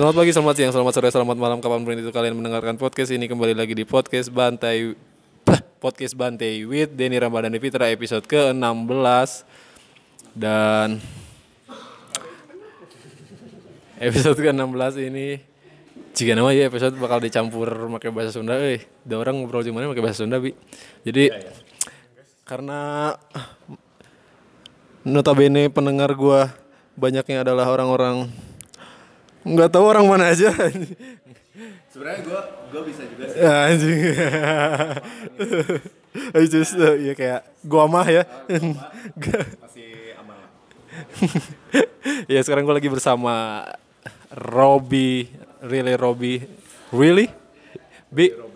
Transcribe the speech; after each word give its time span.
Selamat 0.00 0.16
pagi, 0.16 0.32
selamat 0.32 0.54
siang, 0.56 0.72
selamat 0.72 0.92
sore, 0.96 1.08
selamat 1.12 1.36
malam 1.36 1.58
kapan 1.60 1.84
pun 1.84 1.92
itu 1.92 2.08
kalian 2.08 2.32
mendengarkan 2.32 2.80
podcast 2.80 3.12
ini. 3.12 3.28
Kembali 3.28 3.52
lagi 3.52 3.76
di 3.76 3.84
podcast 3.84 4.32
Bantai 4.32 4.96
podcast 5.76 6.16
Bantai 6.16 6.64
with 6.64 6.96
Denny 6.96 7.20
Ramadhani 7.20 7.60
Fitra 7.60 7.84
episode 7.92 8.24
ke-16 8.24 9.44
dan 10.32 11.04
episode 14.00 14.40
ke-16 14.40 15.04
ini 15.04 15.44
jika 16.16 16.32
nama 16.32 16.48
ya 16.56 16.72
episode 16.72 16.96
bakal 16.96 17.20
dicampur 17.20 17.68
pakai 17.68 18.08
bahasa 18.08 18.32
Sunda 18.32 18.56
eh 18.56 18.88
ada 19.04 19.20
orang 19.20 19.36
ngobrol 19.36 19.60
gimana 19.60 19.92
pakai 19.92 20.00
bahasa 20.00 20.24
Sunda 20.24 20.40
bi? 20.40 20.56
Jadi 21.04 21.28
karena 22.48 23.12
notabene 25.04 25.68
pendengar 25.68 26.16
gua 26.16 26.48
banyaknya 26.96 27.44
adalah 27.44 27.68
orang-orang 27.68 28.48
nggak 29.44 29.70
tahu 29.72 29.84
orang 29.84 30.06
mana 30.06 30.32
aja. 30.32 30.52
Sebenarnya 31.90 32.20
gue 32.22 32.40
gue 32.70 32.82
bisa 32.88 33.02
juga 33.04 33.24
sih. 33.28 33.38
Ya, 33.40 33.54
anjing. 33.70 33.98
I 36.34 36.44
just 36.50 36.74
uh, 36.74 36.98
ya 36.98 37.14
kayak 37.14 37.46
gua 37.62 37.86
mah 37.86 38.06
ya. 38.06 38.26
Masih 38.50 40.18
aman 40.18 40.38
ya 42.34 42.40
sekarang 42.42 42.66
gua 42.66 42.82
lagi 42.82 42.90
bersama 42.90 43.62
Robby 44.34 45.30
really 45.62 45.94
Robby 45.94 46.42
really? 46.90 47.30
Bi 48.10 48.50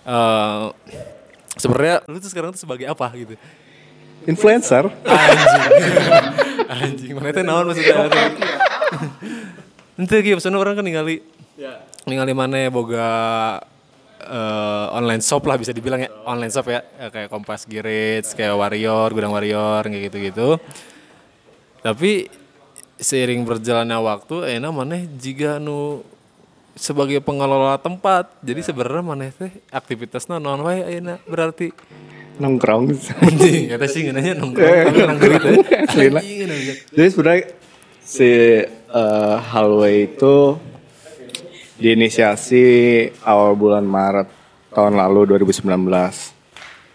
Eh, 0.00 0.66
sebenarnya 1.60 2.02
lu 2.08 2.18
tuh 2.18 2.30
sekarang 2.32 2.50
tuh 2.56 2.58
sebagai 2.58 2.88
apa 2.88 3.12
gitu? 3.14 3.36
Influencer. 4.26 4.88
anjing. 5.06 5.70
Anjing 6.70 7.12
mana 7.14 7.30
teh 7.34 7.44
naon 7.44 7.66
maksudnya 7.68 8.10
Ente 10.00 10.16
gitu 10.18 10.34
pesan 10.34 10.56
orang 10.56 10.72
kan 10.72 10.80
ningali 10.80 11.20
Ya. 11.54 11.84
ningali 12.02 12.32
mana 12.32 12.56
boga 12.72 13.04
eh, 14.18 14.86
online 14.90 15.20
shop 15.20 15.44
lah 15.44 15.60
bisa 15.60 15.70
dibilang 15.70 16.00
ya. 16.00 16.08
Online 16.24 16.48
shop 16.48 16.66
ya 16.66 16.80
Eh, 16.96 17.10
kayak 17.10 17.28
Kompas 17.28 17.64
Girits 17.64 18.32
kayak 18.32 18.56
Warrior 18.56 19.12
Gudang 19.12 19.30
Warrior 19.30 19.84
kayak 19.84 20.08
gitu-gitu. 20.08 20.56
Tapi 21.80 22.28
seiring 22.96 23.44
berjalannya 23.44 23.96
waktu 23.96 24.56
enak 24.56 24.70
mana 24.70 24.96
jika 25.14 25.56
nu 25.56 26.00
sebagai 26.72 27.20
pengelola 27.20 27.76
tempat. 27.76 28.32
Jadi 28.40 28.60
sebenarnya 28.62 29.02
mana 29.02 29.28
teh 29.28 29.52
aktivitasnya 29.68 30.36
non 30.36 30.60
wae 30.60 30.80
ayeuna? 30.80 31.20
Berarti 31.24 31.72
Nongkrong. 32.36 32.88
anjing 33.20 33.68
kata 33.68 33.84
sih 33.84 34.08
nanya 34.08 34.32
nongkrong. 34.32 34.76
Tapi 34.88 35.00
nanggur 35.02 35.30
itu 35.30 35.50
Aslinya. 35.60 36.20
Jadi 36.88 37.08
sebenarnya 37.12 37.42
si 38.10 38.26
eh, 38.66 39.36
Hallway 39.38 40.10
itu 40.10 40.58
diinisiasi 41.78 42.64
awal 43.22 43.54
bulan 43.54 43.86
Maret 43.86 44.26
tahun 44.74 44.98
lalu 44.98 45.38
2019. 45.38 45.70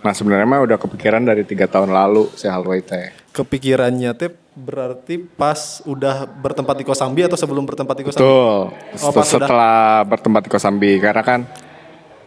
Nah 0.04 0.14
sebenarnya 0.14 0.46
mah 0.46 0.62
udah 0.62 0.78
kepikiran 0.78 1.24
dari 1.24 1.48
tiga 1.48 1.72
tahun 1.72 1.96
lalu 1.96 2.28
si 2.36 2.52
Hallway 2.52 2.84
teh. 2.84 3.24
kepikirannya 3.36 4.16
teh 4.16 4.32
berarti 4.56 5.20
pas 5.20 5.84
udah 5.84 6.24
bertempat 6.24 6.80
di 6.80 6.88
Kosambi 6.88 7.28
atau 7.28 7.36
sebelum 7.36 7.68
bertempat 7.68 7.96
di 8.00 8.04
Kosambi? 8.08 8.24
Betul. 8.24 8.60
Oh, 9.04 9.12
pas. 9.12 9.28
Setelah 9.28 10.08
bertempat 10.08 10.42
di 10.48 10.50
Kosambi 10.52 10.92
karena 11.04 11.20
kan 11.20 11.44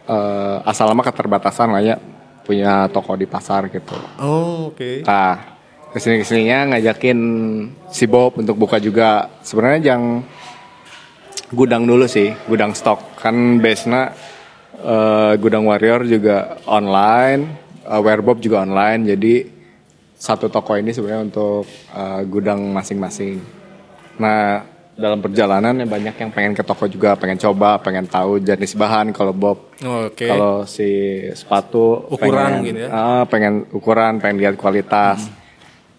eh, 0.05 0.69
asal 0.69 0.85
lama 0.85 1.01
keterbatasan 1.01 1.73
lah 1.73 1.81
ya 1.81 1.97
punya 2.45 2.85
toko 2.93 3.17
di 3.17 3.25
pasar 3.25 3.73
gitu. 3.73 3.97
Oh, 4.21 4.69
oke. 4.69 5.01
Nah, 5.01 5.58
ke 5.89 5.97
sini 5.97 6.21
ke 6.21 6.25
sininya 6.25 6.75
ngajakin 6.75 7.19
si 7.89 8.05
Bob 8.05 8.37
untuk 8.37 8.55
buka 8.55 8.77
juga. 8.77 9.25
Sebenarnya 9.41 9.97
yang 9.97 10.21
gudang 11.49 11.89
dulu 11.89 12.05
sih, 12.05 12.29
gudang 12.45 12.77
stok. 12.77 13.17
Kan 13.17 13.57
base-nya 13.57 14.13
eh, 14.77 15.33
gudang 15.41 15.65
Warrior 15.65 16.05
juga 16.05 16.61
online, 16.69 17.41
eh, 17.89 17.99
Werebob 17.99 18.37
juga 18.37 18.61
online. 18.61 19.01
Jadi 19.17 19.35
satu 20.13 20.51
toko 20.51 20.77
ini 20.77 20.93
sebenarnya 20.93 21.25
untuk 21.25 21.65
eh, 21.89 22.21
gudang 22.29 22.69
masing-masing. 22.69 23.41
Nah, 24.21 24.61
dalam 24.99 25.23
perjalanan 25.23 25.79
ya 25.79 25.87
banyak 25.87 26.15
yang 26.19 26.29
pengen 26.29 26.53
ke 26.53 26.61
toko 26.61 26.85
juga, 26.85 27.15
pengen 27.15 27.39
coba, 27.39 27.79
pengen 27.81 28.05
tahu 28.05 28.43
jenis 28.43 28.77
bahan. 28.77 29.09
Kalau 29.15 29.33
Bob 29.33 29.73
Oke. 29.79 30.27
kalau 30.27 30.67
si 30.67 31.23
sepatu 31.33 32.05
Ukuran 32.13 32.61
pengen, 32.61 32.67
gitu 32.67 32.79
ya? 32.85 32.89
ah, 32.91 33.23
pengen 33.25 33.65
ukuran, 33.73 34.21
pengen 34.21 34.37
lihat 34.37 34.53
kualitas. 34.59 35.38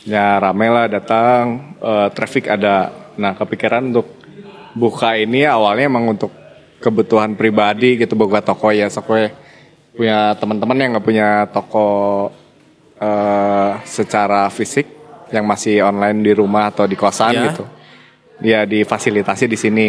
Ya 0.08 0.40
rame 0.40 0.66
lah 0.72 0.88
datang, 0.88 1.76
eh, 1.76 2.08
traffic 2.16 2.48
ada. 2.48 2.88
Nah 3.20 3.36
kepikiran 3.36 3.92
untuk 3.92 4.16
buka 4.72 5.18
ini 5.18 5.44
awalnya 5.44 5.92
emang 5.92 6.16
untuk 6.16 6.32
kebutuhan 6.80 7.36
pribadi 7.36 8.00
gitu 8.00 8.16
buka 8.16 8.40
toko 8.40 8.72
ya. 8.72 8.88
Sokwe 8.88 9.28
punya 9.92 10.32
teman-teman 10.40 10.78
yang 10.80 10.90
nggak 10.96 11.04
punya 11.06 11.28
toko 11.52 11.88
eh, 12.96 13.70
secara 13.84 14.48
fisik 14.48 14.88
yang 15.30 15.44
masih 15.46 15.84
online 15.84 16.24
di 16.24 16.32
rumah 16.34 16.72
atau 16.72 16.88
di 16.88 16.96
kosan 16.96 17.36
Ya. 17.36 17.44
gitu. 17.52 17.64
Ya 18.40 18.60
difasilitasi 18.64 19.44
di 19.44 19.58
sini 19.60 19.88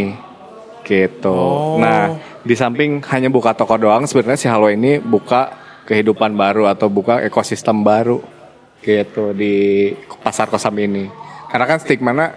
gitu. 0.84 1.32
Oh. 1.32 1.80
Nah, 1.80 2.20
di 2.44 2.52
samping 2.52 3.00
hanya 3.08 3.32
buka 3.32 3.56
toko 3.56 3.80
doang, 3.80 4.04
sebenarnya 4.04 4.36
si 4.36 4.48
Halo 4.52 4.68
ini 4.68 5.00
buka 5.00 5.56
kehidupan 5.88 6.36
baru 6.36 6.68
atau 6.68 6.92
buka 6.92 7.24
ekosistem 7.24 7.80
baru 7.80 8.20
gitu 8.82 9.32
di 9.32 9.90
pasar 10.22 10.50
kosam 10.50 10.74
ini. 10.78 11.06
Karena 11.48 11.66
kan 11.66 11.78
stigmanya 11.80 12.28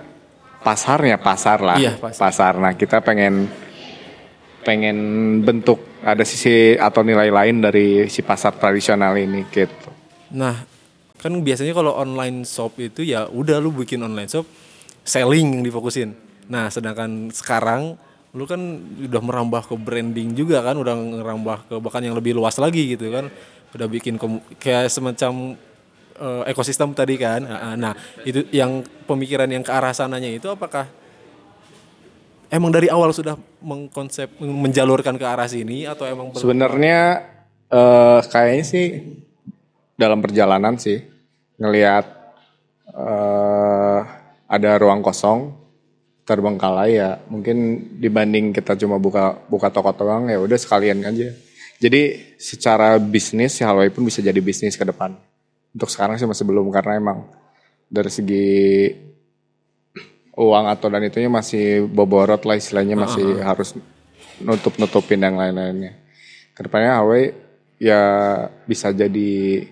pasarnya 0.61 1.21
pasar 1.21 1.59
lah, 1.61 1.77
Iya, 1.77 1.97
pasar. 2.01 2.21
pasar. 2.21 2.53
Nah, 2.61 2.73
kita 2.73 3.01
pengen 3.01 3.49
pengen 4.65 4.99
bentuk 5.45 5.77
ada 6.01 6.25
sisi 6.25 6.73
atau 6.77 7.05
nilai 7.05 7.29
lain 7.29 7.61
dari 7.61 8.09
si 8.09 8.25
pasar 8.25 8.57
tradisional 8.57 9.13
ini 9.17 9.45
gitu. 9.53 9.93
Nah, 10.33 10.65
kan 11.21 11.33
biasanya 11.41 11.77
kalau 11.77 11.93
online 11.97 12.49
shop 12.49 12.81
itu 12.81 13.05
ya 13.05 13.29
udah 13.29 13.61
lu 13.61 13.73
bikin 13.73 14.01
online 14.01 14.29
shop 14.29 14.49
selling 15.05 15.61
yang 15.61 15.63
difokusin. 15.65 16.17
Nah, 16.49 16.73
sedangkan 16.73 17.29
sekarang 17.33 17.97
lu 18.35 18.45
kan 18.49 18.59
udah 19.05 19.23
merambah 19.23 19.63
ke 19.69 19.75
branding 19.77 20.33
juga 20.33 20.65
kan, 20.65 20.75
udah 20.81 20.97
ngerambah 20.97 21.59
ke 21.71 21.75
bahkan 21.79 22.03
yang 22.03 22.17
lebih 22.17 22.33
luas 22.35 22.57
lagi 22.57 22.97
gitu 22.97 23.13
kan. 23.13 23.29
Udah 23.77 23.87
bikin 23.87 24.17
kayak 24.59 24.89
semacam 24.89 25.61
eh, 26.19 26.43
ekosistem 26.51 26.95
tadi 26.95 27.15
kan. 27.19 27.43
Ah, 27.47 27.75
Nah, 27.75 27.95
itu 28.23 28.47
yang 28.55 28.85
pemikiran 29.07 29.49
yang 29.51 29.63
ke 29.63 29.73
arah 29.73 29.93
sananya 29.95 30.31
itu 30.31 30.47
apakah 30.51 30.87
emang 32.55 32.71
dari 32.71 32.87
awal 32.87 33.11
sudah 33.11 33.35
mengkonsep 33.65 34.39
menjalurkan 34.39 35.19
ke 35.19 35.27
arah 35.27 35.51
sini 35.51 35.89
atau 35.89 36.07
emang 36.07 36.31
Sebenarnya 36.37 37.27
eh 37.73 38.21
kayaknya 38.31 38.65
sih 38.65 38.87
dalam 39.99 40.23
perjalanan 40.23 40.79
sih 40.79 41.03
ngelihat 41.59 42.05
eh 42.95 44.01
ada 44.45 44.71
ruang 44.79 45.03
kosong 45.03 45.51
terbengkalai 46.25 46.97
ya 46.97 47.21
mungkin 47.29 47.91
dibanding 48.01 48.55
kita 48.55 48.79
cuma 48.81 48.97
buka 48.97 49.37
buka 49.51 49.69
toko 49.69 49.93
doang 49.93 50.31
ya 50.31 50.39
udah 50.41 50.57
sekalian 50.57 51.05
aja. 51.05 51.35
Jadi 51.83 52.33
secara 52.39 52.97
bisnis 52.97 53.61
si 53.61 53.67
Halway 53.67 53.93
pun 53.93 54.07
bisa 54.07 54.23
jadi 54.25 54.39
bisnis 54.41 54.79
ke 54.79 54.87
depan. 54.87 55.19
Untuk 55.75 55.91
sekarang 55.91 56.15
sih 56.17 56.31
masih 56.31 56.47
belum 56.47 56.71
karena 56.71 57.03
emang 57.03 57.27
dari 57.91 58.11
segi 58.11 58.47
uang 60.35 60.67
atau 60.71 60.87
dan 60.91 61.03
itunya 61.07 61.31
masih 61.31 61.87
boborot 61.87 62.43
lah 62.47 62.59
istilahnya 62.59 62.95
masih 62.99 63.43
harus 63.43 63.75
nutup 64.43 64.75
nutupin 64.79 65.23
yang 65.23 65.39
lain-lainnya. 65.39 65.99
Ke 66.55 66.67
depannya 66.67 67.03
Huawei 67.03 67.35
ya 67.79 68.03
bisa 68.67 68.95
jadi 68.95 69.67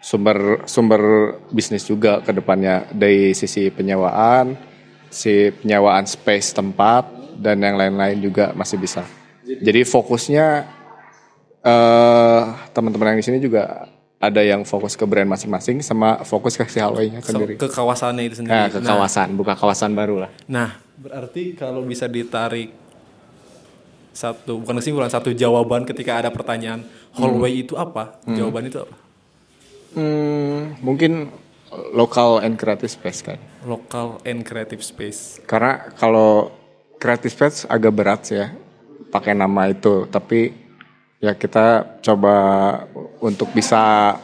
sumber 0.00 0.68
sumber 0.68 1.02
bisnis 1.48 1.88
juga 1.88 2.20
ke 2.20 2.32
depannya 2.36 2.88
dari 2.92 3.32
sisi 3.32 3.72
penyewaan, 3.72 4.56
si 5.08 5.52
penyewaan 5.52 6.04
space 6.04 6.52
tempat 6.52 7.08
dan 7.40 7.60
yang 7.64 7.80
lain-lain 7.80 8.20
juga 8.20 8.52
masih 8.52 8.76
bisa. 8.80 9.04
Jadi 9.44 9.84
fokusnya 9.88 10.46
eh 11.66 12.42
teman-teman 12.76 13.16
yang 13.16 13.20
di 13.20 13.26
sini 13.26 13.38
juga 13.40 13.95
ada 14.16 14.40
yang 14.40 14.64
fokus 14.64 14.96
ke 14.96 15.04
brand 15.04 15.28
masing-masing 15.28 15.84
sama 15.84 16.24
fokus 16.24 16.56
ke 16.56 16.64
si 16.66 16.80
Huawei-nya 16.80 17.20
sendiri. 17.20 17.60
ke 17.60 17.68
kawasannya 17.68 18.24
itu 18.24 18.40
sendiri. 18.40 18.56
Nah, 18.56 18.68
ke 18.72 18.80
Nah, 18.80 18.96
kawasan, 18.96 19.36
buka 19.36 19.52
kawasan 19.52 19.92
baru 19.92 20.24
lah. 20.24 20.30
Nah, 20.48 20.80
berarti 20.96 21.52
kalau 21.52 21.84
bisa 21.84 22.08
ditarik 22.08 22.72
satu 24.16 24.64
bukan 24.64 24.80
kesimpulan 24.80 25.12
satu 25.12 25.36
jawaban 25.36 25.84
ketika 25.84 26.16
ada 26.16 26.32
pertanyaan 26.32 26.88
hallway 27.12 27.60
itu 27.60 27.76
apa? 27.76 28.16
Jawaban 28.24 28.72
itu 28.72 28.80
apa? 28.80 28.96
Hmm, 29.92 30.80
mungkin 30.80 31.28
local 31.92 32.40
and 32.40 32.56
creative 32.56 32.88
space 32.88 33.20
kan. 33.20 33.36
Local 33.68 34.16
and 34.24 34.40
creative 34.40 34.80
space. 34.80 35.44
Karena 35.44 35.92
kalau 35.92 36.48
creative 36.96 37.28
space 37.28 37.68
agak 37.68 37.92
berat 37.92 38.20
sih 38.24 38.40
ya 38.40 38.48
pakai 39.12 39.36
nama 39.36 39.68
itu, 39.68 40.08
tapi 40.08 40.52
ya 41.20 41.36
kita 41.36 42.00
coba 42.00 42.34
untuk 43.20 43.52
bisa 43.52 44.14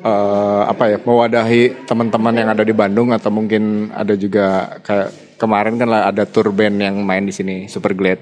eh, 0.00 0.62
apa 0.66 0.84
ya 0.90 0.98
mewadahi 1.00 1.86
teman-teman 1.86 2.34
yang 2.34 2.48
ada 2.50 2.64
di 2.64 2.74
Bandung 2.74 3.12
atau 3.12 3.30
mungkin 3.32 3.92
ada 3.92 4.14
juga 4.16 4.78
kayak 4.82 5.38
kemarin 5.40 5.80
kan 5.80 5.88
lah 5.88 6.02
ada 6.08 6.28
tour 6.28 6.52
band 6.52 6.76
yang 6.80 7.00
main 7.00 7.24
di 7.24 7.32
sini 7.32 7.64
Super 7.66 7.96
Glad. 7.96 8.20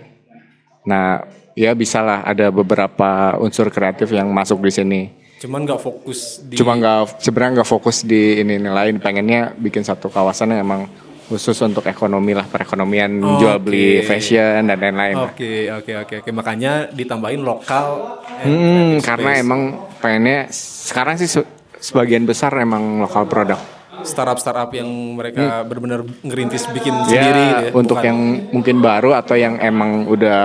Nah, 0.86 1.26
ya 1.58 1.74
bisa 1.74 1.98
lah 2.00 2.22
ada 2.22 2.54
beberapa 2.54 3.34
unsur 3.42 3.68
kreatif 3.74 4.14
yang 4.14 4.30
masuk 4.30 4.62
di 4.62 4.72
sini. 4.72 5.02
Cuman 5.38 5.66
nggak 5.66 5.80
fokus 5.82 6.42
di 6.42 6.54
Cuma 6.58 6.74
nggak 6.78 7.22
sebenarnya 7.22 7.62
nggak 7.62 7.70
fokus 7.70 8.02
di 8.06 8.42
ini, 8.42 8.58
ini 8.58 8.70
lain. 8.70 9.02
Pengennya 9.02 9.54
bikin 9.58 9.82
satu 9.82 10.10
kawasan 10.10 10.54
yang 10.54 10.62
emang 10.66 10.90
khusus 11.28 11.60
untuk 11.60 11.84
ekonomi 11.84 12.32
lah 12.32 12.44
perekonomian 12.44 13.12
Oh, 13.18 13.36
jual 13.36 13.56
beli 13.58 14.00
fashion 14.00 14.64
dan 14.64 14.74
lain-lain. 14.74 15.16
Oke, 15.22 15.68
oke, 15.70 15.92
oke, 15.98 16.14
oke. 16.18 16.30
Makanya 16.32 16.88
ditambahin 16.88 17.40
lokal. 17.40 18.16
and 18.38 18.48
Hmm, 18.48 18.90
karena 19.00 19.30
space. 19.32 19.42
emang 19.42 19.60
pengennya 19.96 20.38
sekarang 20.86 21.14
sih 21.16 21.28
se- 21.28 21.48
sebagian 21.76 22.22
besar 22.22 22.54
emang 22.56 22.98
lokal 22.98 23.26
produk. 23.26 23.60
startup-startup 23.98 24.70
yang 24.72 24.86
mereka 25.12 25.64
benar-benar 25.64 26.06
ngerintis 26.22 26.70
bikin 26.70 26.94
Ya, 27.02 27.18
sendiri 27.18 27.42
gitu 27.42 27.64
ya. 27.66 27.72
untuk 27.74 27.96
Bukan- 27.96 28.06
yang 28.06 28.18
mungkin 28.52 28.76
baru 28.78 29.10
atau 29.12 29.34
yang 29.34 29.58
emang 29.58 30.06
udah 30.06 30.40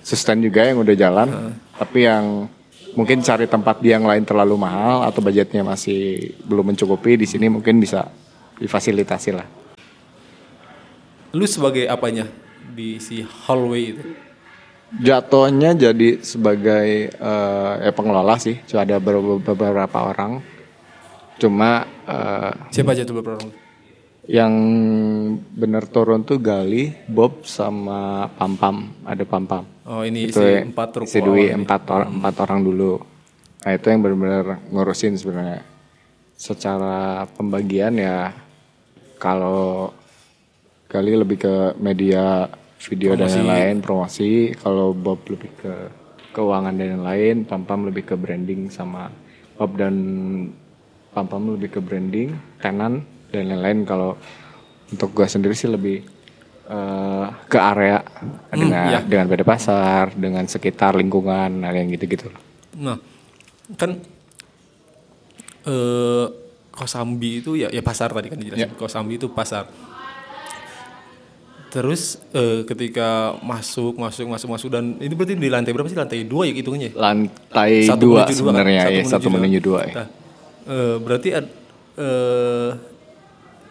sustain 0.00 0.40
juga 0.40 0.64
yang 0.64 0.80
udah 0.80 0.94
jalan, 0.94 1.28
tapi 1.70 2.08
yang 2.08 2.48
mungkin 2.94 3.20
cari 3.20 3.44
tempat 3.44 3.78
di 3.78 3.92
yang 3.92 4.02
lain 4.02 4.24
terlalu 4.24 4.56
mahal 4.56 5.04
atau 5.04 5.20
budgetnya 5.20 5.60
masih 5.60 6.16
belum 6.40 6.72
mencukupi 6.72 7.20
di 7.20 7.26
sini 7.26 7.46
mungkin 7.48 7.76
bisa 7.76 8.08
difasilitasi 8.56 9.30
lah. 9.30 9.44
Lu 11.34 11.44
sebagai 11.44 11.84
apanya 11.90 12.30
di 12.72 13.02
si 13.02 13.20
hallway 13.20 13.92
itu? 13.92 14.02
Jatuhnya 14.94 15.74
jadi 15.74 16.22
sebagai 16.22 17.10
eh, 17.10 17.72
ya 17.82 17.90
pengelola 17.90 18.38
sih, 18.38 18.62
cuma 18.64 18.86
ada 18.86 19.02
beberapa, 19.02 19.98
orang. 19.98 20.38
Cuma 21.42 21.82
eh, 22.06 22.52
Siapa 22.70 22.94
aja 22.94 23.02
tuh 23.02 23.18
beberapa 23.18 23.42
orang? 23.42 23.62
yang 24.24 24.56
bener 25.52 25.84
turun 25.84 26.24
tuh 26.24 26.40
Gali, 26.40 26.96
Bob 27.04 27.44
sama 27.44 28.32
Pam 28.40 28.56
Pam, 28.56 28.76
ada 29.04 29.20
Pam 29.28 29.44
Pam. 29.44 29.74
Oh 29.84 30.00
ini 30.00 30.32
itu 30.32 30.40
si 30.40 30.48
ya, 30.48 30.64
empat 30.64 30.88
truk 30.96 31.04
si 31.04 31.20
Dwi 31.20 31.52
empat 31.52 31.84
orang 31.92 32.10
empat 32.16 32.34
orang 32.48 32.60
dulu 32.64 32.92
nah 33.64 33.72
itu 33.72 33.86
yang 33.88 34.00
benar-benar 34.00 34.60
ngurusin 34.72 35.16
sebenarnya 35.16 35.60
secara 36.36 37.28
pembagian 37.36 37.96
ya 37.96 38.32
kalau 39.20 39.92
kali 40.94 41.18
lebih 41.18 41.38
ke 41.42 41.54
media 41.82 42.46
video 42.86 43.18
dan 43.18 43.26
lain-lain 43.26 43.82
promosi 43.82 44.54
kalau 44.54 44.94
Bob 44.94 45.26
lebih 45.26 45.50
ke 45.58 45.74
keuangan 46.30 46.70
dan 46.78 47.02
lain-lain 47.02 47.42
Pam 47.42 47.66
Pam 47.66 47.90
lebih 47.90 48.06
ke 48.06 48.14
branding 48.14 48.70
sama 48.70 49.10
Bob 49.58 49.74
dan 49.74 49.94
Pam 51.10 51.26
Pam 51.26 51.58
lebih 51.58 51.74
ke 51.74 51.80
branding 51.82 52.30
tenan 52.62 53.02
dan 53.34 53.50
lain-lain 53.50 53.82
kalau 53.82 54.14
untuk 54.94 55.10
gua 55.10 55.26
sendiri 55.26 55.58
sih 55.58 55.66
lebih 55.66 56.06
eh, 56.70 57.26
ke 57.50 57.58
area 57.58 57.98
dengan 58.54 58.86
iya. 58.94 59.00
dengan 59.02 59.26
beda 59.26 59.42
pasar 59.42 60.14
dengan 60.14 60.46
sekitar 60.46 60.94
lingkungan 60.94 61.66
hal 61.66 61.74
yang 61.74 61.90
gitu-gitu 61.90 62.30
Nah, 62.78 62.98
kan 63.78 63.90
eh 65.64 66.26
Kosambi 66.74 67.38
itu 67.38 67.54
ya 67.54 67.70
ya 67.70 67.86
pasar 67.86 68.10
tadi 68.10 68.26
kan 68.26 68.34
dijelasin. 68.34 68.66
Ya. 68.66 68.74
Kosambi 68.74 69.14
itu 69.14 69.30
pasar. 69.30 69.70
Terus 71.74 72.02
eh, 72.30 72.62
ketika 72.62 73.08
masuk 73.42 73.98
masuk 73.98 74.30
masuk 74.30 74.48
masuk 74.48 74.68
dan 74.70 74.94
ini 74.96 75.10
berarti 75.10 75.34
di 75.34 75.50
lantai 75.50 75.74
berapa 75.74 75.90
sih 75.90 75.98
lantai 75.98 76.22
dua 76.22 76.46
ya 76.46 76.54
hitungnya? 76.54 76.88
ya? 76.88 77.02
lantai 77.02 77.82
Satu 77.82 78.06
dua 78.06 78.22
dua 78.22 78.24
kan? 78.24 78.30
sebenarnya 78.32 78.80
Satu 78.80 78.86
ya 78.86 78.94
menuju 78.96 79.10
satu 79.10 79.26
dua. 79.26 79.34
menuju 79.34 79.58
dua 79.60 79.80
ya. 79.82 79.92
Nah, 79.92 80.08
eh, 80.64 80.96
berarti 81.02 81.28
ad, 81.30 81.46
eh 81.96 82.70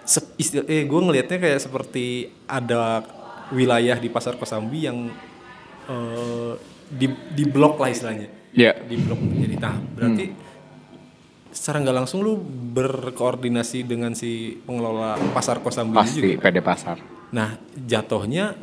sep- 0.03 0.35
istilah, 0.35 0.65
eh 0.67 0.83
gue 0.83 0.99
ngelihatnya 0.99 1.37
kayak 1.39 1.59
seperti 1.61 2.05
ada 2.43 3.07
wilayah 3.49 3.95
di 3.95 4.09
pasar 4.09 4.35
Kosambi 4.35 4.83
yang 4.83 5.07
eh, 5.85 6.53
di 6.89 7.07
di 7.31 7.43
blok 7.45 7.79
lah 7.79 7.87
istilahnya 7.87 8.27
Ya. 8.51 8.75
di 8.77 8.95
blok 8.97 9.17
jadi 9.33 9.55
nah 9.57 9.73
berarti 9.79 10.25
Hmm. 10.27 10.51
Secara 11.53 11.79
nggak 11.79 11.97
langsung 12.03 12.25
lu 12.25 12.35
berkoordinasi 12.73 13.85
dengan 13.85 14.11
si 14.11 14.57
pengelola 14.65 15.15
pasar 15.31 15.61
Kosambi 15.61 15.95
pasti 15.95 16.19
juga? 16.35 16.49
PD 16.49 16.57
pasar. 16.59 16.97
Nah 17.29 17.55
jatuhnya 17.77 18.57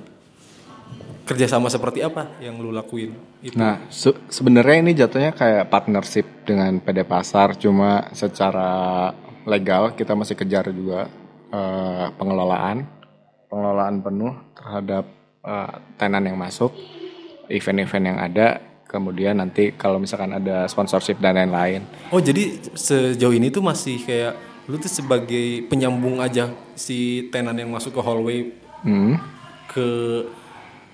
kerjasama 1.25 1.71
seperti 1.71 2.03
apa 2.03 2.27
yang 2.43 2.59
lu 2.59 2.75
lakuin 2.75 3.15
itu? 3.39 3.55
Nah, 3.55 3.87
se- 3.87 4.19
sebenarnya 4.27 4.77
ini 4.83 4.93
jatuhnya 4.99 5.31
kayak 5.31 5.71
partnership 5.71 6.27
dengan 6.43 6.83
PD 6.83 7.07
Pasar, 7.07 7.55
cuma 7.55 8.11
secara 8.11 9.11
legal 9.47 9.95
kita 9.95 10.19
masih 10.19 10.35
kejar 10.35 10.75
juga 10.75 11.07
eh, 11.55 12.07
pengelolaan, 12.19 12.83
pengelolaan 13.47 14.03
penuh 14.03 14.35
terhadap 14.59 15.07
eh, 15.47 15.75
tenan 15.95 16.27
yang 16.27 16.35
masuk, 16.35 16.75
event-event 17.47 18.05
yang 18.11 18.19
ada, 18.19 18.59
kemudian 18.91 19.39
nanti 19.39 19.71
kalau 19.71 20.03
misalkan 20.03 20.35
ada 20.35 20.67
sponsorship 20.67 21.23
dan 21.23 21.39
lain-lain. 21.39 21.87
Oh 22.11 22.19
jadi 22.19 22.59
sejauh 22.75 23.31
ini 23.31 23.55
tuh 23.55 23.63
masih 23.63 24.03
kayak 24.03 24.35
lu 24.67 24.75
tuh 24.77 24.91
sebagai 24.91 25.63
penyambung 25.71 26.19
aja 26.19 26.51
si 26.75 27.31
tenan 27.31 27.55
yang 27.55 27.71
masuk 27.71 27.95
ke 27.95 28.03
hallway 28.03 28.51
Hmm. 28.81 29.21
ke 29.69 29.87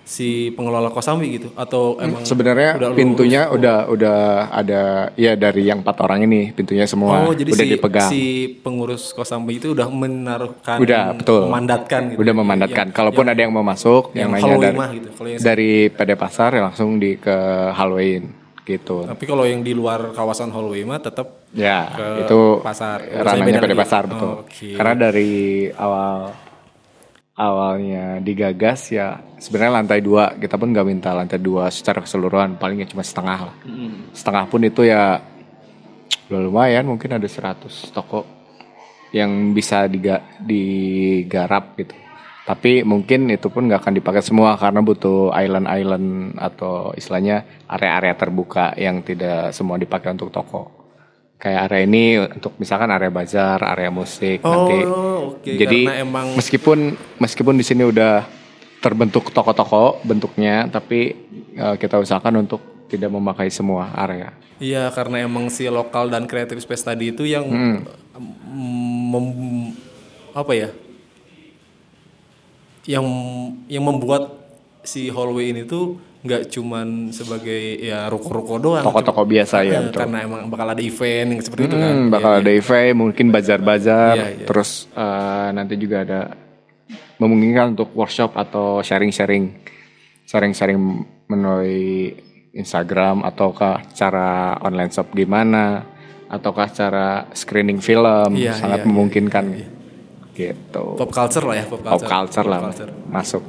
si 0.06 0.54
pengelola 0.54 0.86
kosambi 0.88 1.34
gitu 1.34 1.50
atau 1.52 1.98
emang 1.98 2.22
Sebenarnya 2.22 2.78
udah 2.78 2.90
pintunya 2.94 3.50
udah 3.50 3.90
udah 3.90 4.18
ada 4.48 4.82
ya 5.12 5.34
dari 5.34 5.66
yang 5.66 5.82
empat 5.82 5.98
orang 5.98 6.22
ini 6.22 6.54
pintunya 6.54 6.86
semua 6.86 7.26
oh 7.26 7.34
jadi 7.34 7.50
udah 7.50 7.58
si 7.60 7.72
dipegang. 7.74 8.08
si 8.08 8.22
pengurus 8.56 9.10
kosambi 9.10 9.58
itu 9.58 9.74
udah 9.74 9.90
menaruhkan 9.90 10.78
Udah, 10.78 11.10
betul. 11.10 11.50
memandatkan 11.50 12.14
gitu 12.14 12.22
udah 12.22 12.34
memandatkan. 12.36 12.86
Kalaupun 12.88 13.26
ada 13.26 13.36
yang 13.36 13.50
mau 13.50 13.60
masuk, 13.60 14.14
yang, 14.14 14.30
yang 14.30 14.46
nanya 14.46 14.56
dari, 14.62 14.76
mah 14.76 14.90
gitu. 14.94 15.08
Kalau 15.10 15.28
yang- 15.28 15.42
dari 15.42 15.70
PD 15.90 16.10
Pasar 16.14 16.50
ya 16.52 16.62
langsung 16.62 16.88
di 16.96 17.18
ke 17.18 17.36
hallway 17.74 18.22
gitu. 18.62 19.02
tapi 19.04 19.24
kalau 19.24 19.42
yang 19.42 19.62
di 19.62 19.70
luar 19.72 20.10
kawasan 20.10 20.50
hallway 20.50 20.82
mah 20.82 20.98
tetap 20.98 21.42
Ya, 21.50 21.88
ke 21.88 22.06
itu 22.22 22.40
pasar. 22.60 22.98
ranahnya 23.00 23.58
PD 23.58 23.72
lagi. 23.72 23.80
Pasar 23.80 24.02
Oh, 24.04 24.08
betul. 24.08 24.30
oke. 24.44 24.68
Karena 24.76 24.94
dari 25.00 25.32
awal 25.72 26.14
awalnya 27.36 28.18
digagas 28.24 28.88
ya 28.88 29.20
sebenarnya 29.36 29.84
lantai 29.84 30.00
dua 30.00 30.32
kita 30.40 30.56
pun 30.56 30.72
nggak 30.72 30.88
minta 30.88 31.12
lantai 31.12 31.36
dua 31.36 31.68
secara 31.68 32.00
keseluruhan 32.00 32.56
palingnya 32.56 32.88
cuma 32.88 33.04
setengah 33.04 33.52
lah. 33.52 33.56
Setengah 34.16 34.44
pun 34.48 34.64
itu 34.64 34.88
ya 34.88 35.20
udah 36.26 36.40
lumayan 36.42 36.88
mungkin 36.88 37.14
ada 37.14 37.28
100 37.28 37.92
toko 37.94 38.26
yang 39.14 39.54
bisa 39.54 39.86
diga, 39.86 40.24
digarap 40.42 41.78
gitu. 41.78 41.94
Tapi 42.46 42.86
mungkin 42.86 43.26
itu 43.30 43.50
pun 43.50 43.66
nggak 43.66 43.82
akan 43.82 43.94
dipakai 43.98 44.22
semua 44.22 44.54
karena 44.54 44.78
butuh 44.78 45.34
island-island 45.34 46.38
atau 46.38 46.94
istilahnya 46.94 47.42
area-area 47.66 48.14
terbuka 48.14 48.70
yang 48.78 49.02
tidak 49.02 49.50
semua 49.50 49.78
dipakai 49.78 50.14
untuk 50.14 50.30
toko. 50.30 50.85
Kayak 51.36 51.60
area 51.62 51.80
ini 51.82 52.04
untuk 52.18 52.56
misalkan 52.56 52.88
area 52.88 53.12
bazar, 53.12 53.60
area 53.60 53.92
musik 53.92 54.40
Oh, 54.40 54.48
nanti. 54.48 54.76
oke, 55.28 55.50
Jadi 55.54 55.84
emang- 56.00 56.32
meskipun 56.32 56.78
meskipun 57.16 57.54
di 57.54 57.62
sini 57.62 57.84
udah 57.84 58.24
terbentuk 58.78 59.28
toko-toko 59.30 60.00
bentuknya, 60.02 60.64
tapi 60.66 61.12
eh, 61.52 61.74
kita 61.76 61.96
usahakan 61.98 62.40
untuk 62.40 62.60
tidak 62.86 63.10
memakai 63.10 63.48
semua 63.48 63.92
area. 63.92 64.32
Iya 64.56 64.88
karena 64.88 65.20
emang 65.20 65.52
si 65.52 65.68
lokal 65.68 66.08
dan 66.08 66.24
creative 66.24 66.56
space 66.58 66.80
tadi 66.82 67.12
itu 67.12 67.22
yang 67.22 67.44
Hmm. 67.44 67.84
mem- 69.06 69.76
apa 70.32 70.52
ya? 70.52 70.70
Yang 72.86 73.06
yang 73.66 73.84
membuat 73.84 74.32
si 74.80 75.10
hallway 75.10 75.50
ini 75.50 75.66
tuh 75.66 76.00
nggak 76.26 76.50
cuman 76.50 77.08
sebagai 77.08 77.78
ya 77.78 78.10
ruko-ruko 78.10 78.58
doang. 78.58 78.82
Toko-toko 78.82 79.22
biasa 79.22 79.62
ya, 79.62 79.80
betul. 79.80 80.02
karena 80.02 80.18
emang 80.26 80.50
bakal 80.50 80.74
ada 80.74 80.82
event 80.82 81.28
yang 81.32 81.40
seperti 81.40 81.62
itu 81.70 81.76
kan. 81.78 81.92
Hmm, 81.94 82.06
bakal 82.10 82.32
ada 82.42 82.50
event, 82.50 82.94
mungkin 82.98 83.26
bazar-bazar, 83.30 84.14
Iya, 84.18 84.26
iya. 84.42 84.46
terus 84.46 84.90
eh, 84.92 85.48
nanti 85.54 85.74
juga 85.78 86.02
ada 86.02 86.20
memungkinkan 87.16 87.72
untuk 87.72 87.94
workshop 87.94 88.34
atau 88.34 88.82
sharing-sharing, 88.82 89.54
sharing-sharing 90.26 90.76
melalui 91.26 92.12
Instagram 92.52 93.22
ataukah 93.22 93.88
cara 93.92 94.56
online 94.60 94.90
shop 94.90 95.12
gimana, 95.12 95.86
ataukah 96.26 96.68
cara 96.68 97.30
screening 97.32 97.80
film, 97.80 98.34
Iya, 98.34 98.52
sangat 98.52 98.82
iya, 98.82 98.88
memungkinkan, 98.88 99.44
gitu. 100.32 100.84
Pop 100.96 101.08
culture 101.08 101.44
lah 101.44 101.56
ya, 101.56 101.64
pop 101.64 101.80
Pop 101.80 102.00
culture. 102.00 102.08
culture 102.08 102.46
lah 102.46 102.60
culture. 102.68 102.90
masuk. 103.08 103.44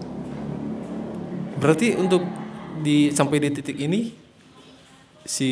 Berarti 1.57 1.97
untuk 1.97 2.21
di 2.79 3.09
sampai 3.11 3.37
di 3.41 3.49
titik 3.53 3.77
ini 3.77 4.13
si 5.27 5.51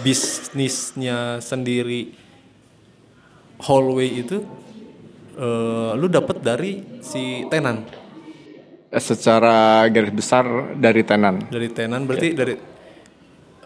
bisnisnya 0.00 1.38
sendiri 1.44 2.08
hallway 3.60 4.24
itu 4.24 4.40
eh, 5.36 5.90
lu 5.96 6.08
dapat 6.08 6.40
dari 6.40 6.80
si 7.04 7.44
tenan? 7.52 7.84
Secara 8.96 9.84
garis 9.92 10.14
besar 10.14 10.72
dari 10.78 11.04
tenan. 11.04 11.44
dari 11.52 11.68
tenan 11.68 12.08
berarti 12.08 12.28
dari 12.32 12.54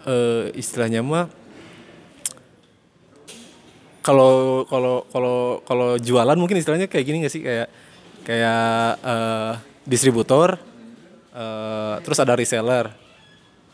eh, 0.06 0.44
istilahnya 0.58 1.06
mah 1.06 1.26
kalau 4.00 4.64
kalau 4.64 5.04
kalau 5.12 5.38
kalau 5.62 5.88
jualan 6.00 6.34
mungkin 6.34 6.56
istilahnya 6.56 6.88
kayak 6.88 7.04
gini 7.06 7.16
gak 7.22 7.32
sih? 7.32 7.42
Kayak 7.44 7.68
kayak 8.26 8.98
eh, 9.04 9.52
distributor, 9.86 10.58
eh, 11.40 11.94
terus 12.04 12.18
ada 12.18 12.36
reseller. 12.36 12.92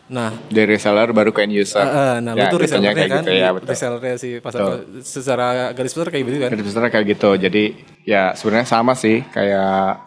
Nah, 0.06 0.30
Dari 0.46 0.70
reseller 0.70 1.10
baru 1.10 1.34
ke 1.34 1.42
end 1.42 1.50
user. 1.52 1.82
eh, 1.82 2.22
nah 2.22 2.30
lu 2.30 2.38
Ya, 2.38 2.46
tuh 2.46 2.62
biasanya 2.62 2.94
resellernya 2.94 2.94
kayak 2.94 3.10
kan, 3.10 3.22
gitu, 3.26 3.32
ya, 3.34 3.48
betul. 3.50 3.68
resellernya 3.74 4.14
si 4.16 4.28
pasar 4.38 4.62
secara 5.02 5.46
garis 5.74 5.90
besar 5.90 6.08
kayak 6.08 6.24
gitu 6.24 6.38
kan? 6.38 6.50
Garis 6.54 6.62
besarnya 6.64 6.90
kayak 6.94 7.06
gitu. 7.10 7.30
Jadi 7.36 7.64
ya 8.06 8.22
sebenarnya 8.32 8.68
sama 8.70 8.94
sih 8.94 9.26
kayak 9.26 9.98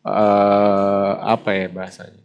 eh 0.00 1.12
apa 1.20 1.50
ya 1.52 1.66
bahasanya? 1.68 2.22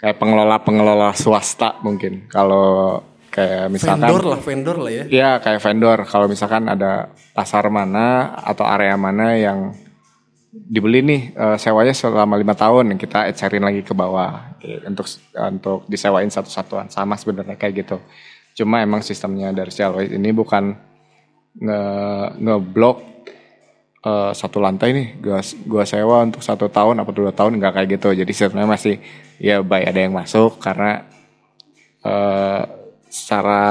Kayak 0.00 0.16
pengelola-pengelola 0.16 1.12
swasta 1.12 1.76
mungkin. 1.84 2.24
Kalau 2.26 2.96
kayak 3.28 3.68
misalkan 3.68 4.00
Vendor 4.00 4.24
lah, 4.26 4.40
vendor 4.40 4.76
lah 4.80 4.92
ya. 4.92 5.04
Iya 5.06 5.30
kayak 5.38 5.60
vendor. 5.60 5.98
Kalau 6.08 6.24
misalkan 6.24 6.64
ada 6.66 6.92
pasar 7.30 7.68
mana 7.68 8.32
atau 8.40 8.64
area 8.64 8.96
mana 8.96 9.36
yang 9.36 9.76
dibeli 10.50 10.98
nih 11.06 11.20
eh, 11.30 11.56
sewanya 11.62 11.94
selama 11.94 12.34
lima 12.34 12.58
tahun 12.58 12.98
kita 12.98 13.30
ecarin 13.30 13.62
lagi 13.62 13.86
ke 13.86 13.94
bawah 13.94 14.58
eh, 14.62 14.82
untuk 14.82 15.06
untuk 15.38 15.86
disewain 15.86 16.26
satu-satuan 16.26 16.90
sama 16.90 17.14
sebenarnya 17.14 17.54
kayak 17.54 17.86
gitu. 17.86 17.96
Cuma 18.58 18.82
emang 18.82 19.00
sistemnya 19.06 19.54
dari 19.54 19.70
Shellway 19.70 20.10
ini 20.10 20.34
bukan 20.34 20.74
nge 21.54 21.82
ngeblok 22.42 22.98
eh, 24.02 24.32
satu 24.34 24.58
lantai 24.58 24.90
nih 24.90 25.08
gua 25.22 25.38
gua 25.70 25.84
sewa 25.86 26.26
untuk 26.26 26.42
satu 26.42 26.66
tahun 26.66 26.98
apa 26.98 27.10
dua 27.14 27.30
tahun 27.30 27.54
nggak 27.62 27.72
kayak 27.78 27.88
gitu. 28.02 28.08
Jadi 28.10 28.32
sebenarnya 28.34 28.70
masih 28.70 28.94
ya 29.38 29.62
baik 29.62 29.86
ada 29.94 30.00
yang 30.02 30.14
masuk 30.18 30.58
karena 30.58 31.06
eh 32.02 32.62
secara 33.10 33.62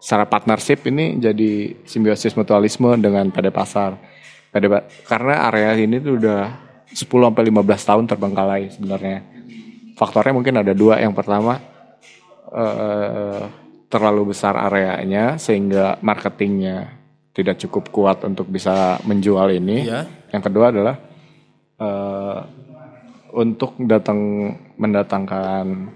secara 0.00 0.24
partnership 0.24 0.80
ini 0.88 1.20
jadi 1.20 1.76
simbiosis 1.84 2.34
mutualisme 2.34 2.90
dengan 2.98 3.30
PD 3.30 3.54
Pasar. 3.54 4.09
PD 4.50 4.64
Pa- 4.66 4.86
karena 5.06 5.46
area 5.46 5.78
ini 5.78 6.02
tuh 6.02 6.18
udah 6.18 6.42
10 6.90 7.06
sampai 7.06 7.44
15 7.46 7.88
tahun 7.88 8.04
terbengkalai 8.10 8.62
sebenarnya. 8.74 9.18
Faktornya 9.94 10.34
mungkin 10.34 10.58
ada 10.58 10.74
dua. 10.74 10.98
Yang 10.98 11.14
pertama 11.22 11.62
eh 12.50 13.42
terlalu 13.90 14.34
besar 14.34 14.54
areanya 14.54 15.34
sehingga 15.34 15.98
marketingnya 15.98 16.94
tidak 17.34 17.58
cukup 17.66 17.90
kuat 17.90 18.18
untuk 18.26 18.50
bisa 18.50 18.98
menjual 19.06 19.54
ini. 19.54 19.86
Iya. 19.86 20.06
Yang 20.34 20.42
kedua 20.50 20.74
adalah 20.74 20.96
eh 21.78 22.38
untuk 23.30 23.78
datang 23.86 24.18
mendatangkan 24.74 25.94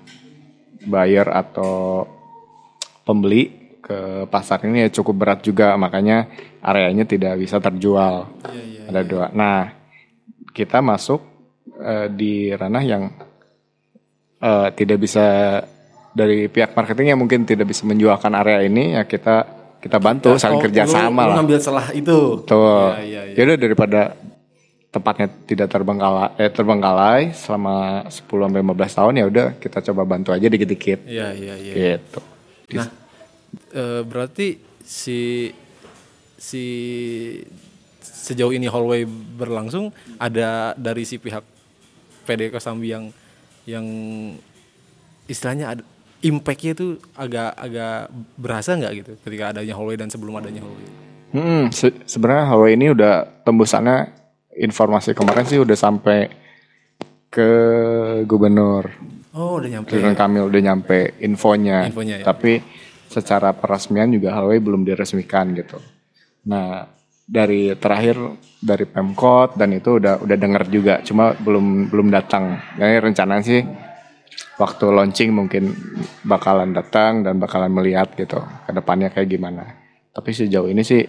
buyer 0.87 1.26
atau 1.26 2.06
pembeli 3.02 3.64
ke 3.84 4.25
pasar 4.32 4.64
ini 4.64 4.88
ya 4.88 4.88
cukup 4.88 5.14
berat 5.18 5.40
juga 5.44 5.76
makanya 5.76 6.30
areanya 6.64 7.04
tidak 7.04 7.37
bisa 7.37 7.61
terjual. 7.61 8.25
Ada 8.88 9.00
dua. 9.04 9.28
Nah, 9.30 9.68
kita 10.50 10.80
masuk 10.80 11.21
eh, 11.76 12.09
di 12.09 12.49
ranah 12.50 12.85
yang 12.85 13.12
eh, 14.40 14.68
tidak 14.73 14.99
bisa 14.99 15.25
dari 16.14 16.47
pihak 16.47 16.73
marketingnya 16.73 17.18
mungkin 17.18 17.42
tidak 17.44 17.68
bisa 17.68 17.83
menjualkan 17.85 18.33
area 18.33 18.62
ini 18.62 18.94
ya 18.94 19.02
kita 19.04 19.44
kita 19.83 19.99
bantu 20.00 20.38
saling 20.40 20.62
Oh, 20.62 20.64
kerjasama 20.64 21.11
lu, 21.12 21.12
lu 21.12 21.28
lah. 21.28 21.37
ngambil 21.42 21.59
celah 21.61 21.87
itu. 21.92 22.18
Betul. 22.40 22.88
Iya, 22.97 23.04
iya, 23.04 23.21
iya. 23.28 23.35
Yaudah 23.37 23.56
daripada 23.61 24.00
tempatnya 24.94 25.26
tidak 25.50 25.68
terbengkalai 25.75 26.38
eh 26.38 26.50
terbengkalai 26.54 27.35
selama 27.35 28.06
10 28.06 28.47
sampai 28.47 28.62
15 28.62 28.99
tahun 29.02 29.12
ya 29.18 29.25
udah 29.26 29.47
kita 29.59 29.78
coba 29.90 30.02
bantu 30.06 30.30
aja 30.30 30.47
dikit-dikit. 30.47 31.02
Iya, 31.04 31.35
iya, 31.35 31.54
iya. 31.59 31.75
Gitu. 31.99 32.21
Nah, 32.78 32.88
eh, 33.75 34.00
berarti 34.06 34.56
si 34.87 35.50
si 36.45 36.65
sejauh 38.05 38.53
ini 38.53 38.69
hallway 38.69 39.09
berlangsung 39.09 39.89
ada 40.21 40.77
dari 40.77 41.09
si 41.09 41.17
pihak 41.17 41.41
PD 42.25 42.53
Kosambi 42.53 42.93
yang 42.93 43.09
yang 43.65 43.87
istilahnya 45.25 45.73
ada 45.73 45.83
impactnya 46.21 46.73
itu 46.73 47.01
agak 47.17 47.53
agak 47.57 48.13
berasa 48.37 48.77
nggak 48.77 48.93
gitu 49.01 49.13
ketika 49.25 49.57
adanya 49.57 49.73
hallway 49.73 49.97
dan 49.97 50.09
sebelum 50.13 50.37
adanya 50.37 50.61
hallway. 50.61 50.89
Hmm, 51.33 51.73
se- 51.73 51.97
sebenarnya 52.05 52.45
hallway 52.47 52.77
ini 52.77 52.93
udah 52.93 53.45
tembusannya 53.45 54.13
informasi 54.55 55.17
kemarin 55.17 55.45
sih 55.49 55.59
udah 55.61 55.77
sampai 55.77 56.29
ke 57.29 57.49
gubernur. 58.25 58.89
Oh, 59.35 59.59
udah 59.59 59.67
nyampe. 59.67 59.91
Ridwan 59.91 60.15
Kamil 60.15 60.47
udah 60.47 60.61
nyampe 60.63 61.19
infonya. 61.19 61.91
Infonya, 61.91 62.23
ya. 62.23 62.25
Tapi 62.25 62.63
secara 63.11 63.51
peresmian 63.51 64.15
juga 64.15 64.31
hallway 64.39 64.63
belum 64.63 64.87
diresmikan 64.87 65.51
gitu. 65.59 65.83
Nah, 66.45 66.85
dari 67.25 67.73
terakhir 67.81 68.21
dari 68.61 68.85
Pemkot 68.85 69.57
dan 69.57 69.73
itu 69.73 69.97
udah 69.97 70.21
udah 70.21 70.37
denger 70.37 70.65
juga, 70.69 70.95
cuma 71.01 71.33
belum 71.33 71.89
belum 71.89 72.09
datang. 72.13 72.61
Jadi 72.77 72.95
rencana 73.01 73.41
sih 73.41 73.65
waktu 74.61 74.85
launching 74.93 75.31
mungkin 75.35 75.73
bakalan 76.23 76.77
datang 76.77 77.25
dan 77.25 77.41
bakalan 77.41 77.73
melihat 77.73 78.13
gitu 78.15 78.39
ke 78.41 78.71
depannya 78.73 79.09
kayak 79.09 79.29
gimana. 79.29 79.65
Tapi 80.15 80.31
sejauh 80.31 80.69
ini 80.71 80.85
sih 80.85 81.03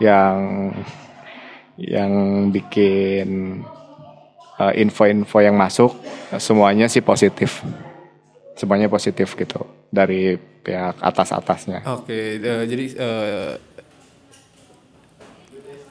yang 0.00 0.70
yang 1.80 2.12
bikin 2.52 3.60
uh, 4.60 4.72
info-info 4.76 5.38
yang 5.40 5.56
masuk 5.56 5.96
uh, 6.32 6.40
semuanya 6.40 6.86
sih 6.92 7.00
positif. 7.00 7.64
Semuanya 8.52 8.92
positif 8.92 9.32
gitu 9.32 9.64
dari 9.88 10.36
pihak 10.36 11.00
atas-atasnya. 11.00 11.80
Oke, 11.96 12.36
eh, 12.36 12.64
jadi 12.68 12.84
eh, 12.92 13.52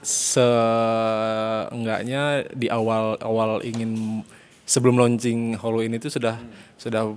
seenggaknya 0.05 1.73
di 2.55 2.71
awal 2.71 3.19
awal 3.19 3.59
ingin 3.65 4.23
sebelum 4.63 4.95
launching 5.01 5.57
Hollow 5.57 5.81
ini 5.81 5.97
tuh 5.99 6.13
sudah 6.13 6.37
sudah 6.77 7.09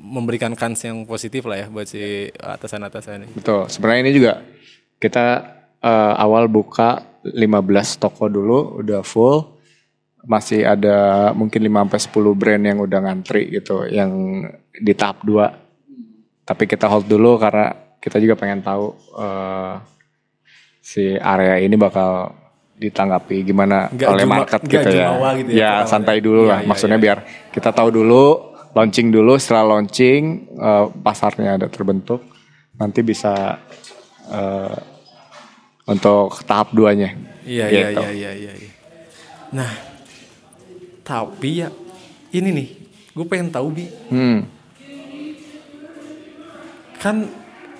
memberikan 0.00 0.56
kans 0.56 0.80
yang 0.82 1.04
positif 1.04 1.44
lah 1.44 1.60
ya 1.60 1.68
buat 1.68 1.84
si 1.86 2.32
atasan-atasan 2.40 3.22
ini. 3.22 3.28
Betul. 3.36 3.68
Sebenarnya 3.68 4.00
ini 4.08 4.12
juga 4.16 4.40
kita 4.96 5.44
uh, 5.84 6.14
awal 6.16 6.48
buka 6.48 7.04
15 7.22 8.00
toko 8.00 8.26
dulu 8.32 8.80
udah 8.80 9.04
full. 9.04 9.60
Masih 10.24 10.68
ada 10.68 11.30
mungkin 11.32 11.64
5 11.64 11.68
sampai 11.68 12.00
10 12.00 12.40
brand 12.40 12.62
yang 12.64 12.78
udah 12.80 12.98
ngantri 13.04 13.48
gitu 13.52 13.84
yang 13.88 14.10
di 14.72 14.92
tahap 14.96 15.20
2. 15.24 16.48
Tapi 16.48 16.64
kita 16.66 16.88
hold 16.88 17.06
dulu 17.06 17.38
karena 17.38 17.72
kita 18.00 18.16
juga 18.18 18.34
pengen 18.40 18.64
tahu 18.64 18.96
uh, 19.20 19.76
si 20.90 21.02
area 21.14 21.54
ini 21.56 21.76
bakal 21.76 22.34
ditanggapi 22.74 23.44
gimana 23.44 23.86
Nggak 23.88 24.08
oleh 24.08 24.24
juma- 24.24 24.36
market 24.40 24.60
gitu 24.64 24.90
ya. 24.90 25.08
gitu 25.36 25.50
ya 25.52 25.54
ya 25.54 25.72
santai 25.84 26.18
ya. 26.18 26.24
dulu 26.24 26.40
Iya, 26.40 26.50
lah. 26.50 26.58
iya, 26.58 26.66
Maksudnya 26.66 26.96
iya. 26.96 27.04
biar 27.04 27.18
kita 27.50 27.70
tahu 27.70 27.88
dulu 27.92 28.24
launching 28.70 29.08
dulu 29.08 29.36
setelah 29.36 29.64
launching 29.70 30.22
eh, 30.50 30.84
pasarnya 30.98 31.54
ada 31.54 31.66
terbentuk 31.66 32.24
nanti 32.74 33.00
bisa 33.02 33.60
eh, 34.26 34.76
untuk 35.84 36.40
tahap 36.42 36.70
duanya. 36.70 37.14
Iya 37.42 37.66
iya 37.68 37.86
Gitu. 37.88 38.00
iya 38.00 38.10
iya 38.10 38.32
iya. 38.32 38.52
iya. 38.56 38.70
Nah, 39.50 39.70
tapi 41.02 41.60
ya 41.60 41.68
ini 42.30 42.48
nih, 42.48 42.68
gue 43.10 43.26
pengen 43.26 43.50
tahu 43.50 43.68
bi 43.70 43.84
Hmm, 44.06 44.46
kan 46.96 47.26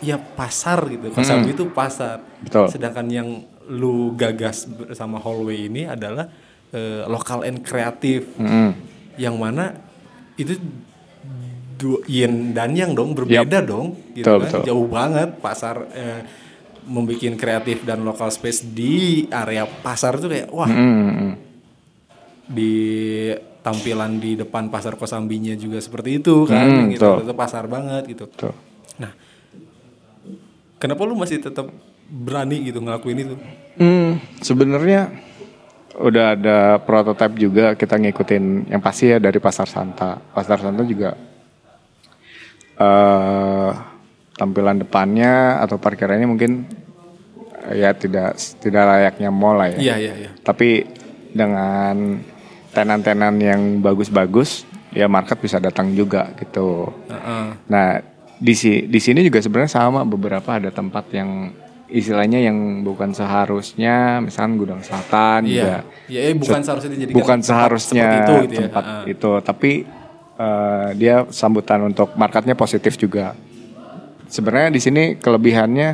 ya 0.00 0.16
pasar 0.16 0.84
gitu, 0.88 1.08
Kosambi 1.10 1.52
itu 1.52 1.68
pasar. 1.68 2.20
Betul. 2.40 2.68
Sedangkan 2.68 3.06
yang 3.06 3.28
lu 3.66 4.12
gagas 4.12 4.66
bersama 4.66 5.16
Hallway 5.16 5.68
ini 5.68 5.86
adalah 5.86 6.26
eh, 6.70 7.04
lokal 7.06 7.44
and 7.44 7.60
kreatif. 7.60 8.26
hmm, 8.34 8.72
yang 9.14 9.36
mana 9.36 9.76
itu 10.34 10.56
dua 11.76 12.00
yin 12.06 12.52
dan 12.52 12.72
yang 12.72 12.92
dong 12.92 13.12
berbeda 13.12 13.60
dong 13.60 13.96
gitu 14.12 14.24
Betul, 14.24 14.38
kan 14.38 14.48
betul. 14.48 14.62
jauh 14.64 14.86
banget 14.86 15.28
pasar 15.38 15.76
eh, 15.92 16.20
membuat 16.84 17.36
kreatif 17.36 17.84
dan 17.84 18.00
lokal 18.00 18.28
space 18.28 18.64
di 18.64 19.24
area 19.28 19.64
pasar 19.64 20.16
tuh 20.16 20.28
kayak 20.28 20.48
wah 20.48 20.64
hmm, 20.64 21.08
hmm. 21.10 21.32
di 22.48 22.74
tampilan 23.60 24.16
di 24.16 24.34
depan 24.34 24.68
pasar 24.68 24.96
Kosambinya 24.96 25.52
juga 25.54 25.76
seperti 25.78 26.18
itu 26.18 26.48
kan 26.48 26.64
Hmm, 26.64 26.88
gitu 26.88 27.04
betul. 27.04 27.28
itu 27.28 27.34
pasar 27.36 27.64
banget 27.64 28.02
gitu 28.08 28.24
Betul. 28.26 28.52
nah 28.96 29.12
kenapa 30.80 31.04
lu 31.04 31.14
masih 31.14 31.38
tetap 31.38 31.68
berani 32.08 32.64
gitu 32.64 32.80
ngelakuin 32.80 33.20
itu 33.20 33.36
Hmm, 33.76 34.18
sebenarnya 34.40 35.08
udah 35.96 36.36
ada 36.36 36.58
prototipe 36.80 37.38
juga 37.38 37.72
kita 37.72 37.96
ngikutin 37.96 38.68
yang 38.68 38.80
pasti 38.80 39.08
ya 39.08 39.16
dari 39.16 39.36
pasar 39.36 39.64
Santa. 39.64 40.16
Pasar 40.32 40.58
Santa 40.58 40.82
juga 40.82 41.16
eh 42.76 43.70
tampilan 44.34 44.80
depannya 44.80 45.60
atau 45.60 45.76
parkirannya 45.76 46.24
mungkin 46.24 46.64
eh, 47.68 47.84
ya 47.84 47.92
tidak 47.92 48.40
tidak 48.58 48.84
layaknya 48.88 49.28
mall 49.28 49.60
lah 49.60 49.68
ya. 49.68 49.78
iya 49.78 49.96
iya 50.00 50.12
iya 50.16 50.30
Tapi 50.40 50.88
dengan 51.30 52.20
tenan-tenan 52.72 53.36
yang 53.36 53.60
bagus-bagus 53.80 54.64
ya 54.90 55.06
market 55.06 55.36
bisa 55.38 55.60
datang 55.60 55.92
juga 55.92 56.32
gitu. 56.40 56.88
Heeh. 57.06 57.46
Nah, 57.68 57.86
di 58.40 58.52
si- 58.52 58.84
di 58.84 58.98
sini 58.98 59.20
juga 59.20 59.38
sebenarnya 59.38 59.68
sama 59.70 60.00
beberapa 60.02 60.56
ada 60.56 60.68
tempat 60.68 61.12
yang 61.12 61.52
istilahnya 61.86 62.40
yang 62.40 62.56
bukan 62.80 63.10
seharusnya 63.10 64.18
misalkan 64.18 64.56
gudang 64.56 64.80
selatan 64.80 65.44
juga 65.44 65.84
Iya. 66.08 66.08
Ya, 66.08 66.20
eh, 66.24 66.34
bukan 66.34 66.58
Se- 66.58 66.66
seharusnya 66.66 66.90
dijadikan 66.90 67.16
bukan 67.16 67.38
seharusnya 67.40 68.06
itu 68.16 68.34
gitu 68.40 68.54
ya. 68.54 68.60
tempat 68.64 68.84
Ah. 68.84 69.04
itu 69.04 69.30
tapi 69.40 69.70
eh, 70.36 70.88
dia 70.94 71.28
sambutan 71.28 71.84
untuk 71.84 72.14
marketnya 72.14 72.54
positif 72.54 72.96
juga 72.96 73.36
sebenarnya 74.26 74.70
di 74.70 74.80
sini 74.80 75.02
kelebihannya 75.14 75.90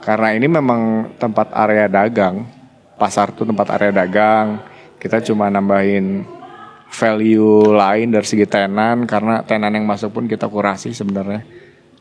karena 0.00 0.28
ini 0.32 0.46
memang 0.46 0.80
tempat 1.16 1.52
area 1.52 1.84
dagang 1.86 2.46
pasar 2.94 3.30
tuh 3.30 3.44
tempat 3.44 3.68
area 3.72 3.92
dagang 3.92 4.62
kita 4.96 5.20
cuma 5.20 5.50
nambahin 5.50 6.24
value 6.88 7.42
lain 7.68 8.08
dari 8.08 8.24
segi 8.24 8.46
tenan 8.46 9.04
karena 9.04 9.42
tenan 9.42 9.74
yang 9.74 9.84
masuk 9.84 10.08
pun 10.10 10.24
kita 10.24 10.46
kurasi 10.46 10.94
sebenarnya 10.94 11.42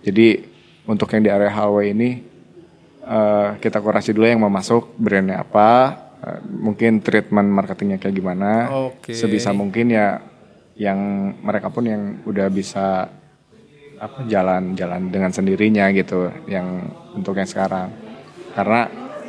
jadi 0.05 0.45
untuk 0.85 1.09
yang 1.17 1.23
di 1.25 1.31
area 1.33 1.49
hallway 1.49 1.97
ini 1.97 2.21
eh, 3.01 3.49
kita 3.57 3.81
kurasi 3.81 4.13
dulu 4.13 4.29
yang 4.29 4.41
mau 4.45 4.53
masuk 4.53 4.93
brandnya 5.01 5.41
apa 5.41 5.69
eh, 6.21 6.39
mungkin 6.45 7.01
treatment 7.01 7.49
marketingnya 7.49 7.97
kayak 7.97 8.15
gimana. 8.15 8.51
Oke. 8.93 9.17
sebisa 9.17 9.49
mungkin 9.49 9.89
ya 9.89 10.21
yang 10.77 10.99
mereka 11.41 11.73
pun 11.73 11.89
yang 11.89 12.21
udah 12.27 12.47
bisa 12.53 13.09
apa 13.95 14.27
jalan-jalan 14.27 15.07
dengan 15.07 15.31
sendirinya 15.31 15.89
gitu 15.95 16.29
yang 16.45 16.85
untuk 17.17 17.33
yang 17.33 17.49
sekarang. 17.49 17.89
Karena 18.53 18.85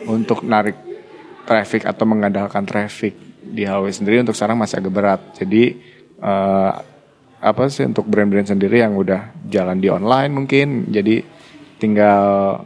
untuk 0.06 0.44
narik 0.44 0.76
traffic 1.46 1.86
atau 1.88 2.04
mengandalkan 2.04 2.66
traffic 2.66 3.14
di 3.46 3.62
hallway 3.62 3.94
sendiri 3.94 4.20
untuk 4.20 4.34
sekarang 4.36 4.60
masih 4.60 4.82
agak 4.82 4.92
berat. 4.92 5.20
Jadi 5.38 5.78
eh, 6.20 6.72
apa 7.36 7.68
sih 7.68 7.84
untuk 7.84 8.08
brand-brand 8.08 8.48
sendiri 8.48 8.80
yang 8.80 8.96
udah 8.96 9.34
jalan 9.46 9.76
di 9.76 9.92
online 9.92 10.32
mungkin 10.32 10.88
jadi 10.88 11.20
tinggal 11.76 12.64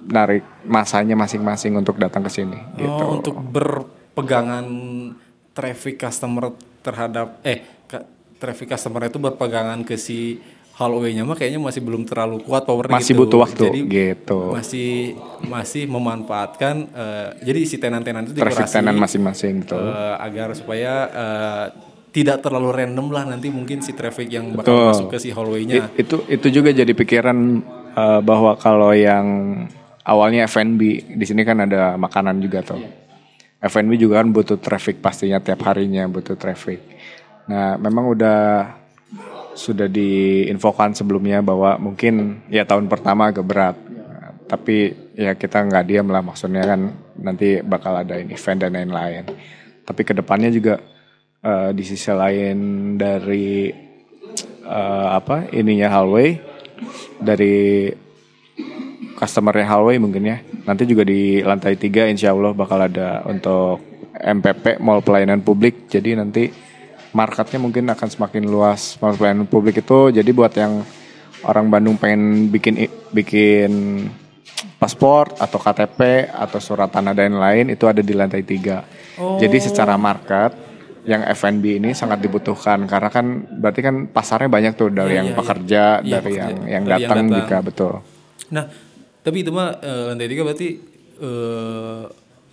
narik 0.00 0.42
masanya 0.64 1.14
masing-masing 1.14 1.76
untuk 1.76 1.94
datang 1.96 2.24
ke 2.24 2.30
sini 2.32 2.58
gitu 2.74 2.88
Oh, 2.88 3.20
untuk 3.20 3.36
berpegangan 3.38 4.66
traffic 5.52 6.00
customer 6.00 6.50
terhadap 6.80 7.38
eh 7.44 7.60
traffic 8.40 8.72
customer 8.72 9.06
itu 9.06 9.20
berpegangan 9.20 9.84
ke 9.84 10.00
si 10.00 10.40
hallway-nya 10.80 11.28
mah 11.28 11.36
kayaknya 11.36 11.60
masih 11.60 11.84
belum 11.84 12.08
terlalu 12.08 12.40
kuat 12.40 12.64
powernya 12.64 12.96
Masih 12.96 13.12
gitu. 13.12 13.20
butuh 13.28 13.38
waktu, 13.44 13.64
Jadi 13.68 13.80
gitu. 13.84 14.40
Masih 14.48 15.12
masih 15.44 15.84
memanfaatkan 15.84 16.88
eh, 16.88 17.28
jadi 17.44 17.60
si 17.68 17.76
tenan-tenan 17.76 18.24
itu 18.24 18.40
traffic 18.40 18.64
dikurasi 18.64 18.80
tenan 18.80 18.96
masing-masing 18.96 19.60
gitu 19.60 19.76
eh, 19.76 20.14
agar 20.16 20.56
supaya 20.56 20.92
eh, 21.12 21.66
tidak 22.10 22.42
terlalu 22.42 22.74
random 22.74 23.06
lah 23.14 23.24
nanti 23.26 23.48
mungkin 23.50 23.82
si 23.82 23.94
traffic 23.94 24.26
yang 24.30 24.54
bakal 24.54 24.74
Betul. 24.74 24.86
masuk 24.90 25.06
ke 25.14 25.18
si 25.22 25.28
hallway-nya. 25.30 25.90
I- 25.94 26.02
itu 26.02 26.16
itu 26.26 26.46
juga 26.50 26.70
jadi 26.74 26.90
pikiran 26.90 27.38
eh, 27.94 28.20
bahwa 28.22 28.58
kalau 28.58 28.90
yang 28.94 29.26
awalnya 30.02 30.46
F&B 30.50 30.80
di 31.14 31.24
sini 31.26 31.46
kan 31.46 31.62
ada 31.62 31.94
makanan 31.94 32.42
juga 32.42 32.66
tuh. 32.66 32.82
F&B 33.60 34.00
juga 34.00 34.24
kan 34.24 34.32
butuh 34.32 34.56
traffic 34.56 35.04
pastinya 35.04 35.38
tiap 35.38 35.60
harinya 35.68 36.08
butuh 36.08 36.34
traffic. 36.34 36.80
Nah, 37.46 37.76
memang 37.76 38.08
udah 38.08 38.72
sudah 39.52 39.90
diinfokan 39.90 40.96
sebelumnya 40.96 41.42
bahwa 41.44 41.76
mungkin 41.76 42.40
ya 42.48 42.64
tahun 42.64 42.88
pertama 42.88 43.28
agak 43.28 43.44
berat. 43.44 43.76
Tapi 44.48 44.90
ya 45.14 45.36
kita 45.38 45.62
nggak 45.62 45.84
diam 45.86 46.08
lah 46.10 46.24
maksudnya 46.24 46.64
kan 46.66 46.90
nanti 47.20 47.60
bakal 47.62 48.00
ada 48.00 48.18
event 48.18 48.58
dan 48.64 48.72
lain-lain. 48.74 49.28
Tapi 49.84 50.00
ke 50.02 50.16
depannya 50.16 50.50
juga 50.50 50.80
eh, 51.40 51.70
di 51.72 51.82
sisi 51.84 52.10
lain 52.12 52.58
dari 53.00 53.72
eh, 54.64 55.08
apa 55.10 55.50
ininya 55.52 55.88
hallway 55.90 56.36
dari 57.20 57.88
customernya 59.20 59.66
hallway 59.68 60.00
mungkin 60.00 60.24
ya. 60.24 60.40
Nanti 60.64 60.88
juga 60.88 61.04
di 61.04 61.44
lantai 61.44 61.76
tiga 61.76 62.08
insya 62.08 62.32
Allah 62.32 62.56
bakal 62.56 62.80
ada 62.80 63.20
untuk 63.28 63.84
MPP 64.16 64.80
mall 64.80 65.04
pelayanan 65.04 65.44
publik. 65.44 65.92
Jadi 65.92 66.16
nanti 66.16 66.48
marketnya 67.12 67.60
mungkin 67.60 67.84
akan 67.92 68.08
semakin 68.08 68.48
luas 68.48 68.96
mall 69.04 69.12
pelayanan 69.12 69.44
publik 69.44 69.84
itu. 69.84 70.08
Jadi 70.08 70.30
buat 70.32 70.56
yang 70.56 70.80
orang 71.44 71.68
Bandung 71.68 72.00
pengen 72.00 72.48
bikin 72.48 72.88
bikin 73.12 73.72
paspor 74.80 75.36
atau 75.36 75.60
KTP 75.60 76.32
atau 76.32 76.56
surat 76.60 76.88
tanah 76.88 77.12
dan 77.12 77.36
lain 77.36 77.72
itu 77.72 77.84
ada 77.84 78.00
di 78.00 78.16
lantai 78.16 78.40
tiga. 78.40 78.84
Jadi 79.20 79.60
secara 79.60 80.00
market 80.00 80.69
yang 81.02 81.22
F&B 81.24 81.64
ini 81.76 81.90
sangat 81.90 82.18
dibutuhkan 82.18 82.84
karena 82.84 83.08
kan 83.08 83.26
berarti 83.50 83.80
kan 83.80 83.94
pasarnya 84.06 84.46
banyak 84.46 84.72
tuh 84.74 84.88
dari 84.88 85.10
Iya, 85.10 85.18
yang 85.18 85.26
iya, 85.26 85.36
pekerja. 85.36 85.82
Iya, 85.98 86.12
dari 86.14 86.24
pekerja. 86.26 86.42
yang 86.42 86.50
yang 86.50 86.58
Dari 86.58 86.68
yang 86.68 86.84
datang 87.02 87.18
datang. 87.18 87.38
juga 87.38 87.56
betul 87.62 87.92
Nah, 88.50 88.64
tapi 89.20 89.36
itu 89.38 89.50
mah 89.50 89.78
eh, 89.78 90.02
lantai 90.08 90.26
tiga 90.26 90.42
berarti 90.42 90.68
eh, 91.16 92.02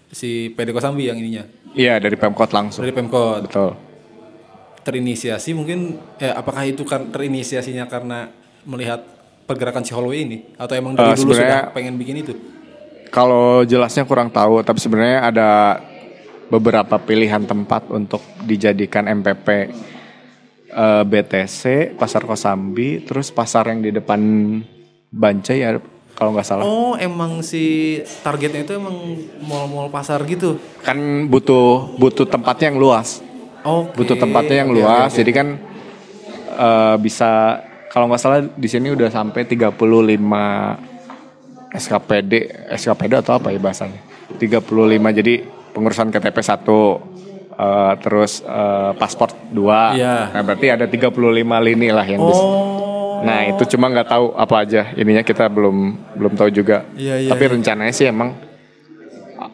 si 0.08 0.30
PD 0.50 0.70
Kosambi 0.70 1.04
yang 1.06 1.16
ininya 1.16 1.44
Iya 1.74 1.98
dari 1.98 2.16
Pemkot 2.16 2.50
langsung. 2.50 2.82
dari 2.82 2.92
Pemkot 2.92 3.42
Betul. 3.44 3.72
terinisiasi 4.82 5.52
mungkin 5.52 5.80
eh, 6.16 6.32
apakah 6.32 6.64
itu 6.64 6.82
kan 6.82 7.08
terinisiasinya 7.08 7.86
karena 7.86 8.32
melihat 8.64 9.04
pergerakan 9.44 9.82
si 9.82 9.92
hallway 9.92 10.24
ini 10.24 10.38
atau 10.56 10.74
emang 10.74 10.94
dari 10.94 11.12
Eh, 11.12 11.18
dulu 11.18 11.32
sudah 11.34 11.72
pengen 11.72 11.96
bikin 11.96 12.18
itu? 12.18 12.34
Kalau 13.08 13.64
jelasnya 13.64 14.04
kurang 14.04 14.28
tahu, 14.28 14.60
tapi 14.62 14.78
sebenarnya 14.78 15.24
ada 15.26 15.50
beberapa 16.48 16.96
pilihan 17.00 17.44
tempat 17.44 17.92
untuk 17.92 18.24
dijadikan 18.44 19.08
MPP 19.08 19.48
eh, 20.72 21.04
BTC, 21.04 21.96
Pasar 22.00 22.24
Kosambi, 22.24 23.04
terus 23.04 23.32
pasar 23.32 23.68
yang 23.72 23.84
di 23.84 23.92
depan 23.92 24.20
Bancai 25.08 25.58
ya 25.64 25.80
kalau 26.18 26.34
nggak 26.34 26.48
salah. 26.50 26.66
Oh, 26.66 26.98
emang 26.98 27.46
si 27.46 27.98
targetnya 28.26 28.66
itu 28.66 28.74
emang 28.76 28.96
mall-mall 29.46 29.88
pasar 29.94 30.26
gitu. 30.26 30.58
Kan 30.82 31.30
butuh 31.30 31.94
butuh 31.96 32.26
tempatnya 32.28 32.74
yang 32.74 32.82
luas. 32.82 33.22
Oke. 33.68 34.00
butuh 34.00 34.16
tempatnya 34.16 34.64
yang 34.64 34.72
Oke, 34.72 34.80
luas. 34.80 35.12
oke. 35.12 35.18
Jadi 35.20 35.32
kan 35.36 35.48
eh, 36.58 36.96
bisa 37.00 37.62
kalau 37.92 38.10
nggak 38.10 38.22
salah 38.22 38.40
di 38.44 38.68
sini 38.68 38.92
udah 38.92 39.10
sampai 39.14 39.46
35 39.46 39.78
SKPD, 41.78 42.34
SKPD 42.74 43.14
atau 43.22 43.38
apa 43.38 43.52
ya 43.54 43.60
bahasanya? 43.60 44.02
35 44.40 45.20
jadi 45.24 45.34
pengurusan 45.78 46.10
KTP 46.10 46.38
satu 46.42 46.98
eh, 47.54 47.94
terus 48.02 48.42
eh, 48.42 48.92
paspor 48.98 49.30
dua. 49.54 49.94
Iya. 49.94 50.34
Nah, 50.34 50.42
berarti 50.42 50.74
ada 50.74 50.90
35 50.90 51.14
lini 51.62 51.94
lah 51.94 52.06
yang 52.10 52.26
bisa. 52.26 52.42
Oh. 52.42 53.22
Nah, 53.22 53.46
itu 53.46 53.78
cuma 53.78 53.94
nggak 53.94 54.10
tahu 54.10 54.34
apa 54.34 54.56
aja. 54.66 54.90
Ininya 54.98 55.22
kita 55.22 55.46
belum 55.46 55.78
belum 56.18 56.34
tahu 56.34 56.50
juga. 56.50 56.90
Iya, 56.98 57.22
iya, 57.22 57.30
Tapi 57.30 57.44
iya. 57.46 57.52
rencananya 57.54 57.94
sih 57.94 58.10
emang 58.10 58.34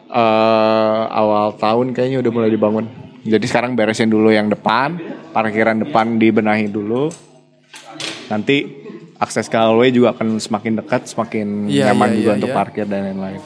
eh, 0.08 1.02
awal 1.12 1.52
tahun 1.60 1.92
kayaknya 1.92 2.24
udah 2.24 2.32
mulai 2.32 2.48
dibangun. 2.48 2.88
Jadi 3.24 3.44
sekarang 3.48 3.72
beresin 3.72 4.12
dulu 4.12 4.28
yang 4.28 4.52
depan, 4.52 5.00
parkiran 5.32 5.80
depan 5.80 6.20
dibenahi 6.20 6.68
dulu. 6.68 7.08
Nanti 8.28 8.84
akses 9.16 9.48
ke 9.48 9.56
hallway 9.56 9.88
juga 9.88 10.12
akan 10.12 10.36
semakin 10.36 10.84
dekat, 10.84 11.08
semakin 11.08 11.68
Iya, 11.72 11.92
nyaman 11.92 12.08
iya, 12.12 12.16
juga 12.20 12.30
iya, 12.32 12.36
untuk 12.36 12.50
iya. 12.52 12.56
parkir 12.56 12.84
dan 12.84 13.00
lain-lain. 13.08 13.40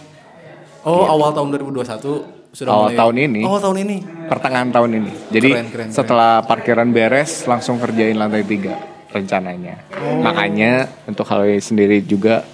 Oh, 0.82 1.06
awal 1.06 1.30
tahun 1.30 1.54
2021 1.54 2.37
sudah 2.50 2.70
Awal 2.70 2.84
mulai. 2.86 2.98
tahun 2.98 3.16
ini. 3.20 3.40
Awal 3.42 3.60
tahun 3.60 3.76
ini. 3.78 3.96
Pertengahan 4.26 4.68
tahun 4.70 4.90
ini. 4.94 5.12
Jadi 5.28 5.48
Keren, 5.50 5.68
keren, 5.68 5.88
setelah 5.90 6.30
parkiran 6.42 6.88
beres 6.88 7.44
langsung 7.44 7.76
kerjain 7.76 8.14
lantai 8.14 8.42
tiga 8.42 8.74
rencananya. 9.08 9.84
Oh. 9.94 10.20
Makanya 10.20 10.72
untuk 11.04 11.24
hallway 11.24 11.56
sendiri 11.58 12.00
juga 12.00 12.44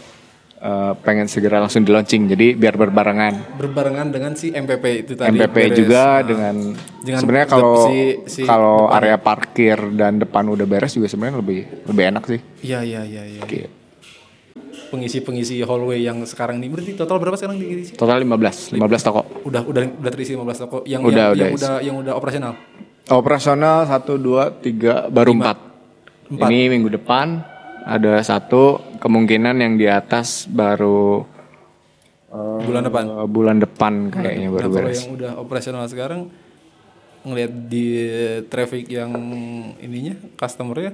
eh, 0.57 0.93
pengen 0.99 1.27
segera 1.27 1.59
langsung 1.59 1.83
di 1.83 1.91
launching. 1.91 2.25
Jadi 2.27 2.55
biar 2.55 2.75
berbarengan. 2.75 3.55
Berbarengan 3.55 4.09
dengan 4.09 4.33
si 4.33 4.49
MPP 4.49 4.85
itu 4.99 5.13
tadi. 5.13 5.29
MPP 5.31 5.57
beres. 5.63 5.77
juga 5.77 6.03
Nah, 6.03 6.21
dengan, 6.23 6.55
Dengan 6.99 7.19
sebenarnya 7.21 7.49
kalau 7.49 7.75
si- 7.85 8.17
si 8.25 8.41
kalau 8.43 8.87
depan. 8.87 8.97
area 8.97 9.17
parkir 9.19 9.79
dan 9.93 10.17
depan 10.17 10.45
udah 10.47 10.65
beres 10.65 10.91
juga 10.91 11.05
sebenarnya 11.05 11.39
lebih 11.39 11.59
lebih 11.85 12.05
enak 12.09 12.25
sih. 12.25 12.41
Iya, 12.63 12.81
iya, 12.81 13.03
iya, 13.03 13.23
iya. 13.29 13.43
Gitu. 13.43 13.69
Pengisi-pengisi 14.95 15.59
hallway 15.61 16.01
yang 16.01 16.23
sekarang 16.23 16.57
ini 16.57 16.71
berarti 16.71 16.95
total 16.95 17.19
berapa 17.19 17.35
sekarang 17.35 17.59
diisi? 17.59 17.93
Total 17.93 18.17
15, 18.17 18.73
15 18.73 18.79
toko. 19.03 19.21
Udah 19.43 19.61
udah 19.61 19.83
udah 19.93 20.11
terisi 20.11 20.33
15 20.33 20.55
toko 20.57 20.77
yang 20.85 21.03
Udah, 21.03 21.11
yang, 21.27 21.35
udah 21.35 21.41
yang 21.41 21.51
isi. 21.51 21.59
udah 21.59 21.75
yang 21.83 21.97
udah 21.99 22.13
operasional. 22.15 22.53
Operasional 23.05 23.79
1 23.85 24.17
2 24.17 24.63
3 24.63 25.11
baru 25.11 25.31
4. 25.35 25.43
Empat. 26.31 26.47
Ini 26.47 26.61
minggu 26.69 26.89
depan 26.91 27.43
ada 27.85 28.17
satu 28.21 28.63
kemungkinan 28.97 29.55
yang 29.57 29.75
di 29.75 29.85
atas 29.85 30.47
baru 30.47 31.27
Bulan 32.35 32.83
depan. 32.83 33.03
eh, 33.05 33.29
bulan 33.29 33.57
depan 33.59 33.93
kayaknya 34.11 34.49
Nah, 34.49 34.55
baru 34.55 34.63
kalau 34.65 34.77
beres. 34.81 34.97
yang 34.97 35.11
udah 35.13 35.33
operasional 35.37 35.85
sekarang 35.85 36.27
ngelihat 37.23 37.53
di 37.65 37.87
traffic 38.45 38.87
yang 38.89 39.11
ininya 39.79 40.15
customernya 40.35 40.93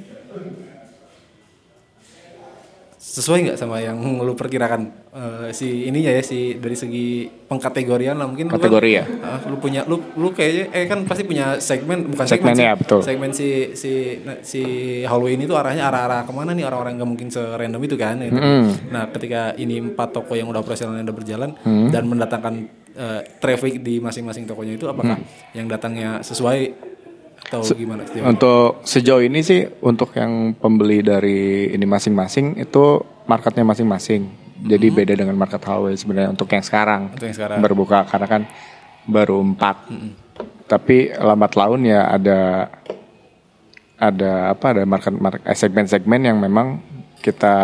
sesuai 3.11 3.39
nggak 3.43 3.59
sama 3.59 3.79
yang 3.79 3.99
lu 3.99 4.33
perkirakan 4.33 5.03
Eh, 5.11 5.51
si 5.51 5.91
ininya 5.91 6.07
ya 6.09 6.23
si 6.23 6.55
dari 6.55 6.79
segi 6.79 7.27
pengkategorian 7.27 8.15
lah 8.15 8.31
mungkin 8.31 8.47
lu 8.47 8.55
kan- 8.55 8.63
Kategori 8.63 8.91
ya? 8.93 9.05
Ah, 9.19 9.43
lu 9.43 9.59
punya 9.59 9.83
lu 9.83 9.99
lu 10.15 10.31
kayaknya 10.31 10.71
eh 10.71 10.87
kan 10.87 11.03
pasti 11.03 11.27
punya 11.27 11.59
segmen 11.59 12.07
bukan 12.07 12.23
Segmen 12.25 12.55
segmen 12.55 12.55
ya, 12.57 12.73
sih. 12.73 12.79
betul. 12.79 13.01
segmen 13.03 13.31
si 13.31 13.49
si 13.75 13.91
si 14.41 14.63
hallway 15.03 15.35
ini 15.35 15.45
tuh 15.45 15.59
arahnya 15.59 15.83
arah-arah 15.85 16.23
ke 16.23 16.31
mana 16.31 16.55
nih 16.55 16.63
orang-orang 16.63 16.95
nggak 16.95 17.11
mungkin 17.11 17.27
serandom 17.27 17.83
itu 17.83 17.99
kan 17.99 18.23
gitu. 18.23 18.39
nah 18.87 19.11
ketika 19.11 19.51
ini 19.57 19.83
empat 19.85 20.15
toko 20.15 20.33
yang 20.33 20.47
udah 20.47 20.63
operasional 20.63 20.95
yang 20.95 21.03
udah 21.03 21.17
berjalan 21.17 21.51
dan 21.91 22.03
mendatangkan 22.07 22.55
eh, 22.93 23.21
traffic 23.37 23.83
di 23.83 23.99
masing-masing 23.99 24.47
tokonya 24.47 24.79
itu 24.79 24.87
apakah 24.87 25.19
yang 25.51 25.67
datangnya 25.67 26.23
sesuai 26.23 26.90
atau 27.51 27.67
gimana 27.75 28.07
sih? 28.07 28.23
Untuk 28.23 28.87
sejauh 28.87 29.27
ini 29.27 29.43
sih 29.43 29.67
untuk 29.83 30.15
yang 30.15 30.55
pembeli 30.55 31.03
dari 31.03 31.75
ini 31.75 31.83
masing-masing 31.83 32.63
itu 32.63 33.03
marketnya 33.27 33.67
masing-masing. 33.67 34.31
Jadi 34.61 34.87
beda 34.93 35.19
dengan 35.19 35.35
market 35.35 35.59
hallway 35.67 35.99
sebenarnya 35.99 36.31
untuk 36.31 36.47
yang 36.55 36.63
sekarang. 36.63 37.11
Untuk 37.11 37.27
yang 37.27 37.37
sekarang. 37.37 37.59
Berbuka 37.59 38.07
karena 38.07 38.27
kan 38.31 38.43
baru 39.11 39.43
empat. 39.43 39.91
Tapi 40.71 41.11
lambat 41.19 41.59
laun 41.59 41.83
ya 41.83 42.07
ada 42.07 42.71
ada 43.99 44.55
apa 44.55 44.67
ada 44.73 44.83
market, 44.87 45.13
market 45.19 45.43
eh, 45.45 45.59
segmen-segmen 45.59 46.21
yang 46.23 46.39
memang 46.39 46.81
kita 47.21 47.57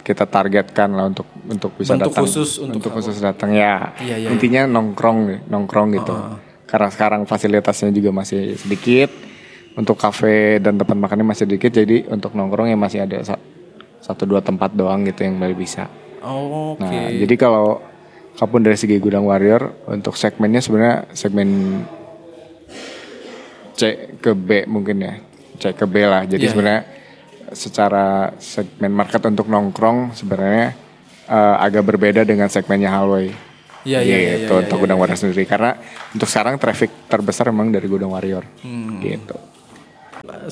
kita 0.00 0.24
targetkan 0.24 0.96
lah 0.96 1.12
untuk 1.12 1.28
untuk 1.44 1.76
bisa 1.76 1.92
Bentuk 1.92 2.16
datang 2.16 2.24
khusus 2.24 2.50
untuk 2.56 2.88
khusus 2.88 3.20
datang 3.20 3.52
ya 3.52 3.92
Iya, 4.00 4.16
iya, 4.24 4.28
intinya 4.32 4.64
nongkrong 4.64 5.44
nongkrong 5.52 5.88
gitu 6.00 6.16
karena 6.68 6.92
sekarang 6.92 7.24
fasilitasnya 7.24 7.88
juga 7.90 8.12
masih 8.12 8.54
sedikit 8.60 9.08
untuk 9.72 9.96
kafe 9.96 10.60
dan 10.60 10.76
tempat 10.76 10.94
makannya 10.94 11.24
masih 11.24 11.48
sedikit 11.48 11.72
jadi 11.80 12.04
untuk 12.12 12.36
nongkrong 12.36 12.68
ya 12.68 12.76
masih 12.76 13.08
ada 13.08 13.24
sa- 13.24 13.40
satu 14.04 14.28
dua 14.28 14.44
tempat 14.44 14.76
doang 14.76 15.02
gitu 15.08 15.24
yang 15.24 15.40
baru 15.40 15.56
bisa. 15.56 15.88
Oh, 16.20 16.76
Oke. 16.76 16.84
nah 16.84 17.08
jadi 17.08 17.34
kalau 17.40 17.80
kapun 18.36 18.62
dari 18.62 18.76
segi 18.76 19.00
gudang 19.00 19.24
warrior 19.24 19.86
untuk 19.88 20.14
segmennya 20.14 20.60
sebenarnya 20.60 21.08
segmen 21.16 21.82
C 23.78 24.12
ke 24.20 24.34
B 24.36 24.66
mungkin 24.68 24.96
ya 25.00 25.14
C 25.56 25.72
ke 25.72 25.86
B 25.88 26.04
lah. 26.04 26.26
Jadi 26.28 26.44
Iya, 26.46 26.52
sebenarnya 26.52 26.82
secara 27.54 28.36
segmen 28.36 28.92
market 28.92 29.24
untuk 29.24 29.48
nongkrong 29.48 30.12
sebenarnya 30.12 30.76
eh, 31.30 31.56
agak 31.64 31.86
berbeda 31.86 32.26
dengan 32.28 32.52
segmennya 32.52 32.92
hallway 32.92 33.32
Iya, 33.88 34.04
iya, 34.04 34.16
iya, 34.20 34.32
gitu 34.44 34.52
iya, 34.52 34.62
untuk 34.68 34.76
iya, 34.76 34.82
gudang 34.84 34.98
warrior 35.00 35.16
sendiri. 35.16 35.48
Karena 35.48 35.70
untuk 36.12 36.28
sekarang 36.28 36.60
traffic 36.60 36.90
terbesar 37.08 37.48
memang 37.48 37.72
dari 37.72 37.88
gudang 37.88 38.12
warrior. 38.12 38.44
Hmm. 38.60 39.00
gitu. 39.00 39.36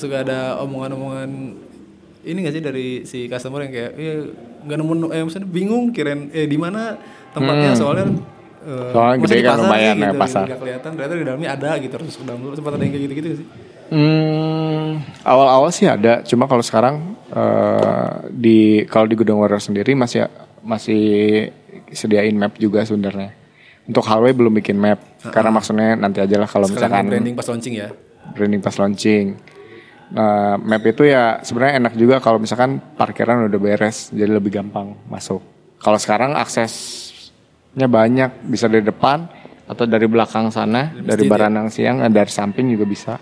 Suka 0.01 0.25
ada 0.25 0.57
omongan-omongan 0.65 1.29
ini 2.25 2.37
gak 2.41 2.55
sih 2.57 2.63
dari 2.65 2.87
si 3.05 3.29
customer 3.29 3.69
yang 3.69 3.73
kayak 3.77 3.91
eh 3.95 4.19
nggak 4.65 4.77
nemu 4.81 4.93
eh 5.13 5.21
maksudnya 5.21 5.47
bingung 5.47 5.93
kirain 5.93 6.33
eh 6.33 6.49
di 6.49 6.57
mana 6.57 6.97
tempatnya? 7.31 7.77
Soalnya 7.77 8.09
Hmm. 8.67 8.91
Soalnya 8.91 9.15
masa 9.21 9.31
gede 9.31 9.37
di 9.39 9.47
kan 9.47 9.57
lumayan 9.63 9.95
sih, 9.95 10.01
ya, 10.03 10.09
gitu, 10.11 10.19
pasar. 10.19 10.43
nggak 10.43 10.59
kelihatan. 10.59 10.89
Ternyata 10.97 11.13
di 11.15 11.23
dalamnya 11.23 11.49
ada 11.55 11.69
gitu 11.79 11.93
terus 11.93 12.15
ke 12.19 12.23
dalam 12.27 12.39
dulu. 12.43 12.53
Sempat 12.57 12.73
ada 12.75 12.83
yang 12.83 12.91
kayak 12.91 13.03
gitu-gitu 13.07 13.27
sih? 13.39 13.47
Hmm, 13.87 14.99
awal-awal 15.23 15.71
sih 15.71 15.87
ada, 15.87 16.19
cuma 16.27 16.43
kalau 16.51 16.59
sekarang 16.59 17.15
eh, 17.31 18.11
di 18.35 18.83
kalau 18.91 19.07
di 19.07 19.15
gudang 19.15 19.39
warrior 19.39 19.63
sendiri 19.63 19.95
masih 19.95 20.27
masih 20.59 21.03
sediain 21.91 22.35
map 22.35 22.55
juga 22.59 22.83
sebenarnya. 22.83 23.35
Untuk 23.87 24.03
hallway 24.03 24.35
belum 24.35 24.51
bikin 24.59 24.75
map, 24.75 24.99
karena 25.31 25.47
maksudnya 25.47 25.95
nanti 25.95 26.19
aja 26.19 26.35
lah 26.35 26.49
kalau 26.49 26.67
misalkan 26.67 27.07
branding 27.07 27.35
pas 27.39 27.47
launching 27.47 27.75
ya 27.79 27.87
branding 28.35 28.59
pas 28.59 28.75
launching. 28.75 29.25
Nah, 30.07 30.55
map 30.55 30.83
itu 30.87 31.03
ya 31.03 31.43
sebenarnya 31.43 31.83
enak 31.83 31.93
juga 31.99 32.15
kalau 32.23 32.39
misalkan 32.39 32.79
parkiran 32.95 33.47
udah 33.51 33.59
beres, 33.59 34.11
jadi 34.11 34.39
lebih 34.39 34.55
gampang 34.55 34.95
masuk. 35.11 35.43
Kalau 35.83 35.99
sekarang 35.99 36.35
aksesnya 36.39 37.87
banyak, 37.91 38.47
bisa 38.47 38.71
dari 38.71 38.87
depan 38.87 39.27
atau 39.67 39.83
dari 39.83 40.07
belakang 40.07 40.47
sana, 40.47 40.95
dari 40.95 41.27
Baranang 41.27 41.67
Siang, 41.67 42.07
eh, 42.07 42.11
dari 42.11 42.31
samping 42.31 42.71
juga 42.71 42.87
bisa. 42.87 43.13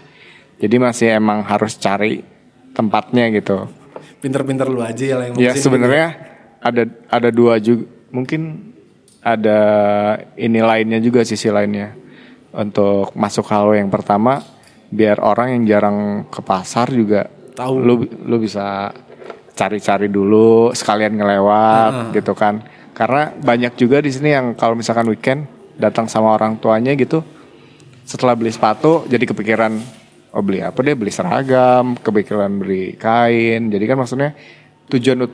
Jadi 0.61 0.75
masih 0.77 1.17
emang 1.17 1.41
harus 1.43 1.75
cari 1.81 2.21
tempatnya 2.71 3.33
gitu. 3.33 3.65
pinter-pinter 4.15 4.65
lu 4.65 4.81
aja 4.81 5.03
ya 5.05 5.15
yang 5.21 5.37
Ya 5.37 5.53
ngurusin 5.53 5.61
sebenarnya 5.61 6.07
ada 6.57 6.89
ada 7.13 7.29
dua 7.29 7.61
juga, 7.61 7.85
mungkin 8.13 8.73
ada 9.25 9.59
ini 10.37 10.61
lainnya 10.61 11.01
juga 11.01 11.25
sisi 11.25 11.49
lainnya. 11.49 11.97
Untuk 12.55 13.11
masuk 13.17 13.51
halo 13.51 13.75
yang 13.75 13.91
pertama 13.91 14.39
biar 14.87 15.19
orang 15.19 15.59
yang 15.59 15.63
jarang 15.67 15.99
ke 16.31 16.39
pasar 16.39 16.87
juga 16.87 17.27
Tahu. 17.51 17.83
lu 17.83 17.93
lu 18.23 18.37
bisa 18.39 18.95
cari-cari 19.51 20.07
dulu 20.07 20.71
sekalian 20.71 21.19
ngelewat 21.19 22.15
gitu 22.15 22.31
kan. 22.31 22.63
Karena 22.95 23.27
banyak 23.35 23.75
juga 23.75 23.99
di 23.99 24.07
sini 24.07 24.31
yang 24.31 24.55
kalau 24.55 24.77
misalkan 24.77 25.03
weekend 25.11 25.51
datang 25.75 26.07
sama 26.07 26.31
orang 26.31 26.55
tuanya 26.55 26.95
gitu 26.95 27.19
setelah 28.07 28.37
beli 28.39 28.53
sepatu 28.55 29.03
jadi 29.09 29.27
kepikiran 29.27 29.75
oh 30.31 30.43
beli 30.45 30.63
apa 30.63 30.79
deh? 30.79 30.95
Beli 30.95 31.11
seragam 31.11 31.99
kepikiran 31.99 32.55
beli 32.55 32.95
kain. 32.95 33.67
Jadi 33.67 33.83
kan 33.83 33.97
maksudnya 33.99 34.31
tujuan 34.87 35.27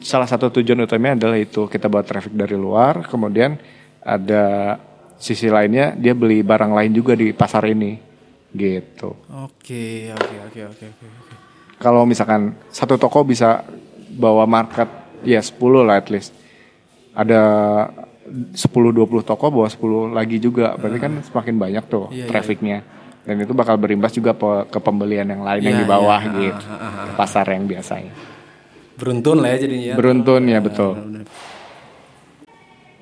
salah 0.00 0.24
satu 0.24 0.52
tujuan 0.52 0.82
utamanya 0.82 1.26
adalah 1.26 1.36
itu 1.36 1.66
kita 1.66 1.86
bawa 1.86 2.02
traffic 2.02 2.32
dari 2.32 2.54
luar 2.54 3.02
kemudian 3.02 3.58
ada 3.98 4.76
sisi 5.16 5.46
lainnya 5.46 5.94
dia 5.94 6.12
beli 6.12 6.42
barang 6.42 6.70
lain 6.70 6.90
juga 6.90 7.14
di 7.14 7.30
pasar 7.30 7.62
ini 7.66 7.94
gitu. 8.50 9.14
Oke 9.42 10.10
oke 10.10 10.36
oke 10.50 10.60
oke 10.68 10.84
oke 10.88 11.06
kalau 11.78 12.02
misalkan 12.04 12.54
satu 12.68 12.94
toko 12.94 13.22
bisa 13.22 13.66
bawa 14.12 14.46
market 14.46 14.86
ya 15.22 15.42
10 15.42 15.58
lah 15.82 15.98
at 15.98 16.08
least. 16.10 16.30
Ada 17.12 17.40
10-20 18.54 19.02
toko 19.22 19.50
bawa 19.50 19.66
10 19.66 20.14
lagi 20.14 20.38
juga. 20.38 20.78
Berarti 20.78 20.98
kan 20.98 21.12
semakin 21.22 21.54
banyak 21.58 21.84
tuh 21.86 22.06
Iya, 22.08 22.24
iya. 22.24 22.26
trafficnya. 22.30 22.78
Dan 23.22 23.38
itu 23.38 23.54
bakal 23.54 23.78
berimbas 23.78 24.10
juga 24.10 24.34
pe- 24.34 24.66
ke 24.66 24.78
pembelian 24.78 25.26
yang 25.26 25.42
lain 25.42 25.62
yang 25.62 25.76
Iya, 25.78 25.82
di 25.82 25.86
bawah 25.86 26.20
iya. 26.22 26.34
gitu. 26.50 26.64
Ke 27.06 27.12
pasar 27.14 27.46
yang 27.50 27.66
biasanya 27.66 28.12
beruntun 29.02 29.42
lah 29.42 29.50
ya 29.50 29.66
jadinya 29.66 29.94
beruntun 29.98 30.42
ya 30.46 30.62
betul. 30.62 30.94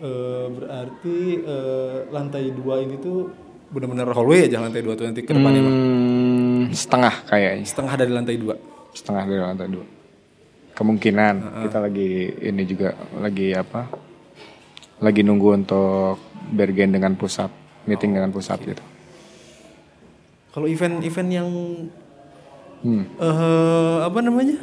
Eh, 0.00 0.46
berarti 0.48 1.44
eh, 1.44 1.96
lantai 2.08 2.48
dua 2.56 2.80
ini 2.80 2.96
tuh 2.96 3.28
benar-benar 3.68 4.08
hallway 4.16 4.48
aja 4.48 4.64
lantai 4.64 4.80
dua 4.80 4.96
tuh 4.96 5.04
nanti 5.04 5.20
ke 5.20 5.36
depannya 5.36 5.60
Bang. 5.60 5.76
Hmm, 5.76 6.60
setengah 6.72 7.14
kayaknya. 7.28 7.64
Setengah 7.68 7.94
dari 8.00 8.12
lantai 8.16 8.36
dua? 8.40 8.56
Setengah 8.96 9.22
dari 9.28 9.40
lantai 9.44 9.68
dua. 9.68 9.84
Kemungkinan. 10.72 11.68
Kita 11.68 11.78
lagi 11.84 12.32
ini 12.40 12.62
juga 12.64 12.96
lagi 13.20 13.52
apa? 13.52 13.92
Lagi 15.04 15.20
nunggu 15.20 15.48
untuk 15.52 16.16
bergen 16.48 16.96
dengan 16.96 17.12
pusat 17.12 17.52
meeting 17.84 18.16
dengan 18.16 18.32
pusat 18.32 18.56
gitu. 18.64 18.80
Kalau 20.50 20.64
event-event 20.64 21.28
yang 21.28 21.48
Hmm. 22.80 23.04
eh 23.20 23.96
apa 24.00 24.24
namanya 24.24 24.56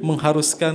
mengharuskan 0.00 0.74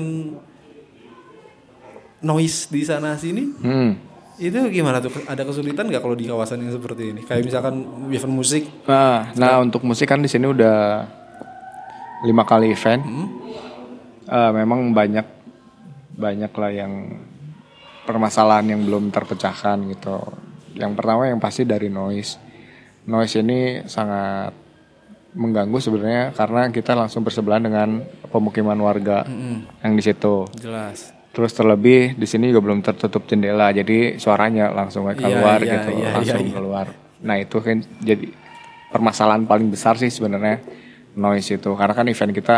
noise 2.22 2.70
di 2.70 2.82
sana 2.82 3.18
sini 3.18 3.44
Hmm. 3.62 3.92
itu 4.38 4.58
gimana 4.70 4.98
tuh 4.98 5.14
ada 5.26 5.42
kesulitan 5.42 5.86
nggak 5.86 6.02
kalau 6.02 6.14
di 6.14 6.26
kawasan 6.26 6.62
yang 6.62 6.74
seperti 6.74 7.14
ini 7.14 7.22
kayak 7.22 7.46
misalkan 7.46 7.82
event 8.10 8.34
musik 8.34 8.64
Nah, 8.86 9.30
nah 9.34 9.62
untuk 9.62 9.82
musik 9.82 10.06
kan 10.06 10.22
di 10.22 10.30
sini 10.30 10.46
udah 10.46 11.06
lima 12.22 12.46
kali 12.46 12.70
event. 12.70 13.02
Eh, 14.24 14.52
memang 14.54 14.94
banyak 14.94 15.26
banyak 16.14 16.52
lah 16.54 16.72
yang 16.72 16.94
permasalahan 18.06 18.78
yang 18.78 18.82
belum 18.86 19.10
terpecahkan 19.10 19.90
gitu. 19.90 20.22
Yang 20.78 20.92
pertama 20.96 21.26
yang 21.26 21.42
pasti 21.42 21.66
dari 21.66 21.90
noise. 21.90 22.38
Noise 23.10 23.42
ini 23.42 23.82
sangat 23.90 24.54
mengganggu 25.32 25.78
sebenarnya 25.80 26.36
karena 26.36 26.68
kita 26.70 26.92
langsung 26.92 27.24
bersebelahan 27.24 27.64
dengan 27.64 28.04
pemukiman 28.28 28.76
warga 28.80 29.24
yang 29.84 29.94
di 29.96 30.04
situ. 30.04 30.48
jelas 30.60 31.16
Terus 31.32 31.56
terlebih 31.56 32.20
di 32.20 32.28
sini 32.28 32.52
juga 32.52 32.60
belum 32.60 32.84
tertutup 32.84 33.24
jendela, 33.24 33.72
jadi 33.72 34.20
suaranya 34.20 34.68
langsung 34.68 35.08
Iya, 35.08 35.16
keluar 35.16 35.64
iya, 35.64 35.72
gitu, 35.80 35.90
iya, 35.96 36.10
langsung 36.12 36.44
iya, 36.44 36.48
iya. 36.52 36.56
keluar. 36.60 36.86
Nah 37.24 37.36
itu 37.40 37.58
kan 37.64 37.80
jadi 38.04 38.28
permasalahan 38.92 39.48
paling 39.48 39.72
besar 39.72 39.96
sih 39.96 40.12
sebenarnya 40.12 40.60
noise 41.16 41.56
itu, 41.56 41.72
karena 41.72 41.96
kan 41.96 42.04
event 42.12 42.36
kita 42.36 42.58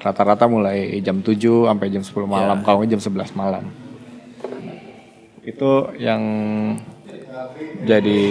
rata-rata 0.00 0.48
mulai 0.48 0.96
jam 1.04 1.20
7 1.20 1.68
sampai 1.68 1.92
jam 1.92 2.00
10 2.00 2.24
Iya. 2.24 2.32
malam, 2.32 2.58
kalau 2.64 2.80
nggak 2.80 2.96
jam 2.96 3.02
11 3.04 3.36
malam. 3.36 3.64
Itu 5.44 5.92
yang 6.00 6.22
jadi 7.84 8.22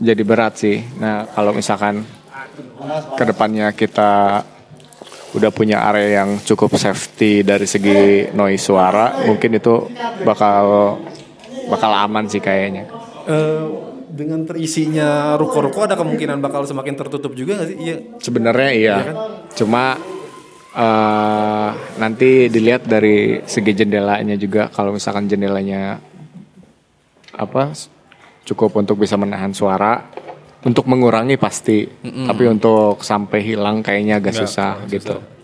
jadi 0.00 0.22
berat 0.24 0.56
sih. 0.56 0.80
Nah 0.96 1.28
kalau 1.28 1.52
misalkan 1.52 2.08
ke 3.16 3.24
depannya 3.24 3.72
kita 3.72 4.42
udah 5.36 5.50
punya 5.52 5.84
area 5.92 6.22
yang 6.24 6.40
cukup 6.40 6.80
safety 6.80 7.44
dari 7.44 7.68
segi 7.68 8.32
noise 8.32 8.64
suara, 8.64 9.26
mungkin 9.28 9.60
itu 9.60 9.90
bakal 10.24 10.96
bakal 11.68 11.92
aman 11.92 12.24
sih 12.30 12.40
kayaknya. 12.40 12.88
Eh, 13.26 13.64
dengan 14.06 14.48
terisinya 14.48 15.36
ruko-ruko 15.36 15.84
ada 15.84 15.98
kemungkinan 15.98 16.40
bakal 16.40 16.64
semakin 16.64 16.94
tertutup 16.96 17.36
juga 17.36 17.60
nggak 17.60 17.68
sih? 17.68 17.76
Iya. 17.76 17.96
Sebenarnya 18.22 18.70
iya, 18.72 18.96
cuma 19.52 20.00
eh, 20.72 21.70
nanti 22.00 22.48
dilihat 22.48 22.88
dari 22.88 23.44
segi 23.44 23.76
jendelanya 23.76 24.40
juga. 24.40 24.72
Kalau 24.72 24.96
misalkan 24.96 25.28
jendelanya 25.28 26.00
apa 27.36 27.76
cukup 28.46 28.80
untuk 28.80 29.04
bisa 29.04 29.18
menahan 29.20 29.52
suara 29.52 30.15
untuk 30.66 30.90
mengurangi 30.90 31.38
pasti 31.38 31.86
tapi 32.02 32.44
untuk 32.50 32.98
sampai 33.00 33.38
hilang 33.40 33.80
kayaknya 33.80 34.18
agak 34.18 34.34
Nggak, 34.34 34.42
susah 34.42 34.70
agak 34.82 34.90
gitu 34.90 35.14
susah. 35.14 35.34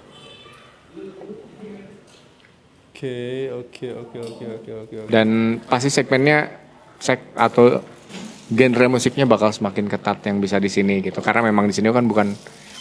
Oke, 2.93 3.51
oke, 3.51 3.87
oke, 3.99 4.19
oke, 4.21 4.45
oke, 4.55 4.95
oke. 5.03 5.11
dan 5.11 5.59
pasti 5.67 5.91
segmennya 5.91 6.55
sek 7.03 7.35
atau 7.35 7.83
genre 8.47 8.87
musiknya 8.87 9.27
bakal 9.27 9.51
semakin 9.51 9.91
ketat 9.91 10.23
yang 10.23 10.39
bisa 10.39 10.63
di 10.63 10.71
sini 10.71 11.03
gitu 11.03 11.19
karena 11.19 11.51
memang 11.51 11.67
di 11.67 11.75
sini 11.75 11.91
kan 11.91 12.07
bukan 12.07 12.31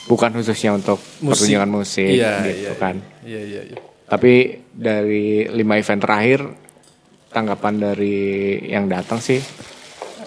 bukan 0.06 0.30
khususnya 0.36 0.78
untuk 0.78 1.02
Musik. 1.22 1.50
pertunjukan 1.50 1.70
musik 1.72 2.06
Iya, 2.12 2.34
gitu 2.46 2.70
iya, 2.70 2.74
kan 2.78 2.96
Iya, 3.26 3.42
iya, 3.42 3.62
iya. 3.66 3.78
Tapi 4.06 4.34
dari 4.70 5.48
lima 5.48 5.80
event 5.80 6.02
terakhir 6.04 6.40
tanggapan 7.32 7.74
dari 7.80 8.18
yang 8.68 8.92
datang 8.92 9.18
sih 9.18 9.40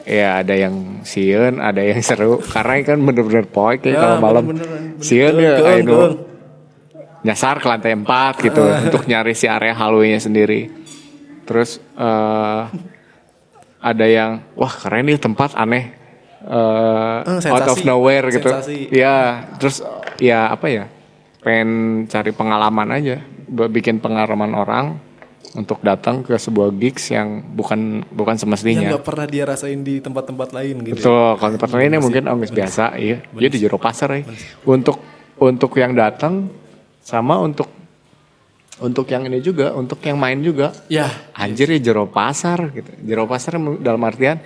ya 0.04 0.40
ada 0.40 0.54
yang 0.54 1.00
sieun, 1.02 1.58
ada 1.58 1.80
yang 1.80 2.00
seru 2.06 2.38
karena 2.40 2.84
kan 2.84 2.98
bener-bener 3.00 3.44
poek 3.48 3.84
ya, 3.84 3.92
Ya, 3.92 4.00
kalau 4.00 4.16
malam 4.20 4.44
sieun 5.00 5.34
ya 5.36 5.58
geung. 5.84 6.20
nyasar 7.24 7.56
ke 7.56 7.66
lantai 7.66 7.96
4 7.96 8.04
gitu 8.44 8.62
untuk 8.84 9.02
nyari 9.08 9.32
si 9.32 9.48
area 9.48 9.72
hallway-nya 9.72 10.20
sendiri. 10.20 10.68
Terus 11.44 11.80
eh 11.96 12.62
ada 13.80 14.06
yang 14.08 14.40
wah 14.56 14.72
keren 14.72 15.08
nih 15.08 15.20
tempat 15.20 15.56
aneh 15.56 15.92
eh, 16.44 17.18
Eh, 17.24 17.48
out 17.48 17.68
of 17.68 17.80
nowhere 17.84 18.28
gitu. 18.28 18.48
Sensasi. 18.48 18.92
Ya, 18.92 19.48
terus 19.56 19.80
ya 20.20 20.52
apa 20.52 20.68
ya? 20.68 20.84
Pengen 21.40 21.68
cari 22.08 22.32
pengalaman 22.32 22.88
aja, 22.92 23.20
bikin 23.48 24.00
pengalaman 24.00 24.52
orang 24.52 24.84
untuk 25.54 25.78
datang 25.80 26.20
ke 26.20 26.34
sebuah 26.34 26.74
gigs 26.74 27.14
yang 27.14 27.40
bukan 27.54 28.02
bukan 28.10 28.34
Yang 28.34 28.42
semestinya. 28.42 28.88
nggak 28.90 29.06
pernah 29.06 29.26
dia 29.30 29.44
rasain 29.46 29.80
di 29.80 30.02
tempat-tempat 30.02 30.50
lain 30.50 30.74
gitu. 30.82 30.98
ya. 30.98 30.98
Betul, 30.98 31.30
kalau 31.38 31.50
tempat 31.54 31.70
lainnya 31.72 32.00
mungkin 32.02 32.22
ongkos 32.26 32.50
biasa, 32.50 32.98
iya. 32.98 33.22
Dia 33.30 33.48
di 33.48 33.58
jero 33.58 33.78
pasar 33.78 34.10
ya. 34.18 34.22
Untuk 34.66 34.98
untuk 35.38 35.70
yang 35.78 35.94
datang 35.94 36.50
sama 37.00 37.38
untuk 37.38 37.70
untuk 38.82 39.06
yang 39.06 39.22
ini 39.24 39.38
juga, 39.38 39.70
untuk 39.72 40.02
yang 40.02 40.18
main 40.18 40.42
juga. 40.42 40.74
Ya, 40.90 41.06
Anjir 41.30 41.70
ya 41.70 41.78
jero 41.78 42.10
pasar 42.10 42.74
gitu. 42.74 42.90
Jero 43.06 43.30
pasar 43.30 43.54
dalam 43.78 44.02
artian 44.02 44.42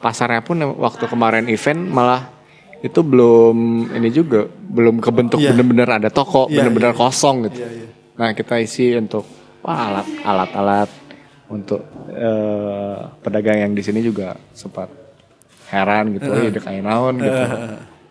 pasarnya 0.00 0.40
pun 0.40 0.56
waktu 0.80 1.04
kemarin 1.04 1.44
event 1.48 1.84
malah 1.84 2.32
itu 2.80 3.00
belum 3.00 3.56
ini 3.92 4.08
juga 4.08 4.44
belum 4.48 5.00
kebentuk 5.00 5.40
Iya. 5.40 5.52
bener-bener 5.52 5.88
ada 6.00 6.08
toko, 6.08 6.48
Iya, 6.48 6.64
bener-bener 6.64 6.92
iya. 6.92 6.98
kosong 6.98 7.36
gitu. 7.48 7.60
Iya, 7.60 7.68
iya. 7.68 7.86
Nah 8.16 8.32
kita 8.32 8.56
isi 8.56 8.96
untuk 8.96 9.24
alat 9.72 10.06
alat-alat 10.22 10.90
untuk 11.50 11.82
eh, 12.10 12.98
pedagang 13.22 13.58
yang 13.62 13.72
di 13.74 13.82
sini 13.82 14.02
juga 14.02 14.34
sempat 14.50 14.90
heran 15.70 16.14
gitu, 16.18 16.30
ya 16.30 16.50
kayak 16.54 16.82
naon 16.82 17.18
gitu. 17.18 17.42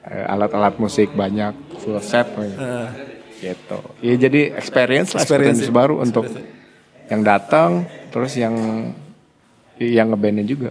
Eh, 0.06 0.26
Alat-alat 0.30 0.78
musik 0.78 1.18
banyak 1.18 1.82
full 1.82 1.98
set 1.98 2.30
gitu. 2.30 2.58
gitu. 3.41 3.78
Ya 4.06 4.13
jadi 4.30 4.54
experience 4.54 5.18
lah, 5.18 5.26
Experience, 5.26 5.65
experience, 5.65 5.74
baru 5.74 5.96
untuk 5.98 6.30
yang 7.10 7.22
datang, 7.26 7.89
terus 8.13 8.38
yang 8.38 8.54
yang 9.82 10.13
ngebandnya 10.13 10.46
juga. 10.46 10.70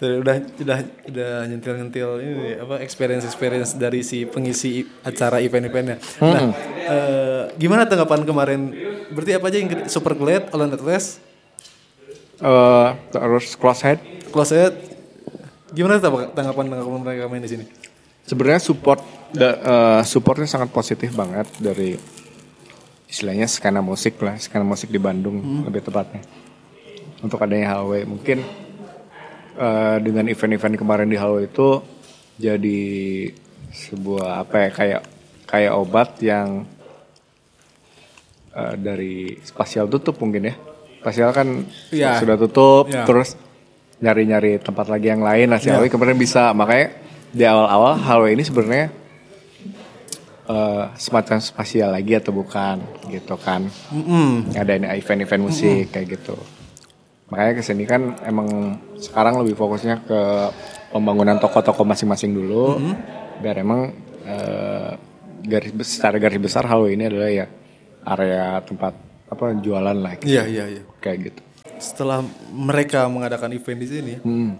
Tuh, 0.00 0.24
udah 0.24 0.40
udah 0.64 0.78
udah 1.12 1.32
nyentil-nyentil 1.44 2.24
ini 2.24 2.32
nih, 2.32 2.54
apa 2.64 2.80
experience 2.80 3.28
experience 3.28 3.76
dari 3.76 4.00
si 4.00 4.24
pengisi 4.24 4.80
acara 5.04 5.44
event-eventnya. 5.44 6.00
Nah, 6.24 6.48
eh, 6.88 7.42
gimana 7.60 7.84
tanggapan 7.84 8.24
kemarin? 8.24 8.60
Berarti 9.12 9.36
apa 9.36 9.52
aja 9.52 9.56
yang 9.60 9.68
super 9.92 10.16
glad, 10.16 10.48
all 10.56 10.64
Atlas, 10.64 11.20
eh 12.40 12.88
terus 13.12 13.52
close 13.60 13.84
head 13.84 14.00
closet. 14.32 14.72
Gimana 15.76 16.00
tanggapan 16.00 16.32
tanggapan 16.32 17.00
mereka 17.04 17.28
main 17.28 17.44
di 17.44 17.52
sini? 17.52 17.64
sebenarnya 18.30 18.62
support 18.62 19.02
da- 19.34 19.58
eh, 19.58 20.02
supportnya 20.06 20.46
sangat 20.46 20.70
positif 20.70 21.10
banget 21.10 21.50
dari 21.58 21.98
istilahnya 23.10 23.50
skena 23.50 23.82
musik 23.82 24.22
lah 24.22 24.38
skena 24.38 24.62
musik 24.62 24.86
di 24.86 25.02
Bandung 25.02 25.66
lebih 25.66 25.82
tepatnya 25.82 26.22
untuk 27.26 27.42
adanya 27.42 27.74
hallway 27.74 28.06
mungkin 28.06 28.46
eh, 29.60 29.96
dengan 30.00 30.24
event-event 30.26 30.74
kemarin 30.74 31.06
di 31.06 31.20
hallway 31.20 31.44
itu 31.44 31.84
jadi 32.34 32.80
sebuah 33.70 34.40
apa 34.40 34.56
ya 34.56 34.68
kayak 34.72 35.02
kayak 35.44 35.72
obat 35.74 36.08
yang 36.20 36.64
eh, 38.50 38.74
dari 38.76 39.36
spasial 39.40 39.86
tutup 39.86 40.16
mungkin 40.18 40.48
ya. 40.48 40.54
Spasial 41.00 41.30
kan 41.30 41.64
Iya. 41.88 42.18
sudah 42.18 42.36
tutup 42.36 42.88
Iya. 42.88 43.04
terus 43.04 43.36
nyari-nyari 44.00 44.56
tempat 44.58 44.88
lagi 44.88 45.08
yang 45.08 45.20
lain. 45.20 45.48
Nah 45.48 45.56
si 45.56 45.68
hallway 45.68 45.88
kemarin 45.88 46.16
bisa. 46.16 46.52
Makanya 46.52 46.96
di 47.30 47.44
awal-awal 47.44 47.94
hallway 47.96 48.32
ini 48.32 48.42
sebenarnya 48.42 48.88
eh, 50.46 50.84
semacam 50.96 51.36
spasial 51.38 51.94
lagi 51.94 52.16
atau 52.16 52.32
bukan 52.32 52.80
gitu 53.06 53.36
kan? 53.36 53.68
Ada 54.50 54.72
ini 54.76 54.86
event-event 54.90 55.42
musik 55.44 55.92
kayak 55.92 56.18
gitu 56.18 56.34
makanya 57.30 57.52
ke 57.54 57.62
sini 57.62 57.84
kan 57.84 58.18
emang 58.22 58.48
sekarang 58.96 59.38
lebih 59.38 59.54
fokusnya 59.54 60.02
ke 60.02 60.20
pembangunan 60.90 61.38
toko-toko 61.38 61.82
masing-masing 61.82 62.30
dulu 62.30 62.76
biar 63.38 63.56
emang 63.56 63.94
eh, 64.22 64.90
garis 65.40 65.70
bes- 65.70 65.94
secara 65.94 66.18
garis 66.18 66.36
besar 66.38 66.66
hallway 66.66 66.92
ini 66.92 67.06
adalah 67.06 67.30
ya 67.30 67.46
area 68.04 68.58
tempat 68.60 68.92
apa 69.26 69.54
jualan 69.54 69.94
lah 69.94 70.18
gitu. 70.18 70.26
Iya 70.28 70.42
iya 70.44 70.64
iya. 70.68 70.82
kayak 70.98 71.18
gitu 71.24 71.40
Setelah 71.78 72.20
mereka 72.50 73.06
mengadakan 73.06 73.54
event 73.54 73.78
di 73.78 73.88
sini, 73.88 74.14
Hmm. 74.20 74.58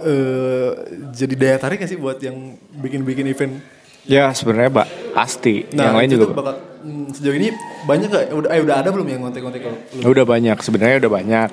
eh, 0.00 0.70
jadi 1.10 1.34
daya 1.34 1.56
tarik 1.58 1.78
gak 1.78 1.90
sih 1.90 1.98
buat 1.98 2.16
yang 2.18 2.36
bikin-bikin 2.72 3.26
event? 3.26 3.54
ya 4.08 4.32
sebenarnya 4.32 4.72
mbak 4.72 4.88
pasti 5.12 5.68
Nah, 5.68 5.84
yang 5.84 5.96
lain 6.00 6.08
itu 6.08 6.16
juga 6.22 6.32
bakal 6.32 6.54
hmm, 6.88 7.12
sejauh 7.12 7.36
ini 7.36 7.52
banyak 7.84 8.08
gak? 8.08 8.24
Udah, 8.32 8.48
eh, 8.56 8.64
udah 8.64 8.76
ada 8.80 8.88
belum 8.88 9.06
yang 9.06 9.20
ngontek-ngontek 9.28 9.60
kalau 9.60 9.78
belum? 9.92 10.08
Udah 10.08 10.24
banyak, 10.24 10.56
sebenarnya 10.64 10.96
udah 11.04 11.12
banyak. 11.12 11.50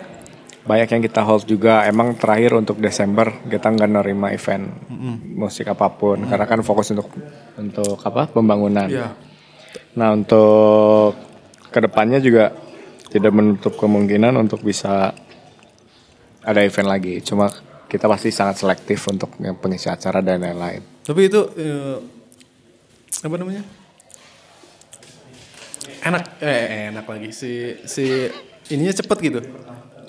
Banyak 0.66 0.90
yang 0.98 1.04
kita 1.06 1.22
hold 1.22 1.46
juga. 1.46 1.86
Emang 1.86 2.18
terakhir 2.18 2.58
untuk 2.58 2.82
Desember 2.82 3.30
kita 3.46 3.70
nggak 3.70 3.86
nerima 3.86 4.34
event 4.34 4.66
musik 5.38 5.70
apa 5.70 5.94
pun 5.94 6.26
karena 6.26 6.50
kan 6.50 6.66
fokus 6.66 6.90
untuk 6.90 7.14
untuk 7.54 8.02
apa 8.02 8.26
pembangunan. 8.26 8.90
Iya. 8.90 9.14
Nah 9.94 10.10
untuk 10.18 11.14
ke 11.70 11.80
depannya 11.86 12.18
juga 12.18 12.50
tidak 13.14 13.30
menutup 13.30 13.78
kemungkinan 13.78 14.34
untuk 14.42 14.66
bisa 14.66 15.14
ada 16.42 16.62
event 16.66 16.90
lagi. 16.90 17.22
Cuma 17.22 17.46
kita 17.86 18.10
pasti 18.10 18.34
sangat 18.34 18.66
selektif 18.66 19.06
untuk 19.06 19.38
yang 19.38 19.62
pengisi 19.62 19.86
acara 19.86 20.26
dan 20.26 20.42
lain-lain. 20.42 21.06
Tapi 21.06 21.22
itu 21.30 21.42
eh, 21.62 21.98
apa 23.22 23.36
namanya? 23.38 23.85
Enak, 26.06 26.24
eh 26.38 26.94
enak 26.94 27.06
lagi 27.10 27.30
si 27.34 27.74
si 27.84 28.30
ininya 28.70 28.94
cepet 28.94 29.18
gitu. 29.26 29.40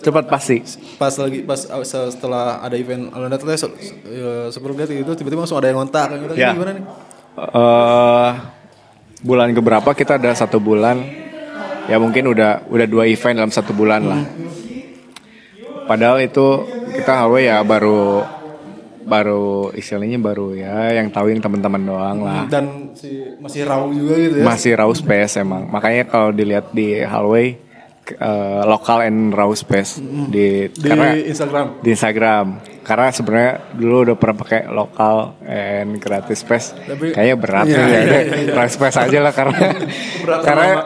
Cepat 0.04 0.28
pasti. 0.28 0.61
Pas 1.00 1.16
lagi 1.16 1.40
pas 1.40 1.61
uh, 1.72 1.82
setelah 2.12 2.61
ada 2.61 2.76
event 2.76 3.09
Alonda 3.16 3.40
Atlas 3.40 3.64
uh, 3.64 3.72
Super 4.52 4.76
Glad 4.76 4.92
itu 4.92 5.12
tiba-tiba 5.16 5.48
langsung 5.48 5.56
ada 5.56 5.72
yang 5.72 5.80
ngontak 5.80 6.12
kan 6.12 6.16
gitu. 6.20 6.35
Ya. 6.37 6.52
Gimana 6.52 6.76
nih? 6.76 6.85
eh 7.37 8.30
bulan 9.20 9.52
keberapa 9.52 9.92
kita 9.92 10.16
ada 10.16 10.32
satu 10.32 10.56
bulan 10.56 11.04
ya 11.88 12.00
mungkin 12.00 12.32
udah 12.32 12.68
udah 12.68 12.87
dua 12.88 13.04
event 13.09 13.37
dalam 13.44 13.52
satu 13.52 13.76
bulan 13.76 14.02
lah 14.09 14.22
padahal 15.85 16.20
itu 16.24 16.64
kita 16.96 17.12
HW 17.12 17.35
ya 17.44 17.61
baru 17.61 18.24
baru 19.06 19.46
istilahnya 19.72 20.18
baru 20.18 20.52
ya 20.52 20.90
yang 20.92 21.08
tahu 21.08 21.26
yang 21.28 21.38
teman-teman 21.38 21.78
doang 21.80 22.18
lah 22.20 22.42
Dan 22.44 22.90
si 22.92 23.22
masih 23.36 23.62
raw 23.62 23.86
juga 23.86 24.14
gitu 24.16 24.36
ya. 24.36 24.44
masih 24.44 24.72
raw 24.74 24.90
space 24.90 25.38
emang 25.38 25.64
makanya 25.64 26.04
kalau 26.04 26.30
dilihat 26.30 26.70
di 26.70 26.98
hallway 26.98 27.54
eh, 28.08 28.62
lokal 28.64 29.00
and 29.00 29.30
raw 29.30 29.46
space 29.52 30.02
di, 30.28 30.66
di 30.68 30.84
karena 30.84 31.14
Instagram. 31.16 31.66
di 31.78 31.88
Instagram 31.88 32.46
karena 32.82 33.06
sebenarnya 33.08 33.52
dulu 33.72 33.96
udah 34.04 34.16
pernah 34.16 34.36
pakai 34.36 34.60
lokal 34.68 35.16
and 35.40 35.96
gratis 35.96 36.38
space 36.38 36.74
Tapi- 36.76 37.10
kayaknya 37.12 37.36
berat 37.36 37.64
Iya, 37.64 37.74
ya, 37.74 37.82
iya, 37.82 37.88
ya, 37.88 38.02
iya, 38.20 38.36
iya. 38.42 38.52
Raw 38.52 38.66
space 38.68 38.96
aja 39.00 39.18
lah 39.20 39.32
karena 39.32 39.58
Berat 40.18 40.40
karena 40.42 40.66
lama. 40.68 40.82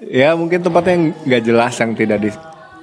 ya 0.00 0.28
mungkin 0.32 0.58
tempatnya 0.58 0.92
yang 0.94 1.04
nggak 1.18 1.42
jelas 1.42 1.72
yang 1.74 1.90
tidak 1.92 2.18
di 2.18 2.30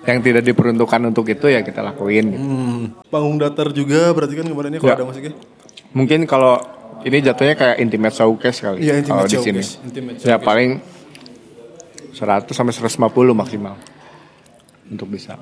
yang 0.06 0.22
tidak 0.22 0.44
diperuntukkan 0.44 1.02
untuk 1.04 1.26
itu 1.26 1.46
ya 1.46 1.62
kita 1.62 1.82
lakuin 1.82 2.26
gitu. 2.30 2.40
Hmm. 2.40 2.84
Panggung 3.06 3.38
datar 3.38 3.70
juga 3.70 4.10
berarti 4.12 4.34
kan 4.36 4.46
kemarinnya 4.46 4.78
kalau 4.78 4.92
Ya. 4.92 4.98
ada 4.98 5.06
musiknya. 5.06 5.34
mungkin 5.92 6.20
kalau 6.24 6.62
ini 7.02 7.18
jatuhnya 7.20 7.54
kayak 7.54 7.78
intimate 7.80 8.14
showcase 8.14 8.60
kali 8.60 8.82
Iya, 8.82 9.00
intimate 9.00 9.10
kalau 9.16 9.26
di 9.26 9.38
sini 9.40 9.62
showcase, 9.62 9.84
intimate 9.84 10.18
ya 10.22 10.38
paling 10.38 10.72
100 12.12 12.48
sampai 12.48 12.72
150 12.72 13.02
maksimal 13.34 13.76
untuk 14.88 15.08
bisa 15.08 15.36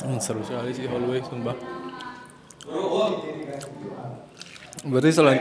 Hmm, 0.00 0.16
seru 0.16 0.40
sekali 0.40 0.72
sih 0.72 0.88
hallway 0.88 1.20
sumpah. 1.20 1.52
Berarti 4.82 5.10
selain 5.12 5.40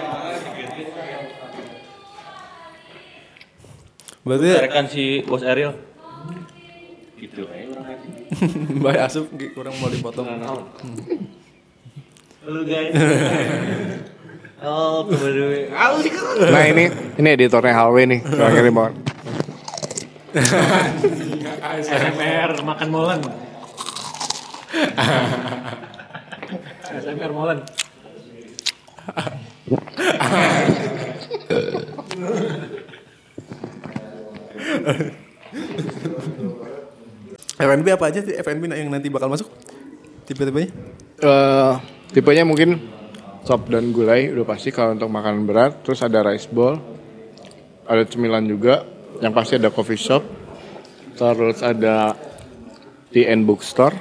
Berarti 4.19 4.47
Rekan 4.51 4.85
si 4.85 5.03
Bos 5.23 5.41
Ariel. 5.41 5.73
Gitu 7.19 7.43
orang 7.43 7.99
Mbak 8.79 8.95
Asup 9.03 9.27
kurang 9.51 9.75
mau 9.83 9.91
dipotong. 9.91 10.31
Lu 12.47 12.63
guys. 12.63 12.95
Oh, 14.59 15.07
kemudian. 15.07 15.71
Nah 16.51 16.67
ini 16.67 16.91
ini 17.15 17.27
editornya 17.31 17.71
Halwe 17.71 18.03
nih. 18.03 18.19
Yang 18.27 18.59
kirim 18.59 18.75
banget. 18.75 18.93
SMR 21.79 22.59
makan 22.67 22.87
molen. 22.91 23.23
SMR 26.91 27.31
molen. 27.31 27.63
FNB 37.59 37.87
apa 37.91 38.07
aja 38.07 38.23
sih 38.23 38.33
FNB 38.33 38.71
yang 38.71 38.87
nanti 38.87 39.11
bakal 39.11 39.27
masuk? 39.27 39.51
Tipe-tipenya? 40.23 40.71
Eh, 41.19 41.73
tipenya 42.09 42.47
mungkin 42.47 42.79
sop 43.43 43.67
dan 43.67 43.91
gulai 43.91 44.31
udah 44.31 44.45
pasti 44.45 44.71
kalau 44.71 44.95
untuk 44.95 45.11
makanan 45.11 45.43
berat. 45.43 45.83
Terus 45.83 45.99
ada 45.99 46.23
rice 46.23 46.47
bowl, 46.47 46.79
ada 47.83 48.03
cemilan 48.03 48.45
juga. 48.45 48.87
Yang 49.19 49.33
pasti 49.35 49.53
ada 49.57 49.69
coffee 49.69 49.99
shop. 49.99 50.23
Terus 51.13 51.59
ada 51.59 52.15
tea 53.11 53.27
and 53.27 53.43
bookstore. 53.43 53.91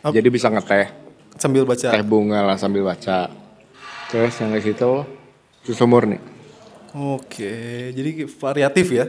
Ap- 0.00 0.14
Jadi 0.14 0.28
bisa 0.30 0.46
ngeteh, 0.46 0.86
Sambil 1.36 1.66
baca. 1.66 1.90
teh 1.90 2.00
bunga 2.00 2.40
lah 2.40 2.56
sambil 2.56 2.86
baca. 2.86 3.28
Terus 4.08 4.32
yang 4.38 4.54
di 4.54 4.62
situ 4.62 4.90
susu 5.60 5.84
murni, 5.84 6.16
Oke, 6.90 7.52
jadi 7.90 8.10
variatif 8.26 8.86
ya. 8.90 9.06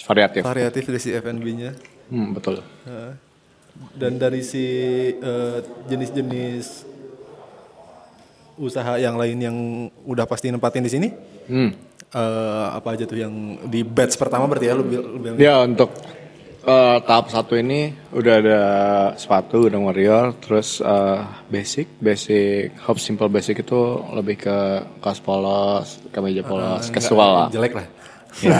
variatif. 0.00 0.40
Variatif 0.40 0.82
dari 0.84 0.96
si 0.98 1.10
FNB-nya. 1.12 1.70
Hmm, 2.08 2.32
betul. 2.32 2.60
Dan 3.94 4.18
dari 4.18 4.40
si 4.40 4.64
eh, 5.10 5.58
jenis-jenis 5.86 6.66
usaha 8.54 8.94
yang 8.96 9.18
lain 9.18 9.38
yang 9.40 9.56
udah 10.06 10.30
pasti 10.30 10.46
nempatin 10.50 10.86
di 10.86 10.92
sini, 10.92 11.08
Hmm. 11.50 11.74
eh, 12.14 12.66
apa 12.70 12.94
aja 12.94 13.02
tuh 13.02 13.18
yang 13.18 13.34
di 13.66 13.82
batch 13.82 14.14
pertama 14.14 14.46
berarti 14.46 14.70
ya 14.70 14.74
lu, 14.78 14.86
lu 14.86 15.18
bilang? 15.18 15.36
Ya 15.36 15.58
untuk 15.66 15.90
eh, 16.62 16.98
tahap 17.02 17.34
satu 17.34 17.58
ini 17.58 17.90
udah 18.14 18.34
ada 18.38 18.60
sepatu 19.18 19.66
udah 19.66 19.80
warrior, 19.82 20.38
terus 20.38 20.78
eh, 20.78 21.18
basic, 21.50 21.98
basic, 21.98 22.78
hop 22.86 23.02
simple 23.02 23.26
basic 23.26 23.66
itu 23.66 23.80
lebih 24.14 24.38
ke 24.38 24.56
kaos 25.02 25.18
polos, 25.18 25.98
kemeja 26.14 26.46
polos, 26.46 26.94
casual 26.94 27.30
lah. 27.34 27.48
Jelek 27.50 27.74
lah. 27.74 27.86
Ya. 28.38 28.58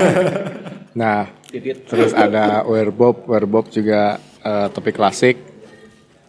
Nah, 0.95 1.27
terus 1.63 2.13
ada 2.15 2.65
wearbob, 2.67 3.27
wearbob 3.29 3.71
juga 3.71 4.19
eh, 4.43 4.67
topi 4.71 4.91
klasik. 4.91 5.37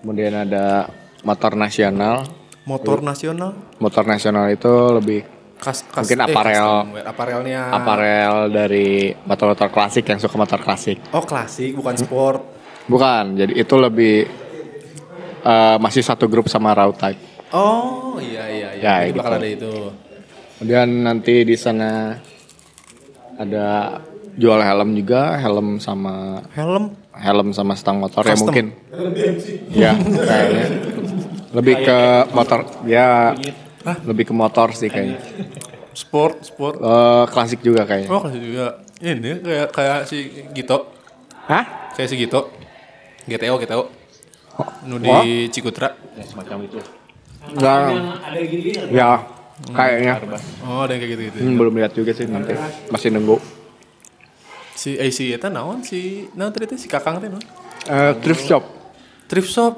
Kemudian 0.02 0.46
ada 0.46 0.90
motor 1.26 1.58
nasional. 1.58 2.26
Motor 2.66 3.06
nasional, 3.06 3.54
Motor 3.78 4.10
nasional 4.10 4.50
itu 4.50 4.74
lebih 4.90 5.22
kas, 5.62 5.86
kas 5.86 6.10
Mungkin 6.10 6.20
aparel. 6.26 6.66
custom 6.66 6.94
wear. 6.98 7.06
aparelnya. 7.06 7.62
aparel 7.70 8.36
dari 8.50 9.14
motor-motor 9.22 9.70
klasik 9.70 10.06
yang 10.10 10.18
suka 10.18 10.34
motor 10.34 10.58
klasik. 10.62 10.98
Oh 11.14 11.22
klasik, 11.22 11.78
bukan 11.78 11.94
sport. 11.94 12.42
Bukan, 12.90 13.38
jadi 13.38 13.54
itu 13.54 13.76
lebih 13.78 14.26
eh, 15.46 15.78
masih 15.78 16.02
satu 16.02 16.26
grup 16.26 16.50
sama 16.50 16.74
raw 16.74 16.90
type. 16.90 17.22
Oh 17.54 18.18
iya 18.18 18.50
iya 18.50 18.70
iya. 18.78 18.82
Ya, 18.82 19.14
gitu. 19.14 19.22
bakal 19.22 19.38
ada 19.38 19.48
itu. 19.48 19.74
Kemudian 20.58 20.90
nanti 21.06 21.46
di 21.46 21.56
sana 21.60 22.18
ada 23.36 24.00
jual 24.36 24.60
helm 24.60 24.89
juga, 24.93 25.36
helm 25.38 25.80
sama 25.80 26.43
Helm. 26.52 26.91
helm 27.12 27.48
sama 27.52 27.74
stang 27.74 27.98
motor 27.98 28.21
ya 28.21 28.36
Custom. 28.36 28.52
mungkin. 28.52 28.65
Ya, 29.71 29.95
kayaknya. 29.95 30.65
Lebih 31.52 31.76
ke 31.82 32.00
motor, 32.32 32.60
ya 32.84 33.32
lebih 34.04 34.28
ke 34.28 34.34
motor 34.36 34.76
sih 34.76 34.91
kayaknya. 34.91 35.19
Sport, 35.95 36.43
sport. 36.43 36.76
Eh, 36.78 37.24
klasik 37.32 37.63
juga 37.63 37.88
kayaknya. 37.88 38.12
Oh 38.12 38.19
klasik 38.19 38.43
juga. 38.43 38.84
Ini 39.00 39.39
kayak 39.39 39.67
kayak 39.71 40.00
si 40.04 40.17
Gito. 40.52 40.91
Hah? 41.48 41.93
Kayak 41.95 42.10
si 42.12 42.15
Gito. 42.17 42.52
GTO, 43.26 43.56
GTO. 43.56 43.84
Nu 44.86 45.00
Wah. 45.00 45.24
di 45.24 45.48
Cikutra. 45.48 45.95
Ya, 46.15 46.24
semacam 46.24 46.63
itu. 46.63 46.80
Enggak. 47.45 47.80
Ada 48.24 48.39
gini 48.41 48.69
Ya, 48.91 49.24
kayaknya. 49.71 50.13
Oh, 50.63 50.84
ada 50.84 50.91
yang 50.91 51.02
kayak 51.02 51.12
gitu-gitu. 51.15 51.38
Hmm, 51.39 51.56
belum 51.56 51.74
lihat 51.76 51.91
juga 51.93 52.12
sih 52.12 52.28
nanti. 52.28 52.52
Masih 52.91 53.12
nunggu. 53.12 53.39
Si 54.76 54.94
eh 54.94 55.08
si 55.10 55.32
eta 55.32 55.48
naon 55.48 55.82
si 55.82 56.00
naon 56.34 56.52
tadi 56.52 56.68
teh 56.68 56.76
si 56.76 56.86
Kakang 56.86 57.18
teh 57.18 57.28
naon? 57.28 57.44
Eh, 57.86 58.14
thrift 58.20 58.44
shop, 58.44 58.64
Thrift 59.26 59.48
shop. 59.48 59.74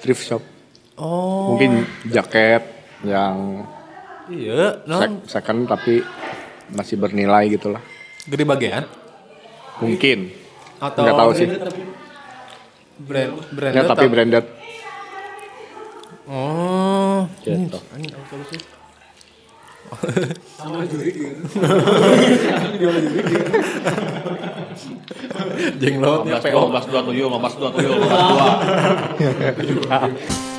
thrift 0.00 0.22
shop. 0.24 0.42
Oh. 0.94 1.52
Mungkin 1.52 1.84
jaket 2.06 2.62
yang 3.02 3.66
Iya, 4.26 4.80
naon 4.84 5.20
sek- 5.22 5.36
second 5.36 5.66
tapi 5.66 6.00
masih 6.70 6.96
bernilai 6.96 7.50
gitu 7.50 7.68
lah. 7.68 7.82
gede 8.22 8.44
bagian 8.44 8.86
Mungkin. 9.78 10.30
atau 10.78 11.02
Nggak 11.02 11.18
tahu 11.18 11.30
sih. 11.34 11.46
brand 12.98 13.32
brand 13.50 13.74
Ya 13.74 13.82
tapi 13.84 14.06
branded. 14.06 14.44
Oh. 16.24 17.26
Gitu. 17.42 17.78
Anjing, 19.92 20.32
apa 20.56 20.88
lu 20.88 21.00
sih? 21.04 21.12
Jenglotnya 25.76 26.40
15 26.40 26.48
PO. 26.48 26.60
12 26.72 26.88
27 27.12 27.28
15 27.28 27.60
27 27.60 27.92
15 29.84 30.52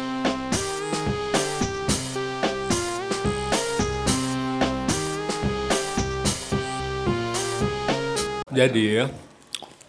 Jadi 8.53 9.01
ya, 9.01 9.09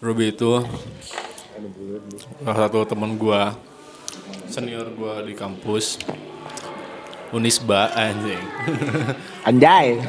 Ruby 0.00 0.33
itu 0.33 0.64
salah 2.40 2.59
satu 2.64 2.88
teman 2.88 3.20
gua, 3.20 3.52
senior 4.48 4.88
gua 4.96 5.20
di 5.20 5.37
kampus, 5.37 6.00
Unisba 7.32 7.94
anjing, 7.96 8.44
Anjay. 9.48 10.00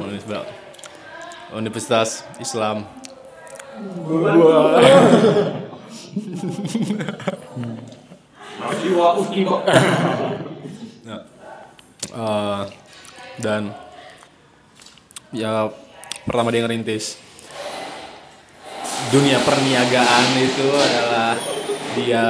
Unisba, 0.00 0.42
Universitas 1.54 2.24
Islam. 2.40 2.88
Nah, 11.02 11.22
eh, 12.12 12.62
dan 13.40 13.72
ya 15.32 15.72
pertama 16.28 16.52
dia 16.52 16.62
ngerintis 16.62 17.16
dunia 19.10 19.40
perniagaan 19.42 20.26
itu 20.38 20.68
adalah 20.72 21.34
dia 21.96 22.26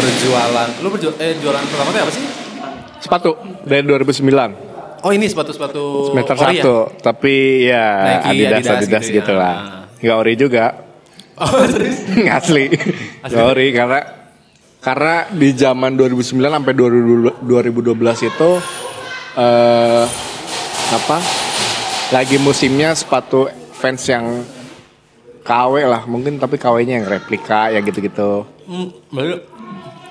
berjualan. 0.00 0.68
Lu 0.82 0.88
berjualan 0.90 1.18
eh 1.18 1.32
jualan 1.38 1.62
pertama 1.66 1.88
tuh 1.90 2.00
apa 2.02 2.12
sih? 2.14 2.24
Sepatu 2.98 3.30
dari 3.66 3.82
2009. 3.86 5.06
Oh 5.06 5.14
ini 5.14 5.30
sepatu-sepatu 5.30 6.10
Semester 6.10 6.34
ori 6.34 6.42
ya? 6.42 6.50
satu, 6.58 6.76
tapi 6.98 7.34
ya 7.70 7.86
Nike, 8.02 8.26
Adidas, 8.26 8.50
Adidas 8.50 8.66
Adidas, 8.82 9.04
gitu 9.06 9.14
ya. 9.14 9.18
gitu, 9.22 9.32
lah. 9.38 9.56
Nggak 10.02 10.16
ori 10.18 10.34
juga, 10.34 10.64
Oh 11.38 11.62
serius? 11.70 11.98
nggak 12.26 12.36
asli. 12.42 12.64
Nggak 13.22 13.46
ori 13.46 13.66
karena 13.70 14.00
karena 14.82 15.14
di 15.30 15.48
zaman 15.54 15.94
2009 15.94 16.34
sampai 16.34 16.74
2012 16.74 18.30
itu 18.30 18.50
eh 19.38 20.04
apa? 20.88 21.18
Lagi 22.10 22.36
musimnya 22.40 22.96
sepatu 22.96 23.46
fans 23.76 24.02
yang 24.08 24.42
KW 25.44 25.74
lah, 25.86 26.02
mungkin 26.04 26.36
tapi 26.36 26.60
KW-nya 26.60 27.00
yang 27.00 27.06
replika 27.08 27.70
ya 27.72 27.80
gitu-gitu. 27.80 28.44
Hmm, 28.68 28.88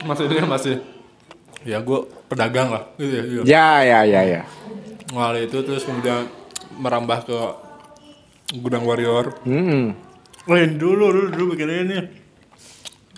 maksudnya 0.06 0.44
masih 0.44 0.44
dia 0.44 0.44
masih 0.46 0.76
ya 1.66 1.78
gue 1.82 2.00
pedagang 2.28 2.70
lah 2.70 2.84
gitu 3.00 3.14
ya. 3.14 3.24
Gitu. 3.24 3.42
Ya 3.48 3.68
ya 3.82 4.00
ya 4.06 4.22
ya. 4.24 4.42
Awal 5.16 5.48
itu 5.48 5.58
terus 5.64 5.88
kemudian 5.88 6.28
merambah 6.78 7.24
ke 7.26 7.40
gudang 8.60 8.84
warrior. 8.86 9.34
Hmm. 9.44 9.96
Yang 10.48 10.80
dulu 10.80 11.06
dulu 11.12 11.28
dulu 11.34 11.46
bikin 11.56 11.70
ini. 11.88 11.98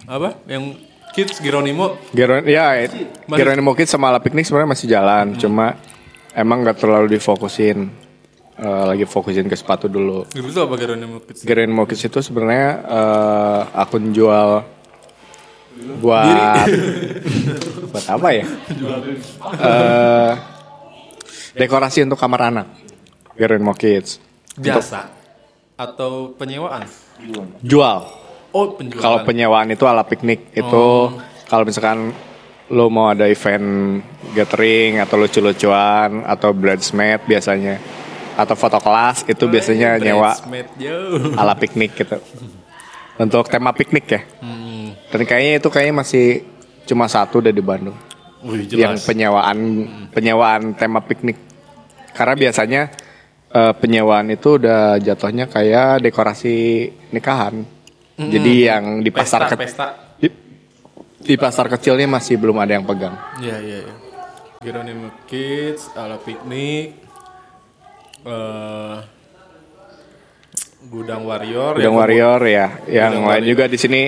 Apa? 0.10 0.40
Yang 0.50 0.80
Kids 1.14 1.42
Geronimo. 1.42 1.98
Geron 2.14 2.46
ya 2.46 2.86
Masih- 2.86 3.10
Geronimo 3.30 3.74
Kids 3.74 3.92
sama 3.92 4.14
ala 4.14 4.22
piknik 4.22 4.46
sebenarnya 4.46 4.70
masih 4.78 4.88
jalan, 4.88 5.34
cuma 5.38 5.78
emang 6.38 6.62
nggak 6.62 6.78
terlalu 6.82 7.18
difokusin. 7.18 7.90
Eh, 8.60 8.84
lagi 8.92 9.08
fokusin 9.08 9.48
ke 9.48 9.56
sepatu 9.56 9.88
dulu. 9.88 10.28
Itu 10.36 10.60
apa 10.60 10.76
Geronimo 10.76 11.24
Kids? 11.24 11.48
Geronimo 11.48 11.88
Kids 11.88 12.04
itu 12.06 12.20
sebenarnya 12.20 12.70
eh, 12.86 13.62
akun 13.74 14.12
jual 14.12 14.64
buat 16.00 16.68
buat 17.92 18.06
apa 18.06 18.28
ya? 18.36 18.46
Eh, 19.60 20.32
dekorasi 21.56 22.04
untuk 22.04 22.20
kamar 22.20 22.52
anak. 22.54 22.68
Geronimo 23.40 23.72
Kids. 23.72 24.20
Jasa 24.60 25.08
atau 25.80 26.36
penyewaan? 26.36 26.84
Jual. 27.64 28.00
Oh, 28.52 28.76
penjualan. 28.76 29.00
Kalau 29.00 29.20
penyewaan 29.24 29.72
itu 29.72 29.88
ala 29.88 30.04
piknik 30.04 30.52
itu 30.52 30.86
kalau 31.48 31.64
misalkan 31.64 32.12
lo 32.70 32.92
mau 32.92 33.16
ada 33.16 33.26
event 33.26 34.02
gathering 34.36 35.02
atau 35.02 35.18
lucu-lucuan 35.18 36.22
atau 36.28 36.54
bridesmaid 36.54 37.24
biasanya 37.26 37.82
atau 38.38 38.54
foto 38.54 38.78
kelas 38.78 39.26
itu 39.26 39.44
biasanya 39.50 39.98
nyewa 39.98 40.38
yo. 40.78 41.34
ala 41.34 41.58
piknik 41.58 41.98
gitu. 41.98 42.22
Untuk 43.20 43.52
tema 43.52 43.76
piknik 43.76 44.06
ya. 44.08 44.22
Hmm. 44.40 44.96
Dan 45.12 45.22
kayaknya 45.24 45.60
itu 45.60 45.68
kayaknya 45.68 45.96
masih 45.98 46.26
cuma 46.88 47.06
satu 47.06 47.44
deh 47.44 47.52
di 47.52 47.60
Bandung. 47.60 47.96
Wih, 48.40 48.64
Yang 48.66 49.04
jelas. 49.04 49.06
penyewaan 49.06 49.58
penyewaan 50.10 50.62
tema 50.74 51.04
piknik. 51.04 51.36
Karena 52.16 52.34
biasanya 52.34 52.82
eh, 53.50 53.74
penyewaan 53.76 54.32
itu 54.32 54.56
udah 54.56 54.96
jatuhnya 54.98 55.46
kayak 55.46 56.00
dekorasi 56.00 56.56
nikahan. 57.12 57.68
Jadi 58.16 58.68
yang 58.68 59.00
di 59.00 59.12
pesta, 59.12 59.40
pasar 59.40 59.42
ke- 59.48 59.60
pesta. 59.60 59.86
di, 60.16 60.28
di 61.20 61.36
pasar 61.36 61.68
kecilnya 61.68 62.04
masih 62.06 62.36
belum 62.36 62.60
ada 62.60 62.76
yang 62.76 62.84
pegang. 62.84 63.16
Iya, 63.40 63.58
iya, 63.60 63.78
iya. 63.80 63.96
Geronimo 64.60 65.08
Kids, 65.24 65.88
ala 65.96 66.20
piknik. 66.20 67.00
eh 68.22 68.98
Gudang 70.90 71.22
Warrior. 71.24 71.78
Gudang 71.78 71.86
yang 71.86 71.94
Warrior 71.94 72.42
ya, 72.44 72.68
yang 72.90 73.12
Gudang 73.14 73.26
lain 73.30 73.42
Warrior. 73.46 73.50
juga 73.54 73.64
di 73.70 73.78
sini 73.78 74.02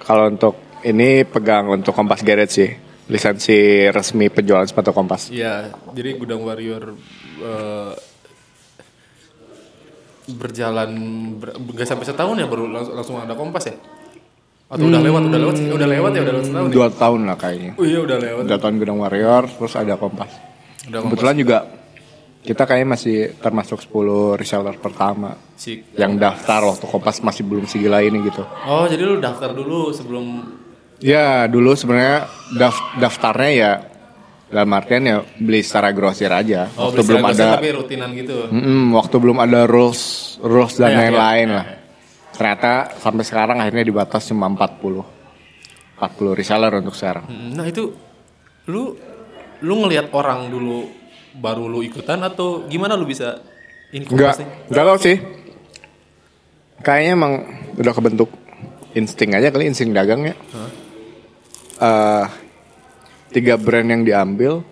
kalau 0.00 0.24
untuk 0.26 0.54
ini 0.82 1.22
pegang 1.22 1.68
untuk 1.68 1.92
Kompas 1.92 2.24
Garage 2.24 2.50
sih, 2.50 2.70
lisensi 3.06 3.86
resmi 3.92 4.32
penjualan 4.32 4.64
sepatu 4.64 4.90
Kompas. 4.90 5.28
Iya, 5.28 5.70
jadi 5.92 6.16
Gudang 6.16 6.40
Warrior 6.42 6.96
eh, 7.38 7.92
berjalan 10.32 10.90
ber- 11.36 11.58
sampai 11.84 12.06
setahun 12.06 12.36
ya 12.38 12.46
baru 12.46 12.70
langsung, 12.70 12.94
langsung 12.94 13.16
ada 13.18 13.34
kompas 13.34 13.68
ya? 13.68 13.74
Atau 14.72 14.88
udah 14.88 15.02
lewat, 15.04 15.28
udah 15.28 15.40
lewat, 15.42 15.54
sih? 15.60 15.68
udah 15.68 15.88
lewat 15.90 16.10
ya, 16.16 16.20
udah 16.24 16.32
lewat 16.32 16.46
setahun. 16.48 16.68
ya? 16.70 16.72
Dua 16.72 16.88
tahun 16.88 17.20
lah 17.28 17.36
kayaknya. 17.36 17.72
Oh 17.76 17.84
iya 17.84 17.98
udah 18.00 18.16
lewat. 18.16 18.42
Dua 18.48 18.58
tahun 18.62 18.74
Gudang 18.80 18.98
Warrior, 19.04 19.42
terus 19.52 19.74
ada 19.76 19.94
Kompas. 20.00 20.32
Udah 20.88 20.98
Kebetulan 21.04 21.36
juga 21.36 21.58
kita 22.42 22.62
kayaknya 22.62 22.88
masih 22.90 23.16
termasuk 23.36 23.78
10 23.80 23.94
reseller 24.34 24.74
pertama 24.76 25.38
Si- 25.54 25.78
yang 25.94 26.14
daftar 26.16 26.66
waktu 26.66 26.84
Kompas 26.84 27.18
masih 27.18 27.42
belum 27.42 27.64
segila 27.64 27.98
ini 27.98 28.18
gitu. 28.20 28.42
Oh 28.64 28.84
jadi 28.84 28.98
lu 29.00 29.16
daftar 29.16 29.50
dulu 29.50 29.90
sebelum 29.90 30.26
Ya 30.98 31.46
dulu 31.46 31.72
sebenarnya 31.72 32.26
daf- 32.52 32.94
daftarnya 32.96 33.50
ya 33.50 33.72
dalam 34.46 34.70
artian 34.70 35.02
ya 35.02 35.16
beli 35.36 35.58
secara 35.60 35.90
grosir 35.90 36.28
aja. 36.28 36.70
oh 36.72 36.90
waktu 36.90 37.00
beli 37.00 37.08
belum 37.08 37.24
ada 37.24 37.46
tapi 37.56 37.68
rutinan 37.72 38.10
gitu. 38.12 38.36
Mm-mm, 38.48 38.92
waktu 38.92 39.16
belum 39.16 39.38
ada 39.38 39.64
rules 39.64 40.02
rules 40.38 40.76
dan 40.76 40.88
Iya, 40.88 40.92
iya, 40.92 41.00
lain-lain 41.00 41.48
lah. 41.52 41.66
Ternyata 42.32 42.72
sampai 42.96 43.22
sekarang 43.22 43.56
akhirnya 43.58 43.82
dibatas 43.82 44.22
cuma 44.24 44.46
40. 44.46 45.02
40 45.96 46.34
reseller 46.34 46.72
untuk 46.76 46.92
sekarang. 46.92 47.26
Nah 47.52 47.64
itu 47.64 47.94
lu 48.66 48.94
lu 49.58 49.74
ngelihat 49.78 50.10
orang 50.10 50.46
dulu 50.48 50.86
baru 51.36 51.68
lu 51.68 51.80
ikutan 51.80 52.20
atau 52.20 52.66
gimana 52.68 52.96
lu 52.98 53.08
bisa 53.08 53.40
Enggak, 53.92 54.40
enggak 54.72 54.84
tahu 54.88 54.98
sih. 55.04 55.16
Kayaknya 56.80 57.12
emang 57.12 57.32
udah 57.76 57.92
kebentuk 57.92 58.30
insting 58.96 59.36
aja 59.36 59.52
kali 59.52 59.68
insting 59.68 59.92
dagang 59.92 60.32
ya. 60.32 60.34
Eh, 61.76 62.24
tiga 63.36 63.60
brand 63.60 63.84
yang 63.84 64.02
diambil, 64.02 64.64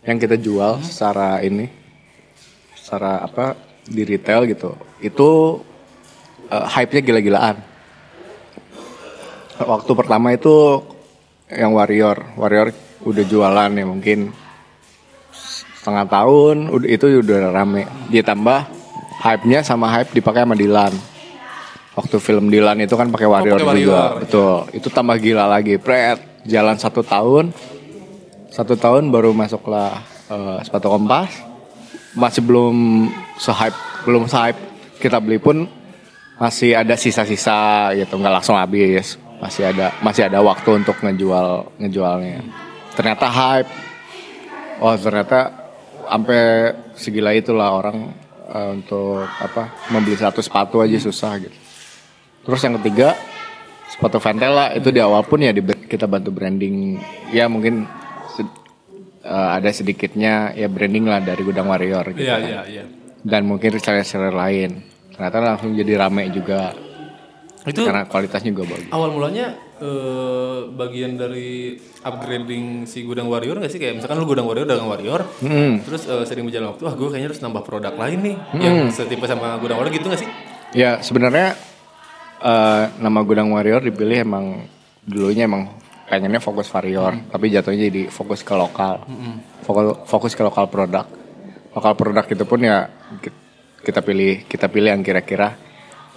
yang 0.00 0.16
kita 0.16 0.40
jual 0.40 0.80
secara 0.80 1.44
ini, 1.44 1.68
secara 2.72 3.20
apa 3.20 3.52
di 3.84 4.02
retail 4.08 4.48
gitu, 4.48 4.72
itu 5.04 5.60
eh, 6.48 6.66
hype-nya 6.72 7.04
gila-gilaan. 7.04 7.56
Waktu 9.62 9.92
pertama 9.92 10.32
itu 10.32 10.80
yang 11.52 11.76
Warrior, 11.76 12.32
Warrior 12.40 12.72
udah 13.04 13.24
jualan 13.28 13.70
ya 13.76 13.84
mungkin 13.84 14.32
setengah 15.82 16.06
tahun 16.06 16.70
itu 16.86 17.18
udah 17.26 17.50
rame. 17.50 17.90
Dia 18.14 18.22
tambah 18.22 18.70
hype-nya 19.18 19.66
sama 19.66 19.90
hype 19.90 20.14
dipakai 20.14 20.46
sama 20.46 20.54
Dilan 20.54 20.94
waktu 21.92 22.16
film 22.20 22.48
Dilan 22.48 22.80
itu 22.80 22.94
kan 22.96 23.12
pakai 23.12 23.28
Warrior, 23.28 23.60
pakai 23.60 23.68
Warrior. 23.68 23.84
juga 23.84 24.02
betul. 24.20 24.54
Itu 24.72 24.88
tambah 24.88 25.16
gila 25.20 25.44
lagi. 25.48 25.76
Pret 25.76 26.44
jalan 26.48 26.76
satu 26.80 27.04
tahun. 27.04 27.52
Satu 28.52 28.76
tahun 28.76 29.08
baru 29.08 29.32
masuklah 29.32 30.00
eh, 30.28 30.58
sepatu 30.64 30.92
kompas. 30.92 31.32
Masih 32.12 32.44
belum 32.44 33.08
se-hype 33.40 33.76
belum 34.04 34.28
se-hype 34.28 34.60
kita 35.00 35.16
beli 35.20 35.40
pun 35.40 35.64
masih 36.36 36.76
ada 36.76 36.96
sisa-sisa 36.96 37.92
gitu. 37.96 38.16
Nggak 38.20 38.40
langsung 38.40 38.56
habis. 38.56 39.16
Masih 39.40 39.68
ada 39.68 39.92
masih 40.04 40.28
ada 40.28 40.38
waktu 40.40 40.84
untuk 40.84 40.96
ngejual 41.00 41.76
ngejualnya. 41.80 42.40
Ternyata 42.96 43.26
hype. 43.28 43.70
Oh 44.82 44.96
ternyata 44.98 45.61
sampai 46.04 46.40
segila 46.92 47.30
itulah 47.30 47.72
orang 47.72 48.10
eh, 48.46 48.68
untuk 48.72 49.22
apa 49.22 49.70
membeli 49.88 50.14
satu 50.14 50.38
sepatu 50.38 50.78
aja 50.78 50.96
susah 50.96 51.38
gitu. 51.38 51.56
Terus 52.42 52.60
yang 52.60 52.74
ketiga 52.82 53.14
sepatu 53.86 54.18
Ventela 54.18 54.72
itu 54.72 54.88
di 54.88 54.98
awal 54.98 55.22
pun 55.22 55.38
ya 55.38 55.50
di- 55.50 55.62
kita 55.84 56.04
bantu 56.04 56.30
branding. 56.30 56.98
Ya 57.30 57.46
mungkin 57.46 57.86
eh, 59.22 59.48
ada 59.52 59.70
sedikitnya 59.70 60.50
ya 60.52 60.66
branding 60.66 61.06
lah 61.06 61.20
dari 61.20 61.42
gudang 61.42 61.66
warrior 61.66 62.10
gitu 62.10 62.22
Iya 62.22 62.36
kan. 62.36 62.42
iya 62.42 62.60
iya. 62.66 62.84
dan 63.22 63.46
mungkin 63.46 63.70
reseller-reseller 63.70 64.34
lain. 64.34 64.82
Ternyata 65.12 65.36
langsung 65.38 65.70
jadi 65.72 65.94
rame 65.96 66.26
juga. 66.30 66.74
Itu 67.62 67.86
karena 67.86 68.10
kualitasnya 68.10 68.50
juga 68.50 68.74
bagus. 68.74 68.90
awal 68.90 69.14
mulanya 69.14 69.54
eh, 69.82 70.60
bagian 70.70 71.14
dari 71.14 71.74
upgrading 72.00 72.86
si 72.86 73.02
gudang 73.02 73.26
warrior 73.26 73.58
nggak 73.58 73.68
sih? 73.68 73.76
Kayak 73.76 73.98
misalkan 73.98 74.16
lu 74.16 74.24
gudang 74.24 74.46
warrior 74.46 74.62
dagang 74.64 74.86
warrior 74.86 75.26
Hmm. 75.38 75.82
terus 75.82 76.06
eh, 76.06 76.22
sering 76.22 76.46
berjalan 76.46 76.70
waktu 76.70 76.82
ah 76.84 76.94
gue 76.94 77.08
kayaknya 77.08 77.28
harus 77.28 77.42
nambah 77.42 77.62
produk 77.62 77.92
lain 77.92 78.18
nih 78.22 78.36
yang 78.56 78.76
setipe 78.88 79.26
sama 79.26 79.58
gudang 79.58 79.76
warrior 79.76 79.92
gitu 79.92 80.06
nggak 80.06 80.22
sih? 80.22 80.30
Ya 80.72 80.98
sebenarnya 80.98 81.58
eh, 82.40 82.84
nama 82.96 83.20
Gudang 83.20 83.50
Warrior 83.50 83.82
dipilih 83.82 84.22
emang 84.22 84.64
dulunya 85.02 85.44
emang 85.44 85.68
pengennya 86.06 86.38
fokus 86.38 86.68
warrior, 86.68 87.16
tapi 87.26 87.48
jatuhnya 87.48 87.88
jadi 87.88 88.02
fokus 88.06 88.40
ke 88.40 88.52
lokal, 88.52 89.00
fokus 89.60 89.84
fokus 90.04 90.32
ke 90.32 90.42
lokal 90.42 90.68
produk. 90.68 91.08
Lokal 91.72 91.92
produk 91.92 92.24
itu 92.24 92.44
pun 92.44 92.60
ya 92.60 92.84
ki- 93.16 93.32
kita 93.80 94.00
pilih 94.00 94.44
kita 94.44 94.68
pilih 94.68 94.92
yang 94.92 95.00
kira-kira 95.00 95.56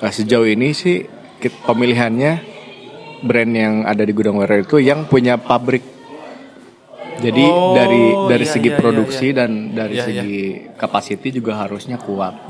sejauh 0.01 0.43
ini 0.45 0.76
sih 0.76 1.07
pemilihannya 1.63 2.55
brand 3.26 3.51
yang 3.51 3.73
ada 3.84 4.01
di 4.01 4.13
Gudang 4.13 4.38
Warrior 4.38 4.63
itu 4.63 4.78
yang 4.78 5.03
punya 5.05 5.36
pabrik. 5.36 5.82
Jadi 7.15 7.47
Oh, 7.47 7.71
dari 7.71 8.03
dari 8.28 8.43
iya, 8.43 8.51
segi 8.51 8.67
iya, 8.67 8.76
iya, 8.76 8.82
produksi 8.84 9.28
dan 9.32 9.71
dari 9.71 9.95
Iya, 9.95 10.03
iya. 10.03 10.19
segi 10.19 10.39
capacity 10.76 11.32
juga 11.32 11.55
harusnya 11.55 11.95
kuat 11.95 12.43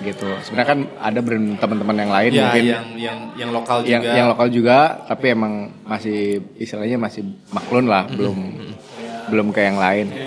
gitu. 0.00 0.30
Sebenarnya 0.38 0.68
kan 0.70 0.78
ada 1.02 1.18
brand 1.18 1.58
teman-teman 1.58 1.96
yang 1.98 2.12
lain 2.14 2.30
ya 2.30 2.42
mungkin 2.46 2.62
yang 2.64 2.86
yang 2.94 3.18
yang 3.34 3.50
lokal 3.50 3.82
yang 3.82 4.00
juga 4.00 4.14
yang 4.14 4.26
lokal 4.30 4.48
juga, 4.48 4.78
tapi 5.04 5.34
emang 5.34 5.52
masih 5.82 6.46
istilahnya 6.54 6.94
masih 6.94 7.26
maklun 7.50 7.90
lah, 7.90 8.06
belum 8.06 8.38
belum 9.34 9.46
kayak 9.50 9.68
yang 9.68 9.80
lain. 9.82 10.06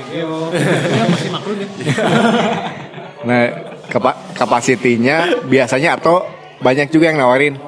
Nah, 3.18 3.44
kapa- 3.88 4.16
kapasitinya 4.34 5.44
biasanya 5.44 6.00
atau 6.00 6.24
banyak 6.60 6.88
juga 6.88 7.12
yang 7.12 7.20
nawarin 7.20 7.60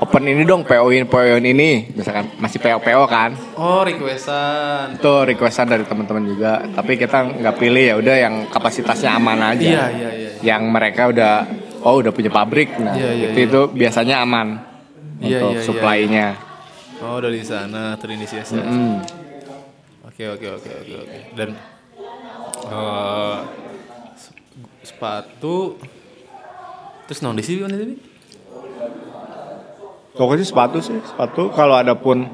open 0.00 0.24
ini 0.24 0.42
dong 0.42 0.64
PO-in 0.64 1.04
PO-in 1.04 1.44
ini 1.44 1.70
misalkan 1.92 2.32
masih 2.36 2.56
PO-PO 2.56 3.04
kan 3.04 3.30
oh 3.54 3.84
requestan 3.84 4.96
itu 4.96 5.12
requestan 5.26 5.66
dari 5.66 5.84
teman-teman 5.84 6.24
juga 6.24 6.64
tapi 6.66 6.96
kita 6.96 7.20
nggak 7.36 7.56
pilih 7.56 7.84
ya 7.84 7.94
udah 7.96 8.16
yang 8.18 8.34
kapasitasnya 8.48 9.12
aman 9.12 9.38
aja 9.46 9.60
Iya, 9.60 9.84
iya, 9.90 10.10
iya. 10.10 10.30
yang 10.42 10.64
mereka 10.66 11.08
udah 11.08 11.44
oh 11.80 12.00
udah 12.00 12.10
punya 12.10 12.28
pabrik 12.28 12.72
nah 12.76 12.92
Iya, 12.92 13.10
iya, 13.12 13.26
itu 13.30 13.38
itu 13.46 13.60
biasanya 13.70 14.20
aman 14.20 14.48
Iya, 15.20 15.36
untuk 15.38 15.50
iya, 15.50 15.56
iya. 15.56 15.64
supply-nya 15.64 16.26
oh 17.00 17.18
dari 17.18 17.40
sana 17.40 17.96
terinisiasi 17.96 18.56
Hmm. 18.56 19.00
Oke 20.10 20.28
oke 20.28 20.46
oke 20.52 20.68
oke 20.68 20.94
oke. 21.00 21.18
Dan 21.32 21.48
sep- 24.12 24.36
sepatu 24.82 25.80
terus 27.04 27.24
non 27.24 27.32
di 27.32 27.40
sini? 27.40 27.64
Pokoknya 30.20 30.44
sepatu 30.44 30.84
sih 30.84 31.00
sepatu. 31.00 31.48
Kalau 31.56 31.80
ada 31.80 31.96
pun 31.96 32.28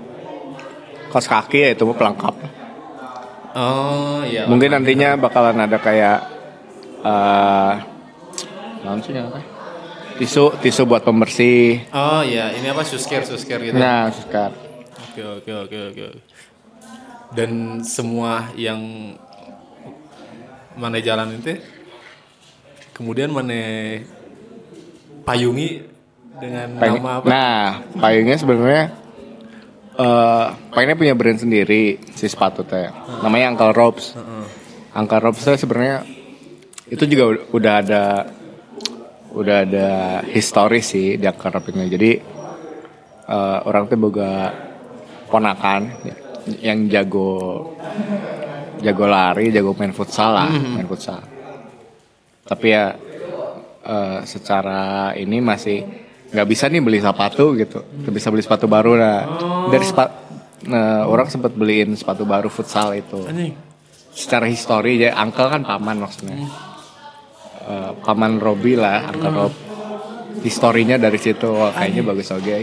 kaos 1.14 1.30
kaki 1.30 1.58
ya 1.62 1.68
itu 1.78 1.86
pelengkap. 1.86 2.34
Oh 3.56 4.20
iya. 4.26 4.44
mungkin 4.50 4.74
nantinya 4.74 5.16
bakalan 5.16 5.64
ada 5.64 5.78
kayak 5.80 6.18
eh 7.06 7.74
naon 8.84 9.00
sih 9.00 9.14
tisu 10.18 10.58
tisu 10.60 10.82
buat 10.84 11.06
pembersih. 11.06 11.86
Oh 11.94 12.20
iya, 12.26 12.52
ini 12.52 12.66
apa? 12.68 12.82
Shoe 12.84 13.00
care 13.00 13.24
gitu. 13.64 13.76
nah 13.78 14.10
suka 14.12 14.52
Oke 15.12 15.22
oke 15.24 15.52
oke 15.64 15.78
oke. 15.92 16.06
Dan 17.32 17.80
semua 17.80 18.52
yang 18.60 18.80
mana 20.76 21.00
jalan 21.00 21.40
itu 21.40 21.56
kemudian 22.92 23.32
mana 23.32 23.56
payungi 25.24 25.95
dengan 26.36 26.66
Payung- 26.76 27.00
nama 27.00 27.12
apa? 27.14 27.26
Nah, 27.26 27.60
payungnya 27.96 28.36
sebenarnya 28.36 28.84
eh 29.96 30.44
payungnya 30.70 30.94
punya 30.94 31.14
brand 31.14 31.38
sendiri 31.38 31.82
si 32.12 32.26
sepatu 32.26 32.60
teh. 32.62 32.92
Namanya 33.20 33.50
Uncle 33.50 33.72
Robs. 33.72 34.12
Uncle 34.92 35.20
Robs 35.20 35.40
teh 35.40 35.56
sebenarnya 35.56 36.04
itu 36.86 37.04
juga 37.04 37.24
ud- 37.30 37.44
udah 37.50 37.74
ada 37.80 38.02
udah 39.32 39.56
ada 39.62 39.88
historis 40.26 40.86
sih 40.86 41.16
di 41.16 41.24
Uncle 41.24 41.48
Robs 41.50 41.68
ini. 41.70 41.88
Jadi 41.88 42.10
eh, 43.26 43.58
orang 43.64 43.88
tuh 43.88 43.96
boga 43.96 44.52
ponakan 45.26 45.90
yang 46.60 46.86
jago 46.86 47.72
jago 48.78 49.04
lari, 49.04 49.48
jago 49.48 49.72
main 49.72 49.90
futsal 49.90 50.30
lah, 50.30 50.46
main 50.52 50.84
futsal. 50.84 51.24
Tapi 52.44 52.66
ya 52.68 52.92
eh, 53.82 54.18
secara 54.22 54.82
ini 55.12 55.40
masih 55.40 56.04
nggak 56.30 56.46
bisa 56.48 56.66
nih 56.66 56.82
beli 56.82 56.98
sepatu 56.98 57.54
gitu. 57.54 57.82
Nggak 57.82 58.14
bisa 58.14 58.28
beli 58.32 58.42
sepatu 58.42 58.66
baru 58.66 58.98
nah 58.98 59.20
dari 59.70 59.84
sepatu 59.86 60.26
orang 61.06 61.28
sempat 61.30 61.54
beliin 61.54 61.94
sepatu 61.94 62.26
baru 62.26 62.50
futsal 62.50 62.96
itu. 62.96 63.22
Anjing. 63.26 63.54
secara 64.16 64.48
histori 64.48 64.96
ya 64.96 65.12
uncle 65.20 65.44
kan 65.52 65.60
paman 65.60 66.00
maksudnya. 66.00 66.40
Eh, 67.66 67.90
paman 68.00 68.40
Robi 68.40 68.72
lah 68.72 69.12
uncle 69.12 69.32
Rob. 69.34 69.54
Historinya 70.40 70.96
dari 70.96 71.20
situ. 71.20 71.52
Wah, 71.52 71.76
kayaknya 71.76 72.02
bagus 72.06 72.32
oke. 72.32 72.58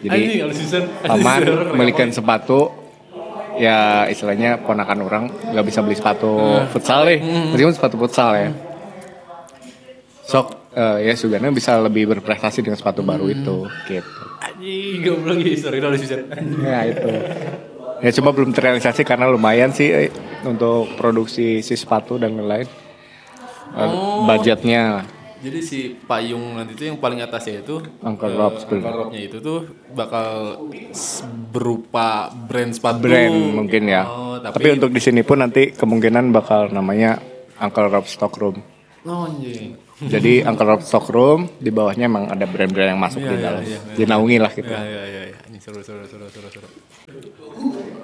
Jadi 0.00 0.08
Anjing, 0.08 0.40
kalau 0.40 0.54
season. 0.56 0.84
paman 1.10 1.40
belikan 1.76 2.08
sepatu 2.08 2.72
ya 3.60 4.08
istilahnya 4.08 4.64
ponakan 4.64 4.98
orang 5.04 5.24
nggak 5.52 5.66
bisa 5.68 5.84
beli 5.84 6.00
sepatu 6.00 6.64
futsal 6.72 7.04
nih. 7.04 7.20
Meskipun 7.52 7.74
sepatu 7.76 7.96
futsal 8.00 8.30
ya. 8.40 8.50
Sok 10.24 10.59
eh, 10.74 10.98
ya 11.10 11.14
Sugana 11.18 11.50
bisa 11.50 11.78
lebih 11.82 12.10
berprestasi 12.16 12.62
dengan 12.62 12.78
sepatu 12.78 13.02
baru 13.02 13.26
itu 13.30 13.66
gitu. 13.90 14.22
Anjing, 14.40 15.02
goblok 15.04 15.38
ya 15.42 15.54
sorry 15.58 15.78
kalau 15.82 15.96
season. 15.98 16.30
ya 16.62 16.80
itu. 16.86 17.10
Ya 18.00 18.10
cuma 18.16 18.32
belum 18.32 18.56
terrealisasi 18.56 19.04
karena 19.04 19.28
lumayan 19.28 19.74
sih 19.74 19.92
eh, 19.92 20.10
untuk 20.46 20.96
produksi 20.96 21.60
si 21.60 21.74
sepatu 21.76 22.16
dan 22.16 22.38
lain-lain. 22.38 22.68
Eh, 23.76 23.90
budgetnya. 24.24 25.04
Jadi 25.40 25.58
si 25.64 25.96
payung 26.04 26.60
nanti 26.60 26.76
itu 26.76 26.84
yang 26.92 27.00
paling 27.00 27.24
atasnya 27.24 27.64
itu 27.64 27.80
Uncle 28.04 28.28
eh, 28.28 28.36
Rob 28.36 28.60
Robnya 28.60 29.20
itu 29.24 29.40
tuh 29.40 29.88
bakal 29.96 30.60
berupa 31.48 32.28
brand 32.28 32.76
sepatu. 32.76 33.00
brand 33.00 33.36
mungkin 33.56 33.88
ya. 33.88 34.04
Oh, 34.04 34.36
tapi, 34.36 34.60
tapi, 34.60 34.68
untuk 34.76 34.92
di 34.92 35.00
sini 35.00 35.24
pun 35.24 35.40
nanti 35.40 35.72
kemungkinan 35.72 36.28
bakal 36.28 36.68
namanya 36.68 37.16
Uncle 37.56 37.88
Rob 37.88 38.04
Stockroom 38.04 38.60
Oh, 39.08 39.24
anjing. 39.24 39.80
Jadi 40.00 40.40
Uncle 40.40 40.64
Rob 40.64 40.80
Stockroom 40.80 41.60
di 41.60 41.68
bawahnya 41.68 42.08
emang 42.08 42.24
ada 42.32 42.48
brand-brand 42.48 42.96
yang 42.96 43.00
masuk 43.00 43.20
Iya, 43.20 43.28
di 43.28 43.36
iya, 43.36 43.44
dalam. 43.44 43.62
iya, 43.62 43.76
iya. 43.76 43.96
Dinaungi 44.00 44.36
lah 44.40 44.50
gitu. 44.56 44.72
Ya, 44.72 44.80
ya, 44.80 45.02
ya, 45.04 45.22
ya. 45.28 45.38
Ini 45.52 45.58
seru, 45.60 45.80
seru, 45.84 46.08
seru, 46.08 46.24
seru, 46.32 46.48
seru. 46.48 46.68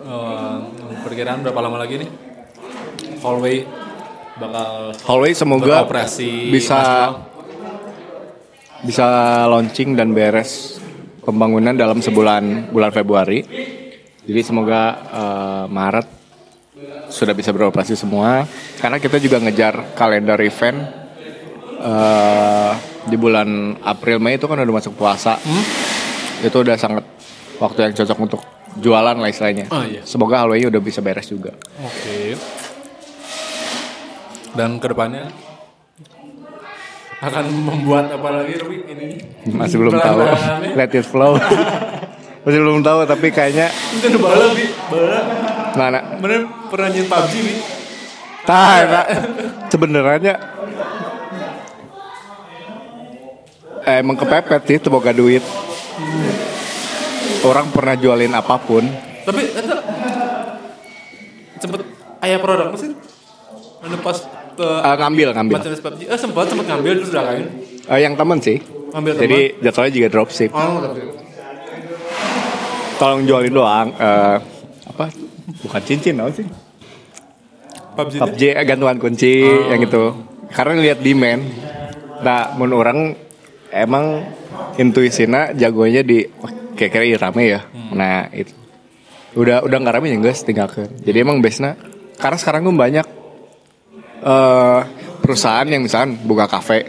Eh, 0.05 0.57
perkiraan 1.01 1.41
berapa 1.41 1.61
lama 1.65 1.81
lagi 1.81 2.05
nih? 2.05 2.11
Hallway 3.25 3.65
bakal 4.37 4.93
Hallway 5.09 5.33
semoga 5.33 5.89
beroperasi 5.89 6.53
bisa 6.53 6.81
bisa 8.85 9.07
launching 9.49 9.97
dan 9.97 10.13
beres 10.13 10.77
pembangunan 11.25 11.73
dalam 11.73 12.05
sebulan 12.05 12.69
bulan 12.77 12.93
Februari. 12.93 13.41
Jadi 14.27 14.41
semoga 14.45 14.83
eh, 15.09 15.65
Maret 15.73 16.07
sudah 17.09 17.33
bisa 17.33 17.57
beroperasi 17.57 17.97
semua. 17.97 18.45
Karena 18.77 19.01
kita 19.01 19.17
juga 19.17 19.41
ngejar 19.41 19.97
kalender 19.97 20.37
event 20.45 21.06
eh, 21.87 22.73
di 23.07 23.17
bulan 23.17 23.79
April 23.87 24.19
Mei 24.19 24.37
itu 24.37 24.51
kan 24.51 24.59
udah 24.59 24.75
masuk 24.75 24.99
puasa. 24.99 25.39
Itu 26.43 26.67
udah 26.67 26.75
sangat 26.75 27.07
waktu 27.63 27.79
yang 27.87 27.93
cocok 27.95 28.19
untuk 28.19 28.41
jualan 28.77 29.17
lah 29.17 29.29
istilahnya. 29.31 29.71
Oh, 29.71 29.87
iya. 29.87 30.03
Semoga 30.03 30.45
Hallway 30.45 30.67
udah 30.67 30.83
bisa 30.83 31.01
beres 31.01 31.31
juga. 31.31 31.55
Oke. 31.81 32.37
Dan 34.57 34.81
ke 34.81 34.87
depannya 34.89 35.29
akan 37.17 37.45
membuat 37.49 38.13
apa 38.13 38.29
lagi 38.29 38.61
Ruby 38.61 38.85
ini? 38.93 39.09
Masih 39.49 39.81
belum 39.81 39.97
tahu. 39.97 40.21
Let 40.77 40.93
it 40.93 41.07
flow. 41.09 41.41
Masih 42.47 42.63
belum 42.63 42.79
tahu 42.79 43.03
tapi 43.11 43.35
kayaknya 43.35 43.75
Itu 43.91 44.07
udah 44.07 44.21
bala 44.23 44.47
bi, 44.55 44.71
bala. 44.87 45.19
nah, 45.75 45.89
nah, 45.91 46.03
Bener 46.23 46.47
pernah 46.71 46.95
nyin 46.95 47.11
PUBG 47.11 47.33
bi? 47.43 47.55
Tah, 48.47 48.87
eta. 48.87 49.03
sebenarnya 49.67 50.56
eh, 53.87 54.03
emang 54.03 54.19
kepepet 54.19 54.63
sih 54.67 54.77
boga 54.91 55.15
duit. 55.15 55.41
Orang 57.47 57.71
pernah 57.71 57.95
jualin 57.95 58.35
apa 58.35 58.59
pun, 58.59 58.83
Tapi 59.23 59.41
itu 59.55 59.75
sempet 61.63 61.81
ayah 62.27 62.39
produk 62.43 62.75
mesin. 62.75 62.99
Anu 63.87 63.97
pas 64.03 64.19
eh, 64.59 64.97
ngambil 64.99 65.29
ngambil. 65.31 65.57
PUBG, 65.63 66.11
eh 66.11 66.19
sempat 66.19 66.51
sempat 66.51 66.67
ngambil 66.67 66.93
terus 67.01 67.11
udah 67.15 67.25
kain. 67.31 67.47
Eh, 67.87 67.99
yang 68.03 68.19
temen 68.19 68.39
sih. 68.43 68.59
Ngambil 68.91 69.13
Jadi 69.15 69.41
jadwalnya 69.63 69.93
juga 69.95 70.09
dropship. 70.11 70.51
Oh, 70.51 70.83
tapi 70.83 71.01
Tolong 72.97 73.23
jualin 73.29 73.53
doang. 73.53 73.89
eh, 73.95 74.37
apa? 74.89 75.05
Bukan 75.63 75.83
cincin, 75.85 76.17
apa 76.19 76.33
sih? 76.33 76.47
PUBG? 77.95 78.15
PUBG 78.19 78.43
gantungan 78.67 78.97
kunci 78.99 79.45
yang 79.47 79.81
itu. 79.81 80.05
Karena 80.51 80.81
lihat 80.83 80.99
demand. 81.05 81.43
Nah, 82.25 82.57
mun 82.57 82.73
orang 82.73 83.26
emang 83.71 84.25
intuisinya 84.77 85.51
jagonya 85.53 86.03
di 86.03 86.27
kayak 86.77 86.91
kira 86.93 87.29
rame 87.29 87.45
ya. 87.49 87.61
Nah, 87.93 88.29
itu. 88.31 88.53
Udah 89.37 89.61
udah 89.63 89.77
nggak 89.77 89.95
rame 90.01 90.13
ya 90.13 90.19
guys, 90.19 90.41
tinggalkan. 90.43 90.89
Jadi 91.01 91.17
emang 91.21 91.41
biasanya 91.41 91.77
karena 92.17 92.39
sekarang 92.41 92.65
gue 92.65 92.73
banyak 92.75 93.07
eh 94.23 94.81
perusahaan 95.21 95.67
yang 95.67 95.83
misalkan 95.85 96.17
buka 96.25 96.47
kafe. 96.47 96.87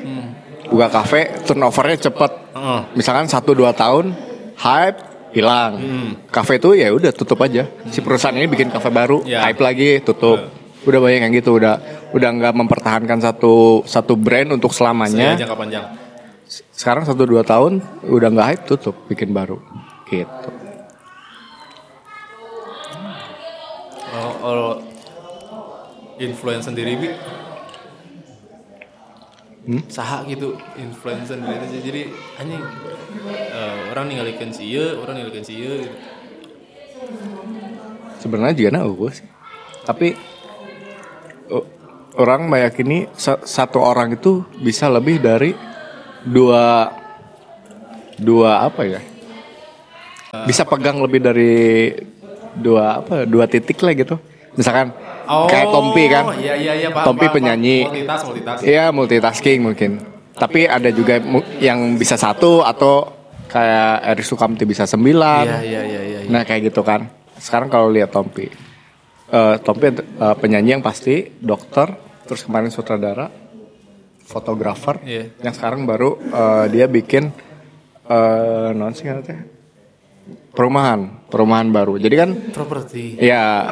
Buka 0.68 0.88
kafe 0.92 1.44
turnovernya 1.48 1.98
cepet. 2.12 2.32
Heeh. 2.56 2.82
Misalkan 2.96 3.28
1 3.28 3.40
2 3.56 3.72
tahun 3.74 4.06
hype 4.60 5.00
hilang. 5.32 5.74
Kafe 6.28 6.60
itu 6.60 6.76
ya 6.76 6.92
udah 6.92 7.12
tutup 7.12 7.40
aja. 7.44 7.68
Si 7.92 8.00
perusahaan 8.00 8.36
ini 8.36 8.48
bikin 8.48 8.72
kafe 8.72 8.90
baru, 8.92 9.24
Ya. 9.24 9.44
hype 9.48 9.60
lagi 9.64 10.00
tutup. 10.04 10.40
Udah 10.88 11.00
banyak 11.04 11.20
yang 11.20 11.34
gitu, 11.36 11.60
udah 11.60 11.80
udah 12.16 12.30
nggak 12.32 12.54
mempertahankan 12.56 13.20
satu 13.20 13.84
satu 13.84 14.16
brand 14.16 14.56
untuk 14.56 14.72
Ya, 14.72 14.78
selamanya. 14.80 15.30
jangka 15.36 15.56
panjang. 15.60 15.86
Sekarang 16.72 17.04
satu 17.04 17.24
dua 17.24 17.42
tahun 17.42 17.80
udah 18.06 18.30
nggak 18.30 18.48
hype 18.48 18.64
tutup, 18.66 18.96
bikin 19.08 19.32
baru. 19.32 19.58
Gitu. 20.08 20.50
Oh, 24.08 24.34
kalau 24.40 24.70
influence 26.18 26.66
sendiri 26.66 26.94
bi 26.98 27.10
Hmm? 29.68 29.84
saha 29.92 30.24
gitu 30.32 30.56
influence 30.80 31.28
sendiri 31.28 31.60
aja 31.60 31.78
jadi 31.84 32.08
anjing 32.40 32.64
eh, 33.52 33.78
orang 33.92 34.08
ninggalikeun 34.08 34.56
si 34.56 34.72
ieu 34.72 34.96
orang 34.96 35.20
ninggalikeun 35.20 35.44
si 35.44 35.60
ieu 35.60 35.84
gitu. 35.84 35.98
Sebenarnya 38.18 38.56
juga 38.56 38.70
nah 38.80 38.88
gue 38.88 39.12
sih. 39.12 39.28
Tapi 39.84 40.16
o- 41.52 41.68
orang 42.16 42.48
meyakini 42.48 43.12
sa- 43.12 43.44
satu 43.44 43.84
orang 43.84 44.16
itu 44.16 44.48
bisa 44.56 44.88
lebih 44.88 45.20
dari 45.20 45.52
dua 46.28 46.92
dua 48.20 48.68
apa 48.68 48.82
ya? 48.84 49.02
Bisa 50.44 50.68
pegang 50.68 51.00
lebih 51.00 51.24
dari 51.24 51.56
dua 52.54 53.00
apa? 53.02 53.24
Dua 53.24 53.48
titik 53.48 53.80
lah 53.82 53.96
gitu. 53.96 54.20
Misalkan 54.58 54.92
kayak 55.28 55.68
Tompi 55.70 56.04
kan. 56.10 56.24
iya 56.40 56.56
iya 56.58 56.74
iya 56.74 56.90
paham, 56.90 57.06
Tompi 57.14 57.26
paham, 57.30 57.36
penyanyi. 57.40 57.78
multitask 57.86 58.24
multitask 58.26 58.62
Iya 58.66 58.86
multitasking 58.90 59.60
mungkin. 59.62 59.92
Tapi 60.38 60.70
ada 60.70 60.90
juga 60.94 61.18
yang 61.58 61.98
bisa 61.98 62.14
satu 62.18 62.62
atau 62.62 63.10
kayak 63.50 64.14
Eri 64.14 64.24
Sukamti 64.26 64.66
bisa 64.68 64.86
sembilan. 64.86 65.46
iya 65.46 65.62
iya 65.64 65.82
iya 65.82 66.02
iya 66.04 66.20
iya. 66.26 66.30
Nah 66.30 66.42
kayak 66.46 66.74
gitu 66.74 66.82
kan. 66.86 67.10
Sekarang 67.38 67.70
kalau 67.70 67.94
lihat 67.94 68.10
Tompi, 68.10 68.50
eh 69.30 69.56
Tompi 69.62 69.94
eh, 69.94 70.36
penyanyi 70.42 70.78
yang 70.78 70.84
pasti, 70.86 71.30
dokter, 71.38 71.94
terus 72.26 72.42
kemarin 72.42 72.74
sutradara, 72.74 73.30
fotografer, 74.28 75.00
Iya. 75.02 75.32
yang 75.40 75.56
sekarang 75.56 75.88
baru 75.88 76.20
eh, 76.20 76.66
dia 76.70 76.86
bikin 76.86 77.32
eh 78.06 78.70
non 78.72 78.92
sih 78.92 79.08
katanya? 79.08 79.48
perumahan, 80.52 81.30
perumahan 81.30 81.70
baru. 81.70 81.96
Jadi 81.96 82.16
kan 82.18 82.30
properti 82.52 83.16
ya 83.18 83.72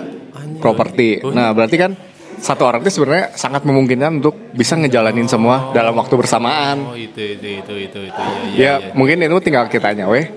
properti. 0.58 1.20
Oh, 1.20 1.34
Nah 1.34 1.51
berarti 1.51 1.76
kan 1.76 1.91
satu 2.36 2.64
orang 2.64 2.84
itu 2.84 2.91
sebenarnya 2.93 3.32
sangat 3.34 3.64
memungkinkan 3.64 4.20
untuk 4.20 4.36
bisa 4.51 4.76
ngejalanin 4.76 5.26
semua 5.26 5.72
dalam 5.72 5.95
waktu 5.95 6.14
bersamaan. 6.14 6.84
oh 6.84 6.95
itu 6.95 7.39
itu 7.39 7.64
itu 7.64 7.74
itu 7.80 7.99
itu 8.06 8.22
iya 8.22 8.36
iya 8.51 8.60
ya 8.60 8.74
iya. 8.76 8.91
mungkin 8.91 9.18
itu 9.20 9.39
tinggal 9.39 9.66
kitanya 9.66 10.06
weh 10.06 10.28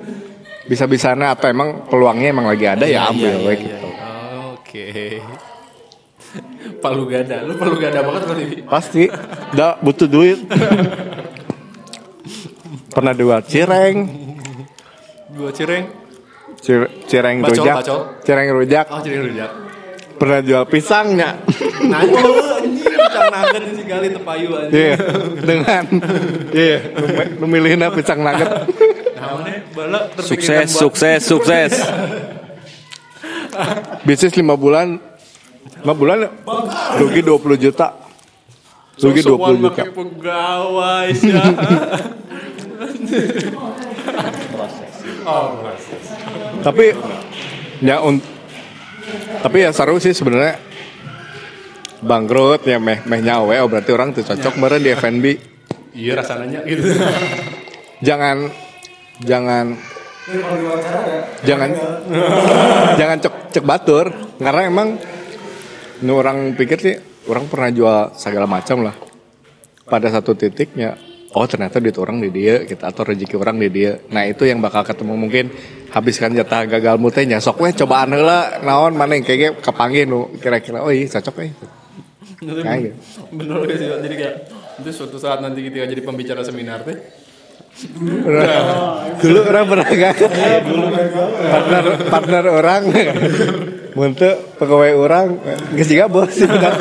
bisa-bisanya 0.64 1.34
atau 1.34 1.50
emang 1.50 1.90
peluangnya 1.90 2.30
emang 2.30 2.46
lagi 2.46 2.64
ada 2.64 2.86
Iya, 2.86 3.02
ya 3.02 3.10
ambil 3.10 3.32
iya, 3.34 3.42
weh 3.42 3.50
iya, 3.50 3.62
gitu 3.66 3.88
iya. 3.90 4.08
oke 4.54 4.84
palu 6.78 7.04
gada 7.04 7.42
lu 7.42 7.54
palu 7.54 7.76
gada 7.76 8.00
banget 8.00 8.22
berarti 8.24 8.44
Bi. 8.44 8.56
pasti 8.64 9.02
udah 9.52 9.78
butuh 9.78 10.06
duit 10.06 10.38
pernah 12.88 13.12
jual 13.12 13.40
cireng, 13.42 13.96
Dua 15.30 15.50
cireng. 15.50 15.84
cir- 16.58 16.90
cireng 17.04 17.36
Bacol, 17.40 17.54
rujak, 17.56 17.74
bacol. 17.76 18.00
cireng 18.20 18.46
rujak, 18.50 18.86
Oh 18.88 18.98
cireng 18.98 19.22
rujak. 19.24 19.50
pernah 20.14 20.40
jual 20.40 20.64
pisangnya. 20.66 21.38
Nah 21.80 22.02
itu 22.02 22.18
anjing 22.18 22.74
pisang 22.82 23.26
nugget 23.30 23.62
si 23.70 23.82
kali 23.84 24.08
tepayu 24.10 24.48
anjing. 24.52 24.74
Iya, 24.74 24.94
dengan 25.38 25.82
iya, 26.50 26.78
nu 27.38 27.46
milihna 27.46 27.86
pisang 27.88 28.18
nugget. 28.18 28.50
Bala 29.70 30.10
terpikirkan 30.10 30.26
Sukses, 30.66 30.66
buat- 30.66 30.80
sukses, 30.80 31.20
sukses. 31.22 31.72
Bisnis 34.02 34.32
5 34.32 34.42
bulan 34.54 34.98
5 35.84 35.94
bulan 35.94 36.26
rugi 36.98 37.20
20 37.22 37.56
juta. 37.58 37.94
Rugi 38.98 39.22
Sosokan 39.22 39.54
20 39.62 39.62
juta. 39.62 39.82
pegawai. 39.94 41.08
Tapi 46.66 46.84
ya 47.82 48.02
un 48.02 48.18
tapi 49.42 49.64
ya 49.64 49.70
seru 49.72 49.96
sih 50.02 50.12
sebenarnya 50.12 50.58
bangkrut 52.02 52.66
ya 52.66 52.78
meh 52.78 53.00
meh 53.06 53.20
nyawe 53.22 53.54
oh 53.64 53.68
berarti 53.70 53.90
orang 53.94 54.12
tuh 54.14 54.26
cocok 54.26 54.54
meren 54.58 54.82
di 54.82 54.90
F&B 54.94 55.24
Iya 55.98 56.20
rasanya 56.20 56.62
gitu. 56.62 56.94
jangan 58.06 58.50
jangan 59.24 59.74
jangan 61.42 61.70
jangan 63.00 63.16
cek 63.18 63.34
cek 63.56 63.64
batur 63.66 64.12
karena 64.38 64.62
emang 64.68 64.88
ini 65.98 66.12
orang 66.14 66.54
pikir 66.54 66.78
sih 66.78 66.94
orang 67.26 67.50
pernah 67.50 67.70
jual 67.74 68.14
segala 68.14 68.46
macam 68.46 68.86
lah. 68.86 68.96
Pada 69.88 70.12
satu 70.12 70.36
titiknya 70.36 70.94
oh 71.32 71.44
ternyata 71.44 71.80
duit 71.80 71.96
orang 72.00 72.20
di 72.20 72.32
dia 72.32 72.64
kita 72.64 72.88
atau 72.88 73.04
rezeki 73.04 73.36
orang 73.36 73.56
di 73.60 73.68
dia. 73.68 74.00
Nah 74.12 74.24
itu 74.24 74.44
yang 74.44 74.62
bakal 74.62 74.84
ketemu 74.84 75.14
mungkin 75.16 75.50
habiskan 75.92 76.36
jatah 76.36 76.68
gagal 76.68 76.96
mutenya 77.00 77.40
sok 77.40 77.64
weh 77.64 77.72
cobaan 77.72 78.12
heula 78.12 78.60
naon 78.60 78.92
mana 78.96 79.16
yang 79.16 79.24
kayaknya 79.24 79.56
kepanggil 79.60 80.04
nu 80.04 80.20
kira-kira 80.36 80.84
oh 80.84 80.92
iya 80.92 81.08
cocok 81.08 81.34
weh 81.40 81.50
kayak 82.38 82.78
gitu. 82.92 82.96
Bener 83.34 83.56
gak 83.66 83.76
sih? 83.76 83.88
Jadi 83.88 84.14
kayak 84.14 84.34
itu 84.78 84.90
suatu 84.94 85.18
saat 85.18 85.42
nanti 85.42 85.64
kita 85.66 85.90
jadi 85.90 86.02
pembicara 86.04 86.46
seminar 86.46 86.86
teh. 86.86 86.98
dulu 89.22 89.38
orang 89.46 89.64
pernah 89.70 89.88
gak? 89.90 90.14
Partner 91.38 91.84
partner 92.10 92.44
orang 92.50 92.82
Muntah 93.98 94.38
pegawai 94.62 94.94
orang 94.94 95.26
Gak 95.74 95.82
sih 95.82 95.98
gak 95.98 96.06
bos 96.06 96.30
Si 96.30 96.46
bedak 96.46 96.74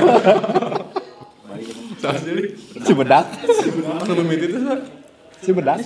Saat 1.97 2.21
jadi 2.21 2.53
Si 2.85 2.93
bedak 2.93 3.25
anu 4.05 4.21
itu 4.37 4.57
Sa. 4.61 4.77
Si 5.41 5.49
bedak 5.49 5.81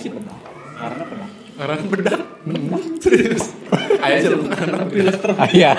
orang 1.62 1.80
bedak. 1.88 2.20
Serius. 2.98 3.54
Ayah. 4.02 4.34
Iya 5.52 5.72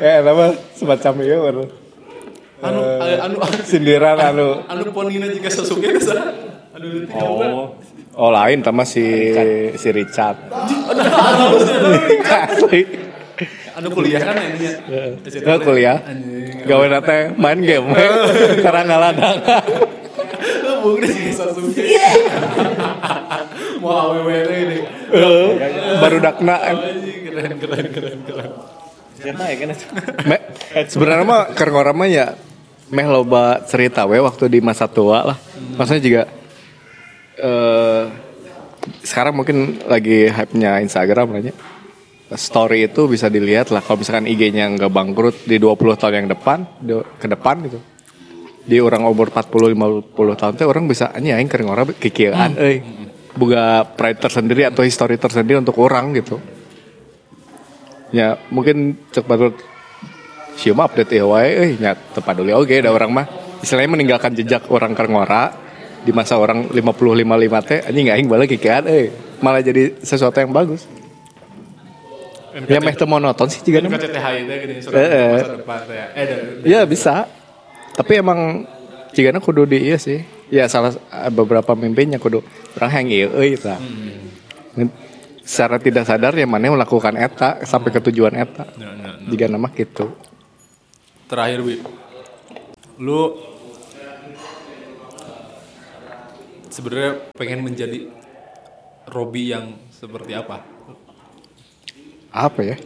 Eh 0.00 0.18
nama 0.22 0.54
semacam 0.72 1.12
itu 1.22 1.36
baru 1.36 1.64
Anu 2.58 2.80
anu 2.98 3.36
anu 3.38 3.58
Sindiran 3.62 4.18
anu 4.18 4.64
anu 4.66 4.90
ponina 4.90 5.30
jika 5.30 5.50
Sasuke 5.50 5.94
bisa. 5.94 6.14
Aduh, 6.78 7.10
Oh. 7.10 7.74
Oh 8.14 8.30
lain 8.30 8.62
sama 8.62 8.82
si 8.82 9.34
si 9.74 9.88
Richard. 9.90 10.38
Asli 12.22 12.82
anu 13.78 13.88
kuliah 13.98 14.18
kan 14.22 14.34
ininya. 14.34 14.72
Gak 15.22 15.58
kuliah. 15.62 15.98
Gawe 16.66 16.84
nate 16.90 17.34
main 17.38 17.58
game. 17.62 17.94
Karena 18.64 18.82
ngaladang. 18.86 19.38
Bung 20.82 20.98
deh 20.98 21.10
si 21.10 21.30
Sasuke. 21.30 21.82
Mau 23.78 24.14
awewe 24.14 24.34
ini. 24.50 24.78
Baru 25.98 26.18
dakna 26.18 26.58
Anjing, 26.62 27.26
Keren 27.26 27.54
keren 27.58 27.86
keren 27.90 28.18
keren. 28.26 28.50
Me, 30.26 30.36
sebenarnya 30.86 31.26
mah 31.26 31.50
keur 31.54 31.74
ngorang 31.74 31.94
mah 31.98 32.06
ya 32.06 32.38
meh 32.90 33.06
loba 33.06 33.62
cerita 33.66 34.06
we 34.06 34.18
waktu 34.18 34.46
di 34.46 34.58
masa 34.58 34.86
tua 34.90 35.22
lah. 35.34 35.38
Maksudnya 35.78 36.02
juga 36.02 36.22
eh 37.38 38.02
sekarang 39.04 39.34
mungkin 39.38 39.78
lagi 39.86 40.26
hype-nya 40.28 40.82
Instagram 40.82 41.38
lah 41.38 41.42
ya. 41.42 41.54
Story 42.28 42.84
itu 42.84 43.08
bisa 43.08 43.32
dilihat 43.32 43.72
lah 43.72 43.80
kalau 43.80 44.04
misalkan 44.04 44.28
IG-nya 44.28 44.68
nggak 44.76 44.92
bangkrut 44.92 45.48
di 45.48 45.56
20 45.56 45.96
tahun 45.96 46.14
yang 46.24 46.28
depan, 46.28 46.58
di- 46.76 47.06
ke 47.16 47.26
depan 47.30 47.56
gitu. 47.64 47.80
Di 48.68 48.84
orang 48.84 49.08
umur 49.08 49.32
40 49.32 49.72
50 49.72 50.12
tahun 50.36 50.52
teh 50.60 50.68
orang 50.68 50.84
bisa 50.84 51.08
anjing 51.08 51.32
aing 51.32 51.48
keur 51.48 51.64
ngorang 51.64 51.96
kikieuan 51.96 52.52
euy. 52.60 52.84
Boga 53.32 53.86
pride 53.88 54.20
tersendiri 54.20 54.68
atau 54.68 54.84
history 54.84 55.16
tersendiri 55.16 55.56
untuk 55.62 55.78
orang 55.80 56.12
gitu 56.12 56.36
ya 58.12 58.40
mungkin 58.48 58.96
cek 59.12 59.24
baru 59.28 59.52
siapa 60.56 60.88
update 60.88 61.12
ya 61.12 61.24
wae 61.28 61.50
euy 61.54 61.72
nya 61.76 61.94
teu 61.94 62.24
paduli 62.24 62.56
oge 62.56 62.80
da 62.80 62.90
orang 62.90 63.10
mah 63.12 63.26
istilahnya 63.60 63.94
meninggalkan 63.94 64.32
jejak 64.32 64.64
orang 64.72 64.96
kerngora 64.96 65.52
di 66.04 66.10
masa 66.14 66.38
orang 66.38 66.70
50 66.70 66.78
55 66.78 67.68
teh 67.68 67.78
anjing 67.86 68.06
aing 68.10 68.28
balik 68.30 68.48
kikian 68.54 68.86
euy 68.86 69.10
malah 69.42 69.62
jadi 69.62 69.98
sesuatu 70.02 70.38
yang 70.38 70.54
bagus 70.54 70.86
ya 72.66 72.78
meh 72.82 72.94
monoton 73.06 73.46
sih 73.46 73.62
juga 73.62 73.86
Kan. 73.86 73.94
KCTH 73.94 74.26
itu 74.34 74.54
gini 74.66 74.74
Eh, 74.82 74.98
eh. 74.98 75.30
masa 75.38 75.54
depan 75.54 75.78
teh. 75.86 75.98
Eh 76.18 76.26
ya 76.66 76.80
bisa 76.88 77.26
tapi 77.94 78.18
emang 78.18 78.66
jika 79.14 79.34
kudu 79.38 79.66
di 79.66 79.90
iya 79.90 79.98
sih 79.98 80.22
ya 80.50 80.66
salah 80.66 80.94
beberapa 81.30 81.74
mimpinya 81.78 82.18
kudu 82.18 82.42
orang 82.78 82.92
yang 83.04 83.08
iya 83.10 83.26
euy 83.34 83.54
tah 83.58 83.78
secara 85.42 85.80
tidak 85.80 86.04
sadar 86.04 86.36
ya 86.36 86.44
mana 86.44 86.68
melakukan 86.72 87.16
eta 87.16 87.62
sampai 87.64 87.88
ke 87.88 88.00
tujuan 88.10 88.36
eta 88.36 88.68
Nah, 88.76 88.92
nah, 88.94 89.16
nah. 89.16 89.28
jika 89.30 89.48
nama 89.48 89.68
gitu 89.72 90.12
Terakhir, 91.28 91.60
Wi. 91.60 91.76
Lu 93.04 93.36
sebenarnya 96.78 97.34
pengen 97.34 97.66
menjadi 97.66 98.06
Robi 99.10 99.50
yang 99.50 99.74
seperti 99.90 100.38
apa? 100.38 100.62
apa 102.30 102.60
ya 102.62 102.76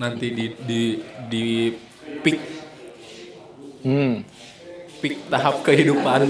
Nanti 0.00 0.32
di 0.32 0.46
di 0.64 0.82
di 1.28 1.44
peak 2.24 2.38
hmm. 3.84 4.14
peak 5.04 5.28
tahap 5.28 5.60
kehidupan 5.60 6.24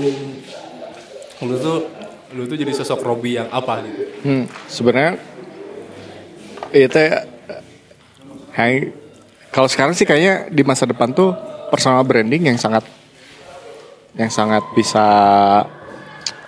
lu 1.44 1.56
tuh 1.60 1.86
lu 2.34 2.50
tuh 2.50 2.56
jadi 2.58 2.72
sosok 2.74 3.04
Robi 3.04 3.38
yang 3.38 3.46
apa 3.54 3.84
gitu? 3.86 4.02
Hmm, 4.26 4.44
sebenarnya 4.66 5.22
itu 6.74 6.98
hai 8.58 8.90
kalau 9.54 9.70
sekarang 9.70 9.94
sih 9.94 10.02
kayaknya 10.02 10.50
di 10.50 10.66
masa 10.66 10.82
depan 10.82 11.14
tuh 11.14 11.30
personal 11.70 12.02
branding 12.02 12.50
yang 12.50 12.58
sangat 12.58 12.82
yang 14.18 14.32
sangat 14.34 14.66
bisa 14.74 15.06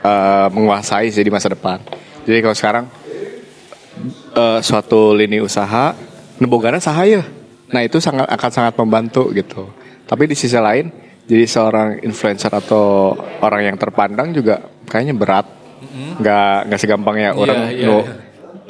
eh, 0.06 0.46
menguasai 0.54 1.10
sih 1.10 1.26
di 1.26 1.32
masa 1.34 1.50
depan. 1.50 1.82
Jadi 2.22 2.38
kalau 2.38 2.56
sekarang 2.56 2.84
eh, 4.38 4.58
suatu 4.62 5.10
lini 5.18 5.42
usaha 5.42 5.92
nebogana 6.38 6.78
sahaya. 6.78 7.24
Nah, 7.66 7.82
itu 7.82 7.98
sangat 7.98 8.30
akan 8.30 8.50
sangat 8.54 8.74
membantu 8.78 9.34
gitu. 9.34 9.66
Tapi 10.06 10.30
di 10.30 10.38
sisi 10.38 10.54
lain 10.54 10.86
jadi 11.26 11.42
seorang 11.42 12.06
influencer 12.06 12.54
atau 12.54 13.18
orang 13.42 13.66
yang 13.66 13.76
terpandang 13.76 14.30
juga 14.30 14.62
kayaknya 14.86 15.14
berat. 15.18 15.46
Nggak 16.22 16.70
nggak 16.70 16.80
segampangnya 16.80 17.30
Iya, 17.34 17.40
orang 17.40 17.58
iya, 17.72 17.86
nu 17.88 17.96
iya. 18.00 18.14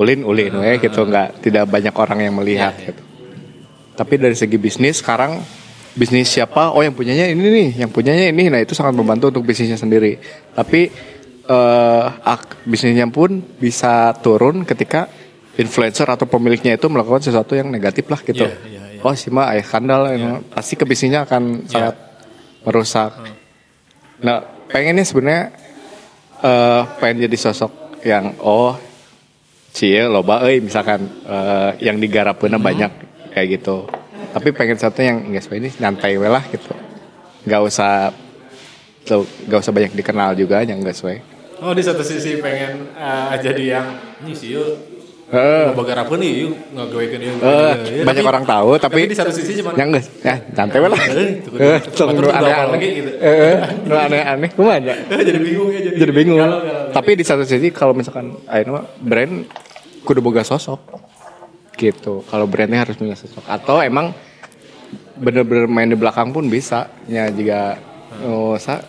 ulin 0.01 0.21
ulin 0.27 0.53
we 0.59 0.73
gitu 0.83 1.07
nggak 1.07 1.43
tidak 1.43 1.65
banyak 1.71 1.95
orang 1.95 2.19
yang 2.23 2.35
melihat 2.35 2.73
Iya, 2.75 2.83
iya. 2.83 2.89
gitu. 2.91 3.03
Tapi 3.97 4.15
dari 4.21 4.37
segi 4.37 4.59
bisnis 4.61 5.01
sekarang 5.01 5.41
bisnis 5.97 6.29
siapa? 6.29 6.77
Oh 6.77 6.85
yang 6.85 6.93
punyanya 6.93 7.29
ini 7.33 7.41
nih, 7.41 7.69
yang 7.85 7.91
punyanya 7.91 8.29
ini. 8.29 8.53
Nah 8.53 8.61
itu 8.61 8.77
sangat 8.77 8.93
membantu 8.93 9.33
untuk 9.33 9.49
bisnisnya 9.49 9.81
sendiri. 9.81 10.21
Tapi 10.53 10.93
eh 11.47 12.07
ak- 12.27 12.67
bisnisnya 12.67 13.07
pun 13.07 13.39
bisa 13.39 14.13
turun 14.19 14.67
ketika 14.67 15.07
influencer 15.57 16.05
atau 16.05 16.27
pemiliknya 16.29 16.77
itu 16.77 16.87
melakukan 16.91 17.23
sesuatu 17.25 17.57
yang 17.57 17.71
negatif 17.73 18.11
lah 18.11 18.21
gitu. 18.21 18.45
Iya, 18.45 18.59
iya, 18.69 18.83
iya. 18.99 19.01
Oh 19.01 19.15
si 19.15 19.31
mah 19.31 19.55
ayah 19.55 19.65
kandal, 19.65 20.11
emang 20.13 20.43
pasti 20.51 20.75
ke 20.77 20.85
bisnisnya 20.85 21.25
akan 21.25 21.65
sangat 21.71 21.95
merusak. 22.67 23.15
Nah 24.21 24.43
pengennya 24.69 25.07
sebenarnya 25.07 25.55
eh 26.43 26.83
pengen 27.01 27.25
jadi 27.31 27.37
sosok 27.39 28.03
yang 28.05 28.37
oh 28.45 28.77
cie 29.73 30.05
loba 30.09 30.45
euy 30.45 30.61
misalkan 30.61 31.05
eh, 31.25 31.71
yang 31.85 31.97
digarapkeun 32.01 32.59
banyak 32.61 32.91
kayak 33.33 33.61
gitu. 33.61 33.87
Tapi 34.37 34.53
pengen 34.53 34.77
satu 34.77 35.01
yang 35.01 35.33
enggak 35.33 35.49
ini 35.57 35.73
nyantai 35.81 36.21
we 36.21 36.29
lah 36.29 36.45
gitu. 36.53 36.73
Enggak 37.49 37.61
usah 37.65 38.13
tuh 39.07 39.25
enggak 39.49 39.61
usah 39.65 39.73
banyak 39.73 39.93
dikenal 39.97 40.37
juga 40.37 40.61
yang 40.61 40.83
enggak 40.83 40.97
sesuai. 40.97 41.36
Oh 41.57 41.73
di 41.73 41.81
satu 41.81 42.05
sisi 42.05 42.37
pengen 42.37 42.93
eh, 42.93 43.35
jadi 43.41 43.65
yang 43.73 43.87
ini 44.21 44.33
sih 44.33 44.53
yuk 44.53 44.69
Heeh. 45.27 45.75
mau 45.75 45.83
bagarapan 45.83 46.23
nih 46.23 46.33
yuk 46.47 46.53
nggak 46.71 46.87
yuk. 47.19 47.37
Eh, 47.43 47.75
Ya, 47.99 48.05
banyak 48.05 48.23
tapi- 48.23 48.31
orang 48.31 48.45
tahu 48.45 48.69
tapi, 48.77 48.95
tapi 48.95 49.11
di 49.11 49.17
satu 49.17 49.33
sisi 49.33 49.53
cuman 49.59 49.73
yang 49.75 49.89
enggak 49.91 50.05
ya 50.21 50.37
we 50.79 50.89
lah. 50.89 51.01
Eh, 51.01 51.17
Eh, 51.17 51.79
nu 51.83 52.23
dibawa 52.23 52.39
aneh-aneh. 52.39 52.79
gitu. 52.79 53.11
Eh, 53.19 53.57
nu 53.83 53.95
aneh-aneh 53.97 54.49
kumaha 54.55 54.79
nya? 54.79 54.95
jadi 55.29 55.41
bingung 55.41 55.69
ya 55.73 55.81
jadi, 55.83 55.97
Jadi 55.99 56.13
bingung. 56.13 56.39
Galau, 56.39 56.61
galau. 56.63 56.93
tapi 56.95 57.11
di 57.17 57.25
satu 57.25 57.43
sisi 57.43 57.69
kalau 57.73 57.91
misalkan 57.91 58.37
ayo 58.47 58.65
brand 59.01 59.49
kudu 60.07 60.21
boga 60.23 60.47
sosok 60.47 60.79
gitu 61.75 62.23
kalau 62.25 62.47
brandnya 62.47 62.87
harus 62.87 62.95
punya 62.95 63.19
sosok 63.19 63.43
atau 63.45 63.83
emang 63.83 64.15
bener-bener 65.17 65.67
main 65.67 65.89
di 65.89 65.97
belakang 65.97 66.31
pun 66.31 66.47
bisa 66.47 66.87
ya 67.09 67.27
jika 67.29 67.77
oh 68.23 68.55
sa 68.57 68.81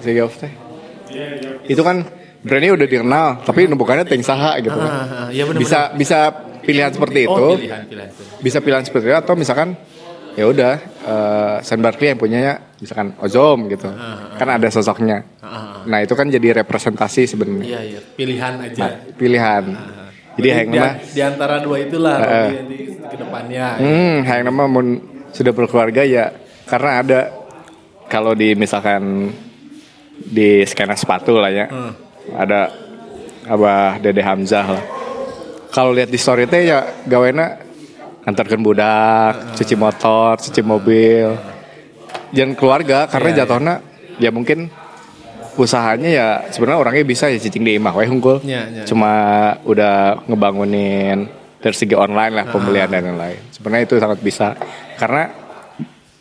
sehingga 0.00 0.30
teh 0.32 0.50
itu 1.66 1.82
kan 1.84 2.06
brandnya 2.42 2.72
udah 2.78 2.86
dikenal 2.86 3.26
tapi 3.42 3.66
bukannya 3.72 4.04
ting 4.06 4.22
saha 4.22 4.62
gitu 4.62 4.74
kan. 4.78 4.90
Ah, 4.90 5.26
ah, 5.26 5.28
iya 5.34 5.44
bisa 5.50 5.92
bisa 5.94 6.30
pilihan 6.62 6.90
seperti 6.94 7.26
itu. 7.26 7.34
Oh, 7.34 7.58
pilihan, 7.58 7.82
pilihan. 7.88 8.10
bisa 8.38 8.58
pilihan 8.62 8.84
seperti 8.86 9.04
itu 9.10 9.18
atau 9.18 9.34
misalkan 9.34 9.74
ya 10.38 10.44
udah 10.46 10.74
eh 11.02 11.56
Sam 11.66 11.82
Barkley 11.82 12.14
yang 12.14 12.20
punyanya 12.20 12.54
misalkan 12.78 13.18
Ozom 13.18 13.66
gitu. 13.66 13.90
Kan 14.38 14.48
ada 14.48 14.68
sosoknya. 14.70 15.26
Nah 15.88 15.98
itu 15.98 16.14
kan 16.14 16.30
jadi 16.30 16.62
representasi 16.62 17.26
sebenarnya. 17.26 17.64
Iya, 17.66 17.80
iya. 17.82 18.00
Pilihan 18.14 18.52
aja. 18.62 18.86
pilihan. 19.18 19.64
Jadi 20.38 20.48
yang 20.54 20.70
di, 20.70 20.78
nama 20.78 20.94
di 21.02 21.22
antara 21.26 21.56
dua 21.58 21.76
itulah 21.82 22.14
Robi 22.22 22.54
nanti 22.54 22.76
ke 22.94 23.16
depannya. 23.18 23.66
hmm 23.82 24.14
yang 24.22 24.46
nama 24.46 24.64
mun 24.70 24.86
sudah 25.34 25.50
berkeluarga 25.50 26.06
ya 26.06 26.30
karena 26.70 26.90
ada 27.02 27.20
kalau 28.06 28.38
di 28.38 28.54
misalkan 28.54 29.34
di 30.18 30.62
skena 30.66 30.94
sepatu 30.94 31.38
lah 31.38 31.50
ya. 31.50 31.66
Ada 32.34 32.70
abah 33.48 33.96
Dede 33.98 34.20
Hamzah 34.20 34.66
lah. 34.66 34.84
Kalau 35.68 35.92
lihat 35.92 36.08
di 36.08 36.18
story 36.18 36.48
teh 36.48 36.64
ya 36.64 36.84
gawena 37.04 37.60
antarkan 38.24 38.60
budak 38.60 39.56
cuci 39.56 39.74
motor 39.76 40.36
cuci 40.40 40.60
mobil. 40.60 41.32
Jangan 42.32 42.52
keluarga 42.56 43.08
karena 43.08 43.30
jatuhnya 43.32 43.74
ya 44.20 44.28
mungkin 44.28 44.68
usahanya 45.58 46.08
ya 46.08 46.26
sebenarnya 46.54 46.78
orangnya 46.78 47.04
bisa 47.04 47.26
ya 47.26 47.38
cicing 47.40 47.66
di 47.66 47.74
imah 47.82 47.90
we 47.90 48.06
unggul 48.06 48.38
Iya, 48.46 48.62
iya. 48.70 48.82
cuma 48.86 49.10
udah 49.66 50.22
ngebangunin 50.30 51.26
dari 51.58 51.74
segi 51.74 51.98
online 51.98 52.30
lah 52.30 52.44
pembelian 52.46 52.86
dan 52.86 53.10
lain-lain. 53.10 53.42
Sebenarnya 53.50 53.84
itu 53.90 53.94
sangat 53.98 54.18
bisa. 54.22 54.54
Karena 54.94 55.26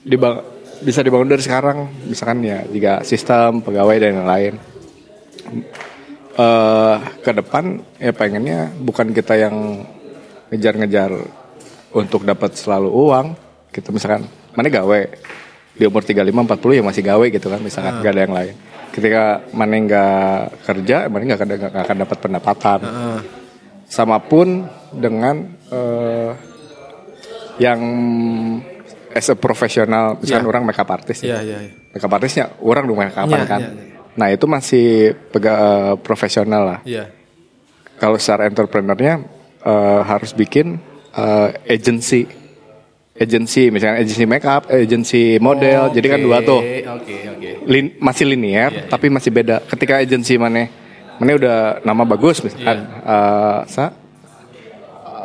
dibang 0.01 0.41
bisa 0.81 0.99
dibangun 1.01 1.29
dari 1.29 1.43
sekarang. 1.43 1.89
Misalkan 2.05 2.43
ya 2.45 2.65
jika 2.67 3.01
sistem 3.01 3.61
pegawai 3.61 3.97
dan 3.97 4.21
lain-lain. 4.21 4.53
Eh 6.37 6.97
ke 7.25 7.31
depan 7.33 7.81
ya 7.97 8.13
pengennya 8.13 8.69
bukan 8.77 9.09
kita 9.09 9.33
yang 9.37 9.85
ngejar-ngejar 10.53 11.11
untuk 11.97 12.21
dapat 12.23 12.53
selalu 12.53 12.89
uang 12.93 13.33
gitu. 13.73 13.89
Misalkan 13.89 14.29
mana 14.53 14.69
gawe? 14.69 15.01
Di 15.77 15.85
umur 15.85 16.01
35 16.01 16.33
40 16.33 16.77
ya 16.77 16.83
masih 16.85 17.03
gawe 17.05 17.25
gitu 17.29 17.47
kan. 17.49 17.61
Misalkan 17.61 18.01
gak 18.01 18.13
ada 18.13 18.21
yang 18.25 18.35
lain. 18.35 18.55
Ketika 18.93 19.45
mana 19.53 19.77
nggak 19.77 20.65
kerja 20.65 21.05
mana 21.05 21.21
nggak 21.21 21.37
akan 21.37 21.49
nggak 21.53 21.83
akan 21.85 21.97
dapat 22.01 22.17
pendapatan. 22.17 22.79
Sama 23.87 24.19
pun 24.19 24.67
dengan 24.93 25.47
eh, 25.71 26.31
yang 27.57 27.79
as 29.17 29.27
a 29.27 29.35
profesional 29.35 30.15
misalkan 30.15 30.45
Ya. 30.45 30.49
orang 30.49 30.63
makeup 30.63 30.87
artist 30.87 31.21
Iya, 31.21 31.41
iya, 31.41 31.57
iya. 31.65 31.71
makeup 31.89 32.11
artistnya 32.13 32.45
orang 32.61 32.85
dong 32.85 32.95
makeup 32.95 33.25
Iya, 33.25 33.43
kan 33.43 33.61
iya, 33.61 33.71
iya. 33.73 33.95
nah 34.13 34.27
itu 34.29 34.45
masih 34.45 34.85
pega- 35.27 35.57
eh, 35.57 35.93
profesional 35.97 36.61
lah 36.63 36.79
Iya. 36.85 37.09
kalau 37.97 38.15
secara 38.15 38.45
entrepreneurnya 38.45 39.25
eh, 39.61 40.01
harus 40.03 40.31
bikin 40.31 40.77
eh, 41.11 41.49
agency 41.67 42.29
agency 43.17 43.73
misalnya 43.73 43.97
agency 43.99 44.23
makeup 44.23 44.69
agency 44.69 45.41
model 45.41 45.89
jadi 45.89 46.07
kan 46.07 46.19
dua 46.21 46.37
tuh 46.39 46.61
Oke, 46.61 46.85
oke, 46.85 47.15
oke. 47.33 47.49
Lin- 47.65 47.97
masih 47.97 48.25
linear 48.25 48.69
Iya, 48.69 48.85
iya. 48.85 48.89
tapi 48.89 49.09
masih 49.09 49.33
beda 49.33 49.65
ketika 49.65 49.97
agency 49.97 50.37
mana 50.37 50.69
mana 51.17 51.33
udah 51.33 51.57
nama 51.81 52.05
bagus 52.05 52.39
misalkan 52.39 52.77
eh, 52.85 53.59
sa 53.67 53.85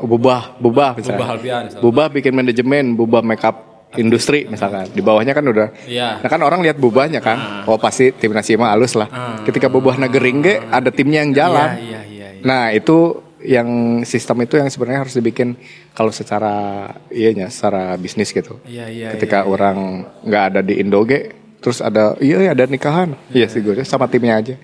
bubah 0.03 0.59
bubah 0.59 0.99
misalkan 0.99 1.39
Bubah 1.39 1.79
bubah 1.79 2.07
bikin 2.11 2.33
manajemen 2.33 2.97
bubah 2.97 3.23
makeup 3.23 3.72
industri 3.97 4.45
misalkan 4.47 4.89
di 4.89 5.01
bawahnya 5.01 5.33
kan 5.33 5.45
udah 5.45 5.69
Iya. 5.85 6.21
nah 6.21 6.29
kan 6.29 6.41
orang 6.41 6.65
lihat 6.65 6.77
bubahnya 6.77 7.21
kan 7.21 7.67
oh 7.67 7.77
pasti 7.77 8.13
tim 8.13 8.33
Nasima 8.33 8.73
halus 8.73 8.97
lah 8.97 9.09
ketika 9.43 9.69
bubahnya 9.69 10.09
gering 10.09 10.41
ge 10.41 10.61
ada 10.63 10.89
timnya 10.89 11.21
yang 11.25 11.33
jalan 11.33 11.69
Iya, 11.77 11.81
iya, 11.81 12.01
iya. 12.09 12.29
iya. 12.33 12.43
Nah 12.43 12.73
itu 12.73 13.21
yang 13.43 13.69
sistem 14.07 14.47
itu 14.47 14.55
yang 14.55 14.71
sebenarnya 14.71 15.03
harus 15.03 15.19
dibikin 15.19 15.59
kalau 15.93 16.15
secara 16.15 16.87
iyanya 17.11 17.51
secara 17.51 17.99
bisnis 17.99 18.31
gitu. 18.31 18.63
Iya, 18.63 18.87
iya, 18.87 19.09
Ketika 19.19 19.45
orang 19.45 20.07
nggak 20.23 20.45
ada 20.55 20.61
di 20.63 20.79
Indoge, 20.79 21.35
terus 21.59 21.83
ada 21.83 22.15
iya 22.23 22.39
iya, 22.39 22.51
ada 22.55 22.71
nikahan, 22.71 23.19
iya 23.35 23.51
sih 23.51 23.59
gue 23.59 23.75
sama 23.83 24.07
timnya 24.07 24.39
aja. 24.39 24.55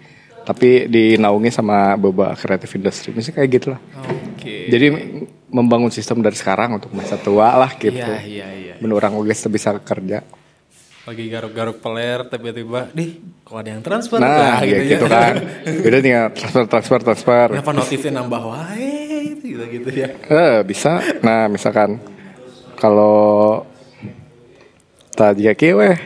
Tapi 0.46 0.86
dinaungi 0.86 1.50
sama 1.50 1.98
beberapa 1.98 2.32
kreatif 2.38 2.70
industri, 2.78 3.10
misalnya 3.10 3.42
kayak 3.42 3.50
gitulah. 3.50 3.80
Oke. 4.38 4.70
Jadi 4.70 4.86
membangun 5.50 5.90
sistem 5.90 6.22
dari 6.22 6.38
sekarang 6.38 6.78
untuk 6.78 6.94
masa 6.94 7.18
tua 7.18 7.58
lah 7.58 7.74
gitu. 7.76 7.98
Iya, 7.98 8.22
iya, 8.24 8.46
iya. 8.54 8.67
Menurut 8.78 9.02
orang 9.02 9.18
gue 9.18 9.30
bisa 9.30 9.70
kerja. 9.78 10.22
Lagi 11.08 11.24
garuk-garuk 11.32 11.80
peler 11.80 12.20
tiba-tiba, 12.28 12.92
"Dih, 12.92 13.16
kok 13.40 13.56
ada 13.56 13.70
yang 13.72 13.80
transfer?" 13.80 14.20
Nah, 14.20 14.60
ya 14.60 14.78
gitu 14.84 15.08
kan. 15.08 15.40
Udah 15.88 16.00
tinggal 16.04 16.26
transfer 16.36 16.64
transfer 16.68 17.00
transfer. 17.00 17.46
Kenapa 17.56 17.72
notifnya 17.72 18.12
nambah 18.20 18.42
wae 18.44 19.40
gitu 19.40 19.64
gitu 19.72 19.88
ya. 19.88 20.08
Eh, 20.12 20.58
bisa. 20.68 21.00
Nah, 21.24 21.48
misalkan 21.48 21.96
kalau 22.76 23.64
tadi 25.16 25.48
ya 25.48 25.54
weh. 25.56 25.96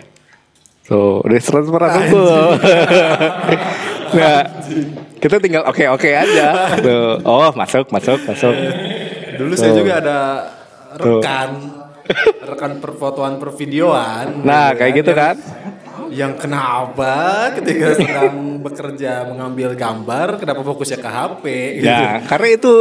Tuh, 0.82 1.22
udah 1.22 1.38
transfer 1.38 1.82
aku. 1.82 2.24
nah, 4.18 4.40
kita 5.22 5.36
tinggal 5.38 5.62
oke 5.66 5.84
oke 5.98 6.10
aja. 6.10 6.78
Tuh, 6.78 7.22
oh 7.22 7.50
masuk 7.54 7.86
masuk 7.90 8.18
masuk. 8.26 8.54
Dulu 9.38 9.52
saya 9.54 9.72
juga 9.78 9.92
ada 10.02 10.18
rekan 10.98 11.50
rekan 12.42 12.78
perfotoan 12.82 13.38
pervideoan. 13.38 14.42
Nah, 14.42 14.74
kayak 14.74 14.92
gitu 15.02 15.12
kan. 15.14 15.36
Yang 16.12 16.44
kenapa 16.44 17.16
ketika 17.56 17.94
sedang 18.00 18.60
bekerja 18.60 19.26
mengambil 19.32 19.72
gambar, 19.72 20.36
kenapa 20.36 20.60
fokusnya 20.60 20.98
ke 21.00 21.10
HP? 21.10 21.44
Gitu. 21.80 21.88
Ya, 21.88 22.20
karena 22.28 22.48
itu 22.52 22.72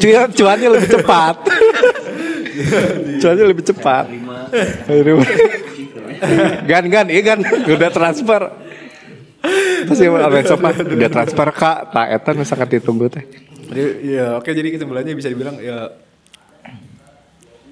cuan 0.00 0.28
cuannya 0.30 0.68
lebih 0.70 0.88
cepat. 1.00 1.36
cuannya 3.22 3.44
lebih 3.44 3.64
cepat. 3.66 4.04
gan 6.64 6.84
gan, 6.88 7.06
iya 7.12 7.22
gan, 7.22 7.40
udah 7.44 7.90
transfer. 7.92 8.42
Pasti 9.86 10.04
besok 10.10 10.58
mah 10.58 10.72
udah 10.74 11.10
transfer 11.12 11.48
kak, 11.54 11.78
tak 11.94 12.06
eta 12.18 12.30
nu 12.34 12.42
sangat 12.42 12.68
ditunggu 12.78 13.06
teh. 13.06 13.24
Jadi 13.66 14.14
ya 14.14 14.38
oke 14.38 14.46
jadi 14.46 14.68
kesimpulannya 14.74 15.14
bisa 15.18 15.26
dibilang 15.30 15.58
ya 15.58 16.05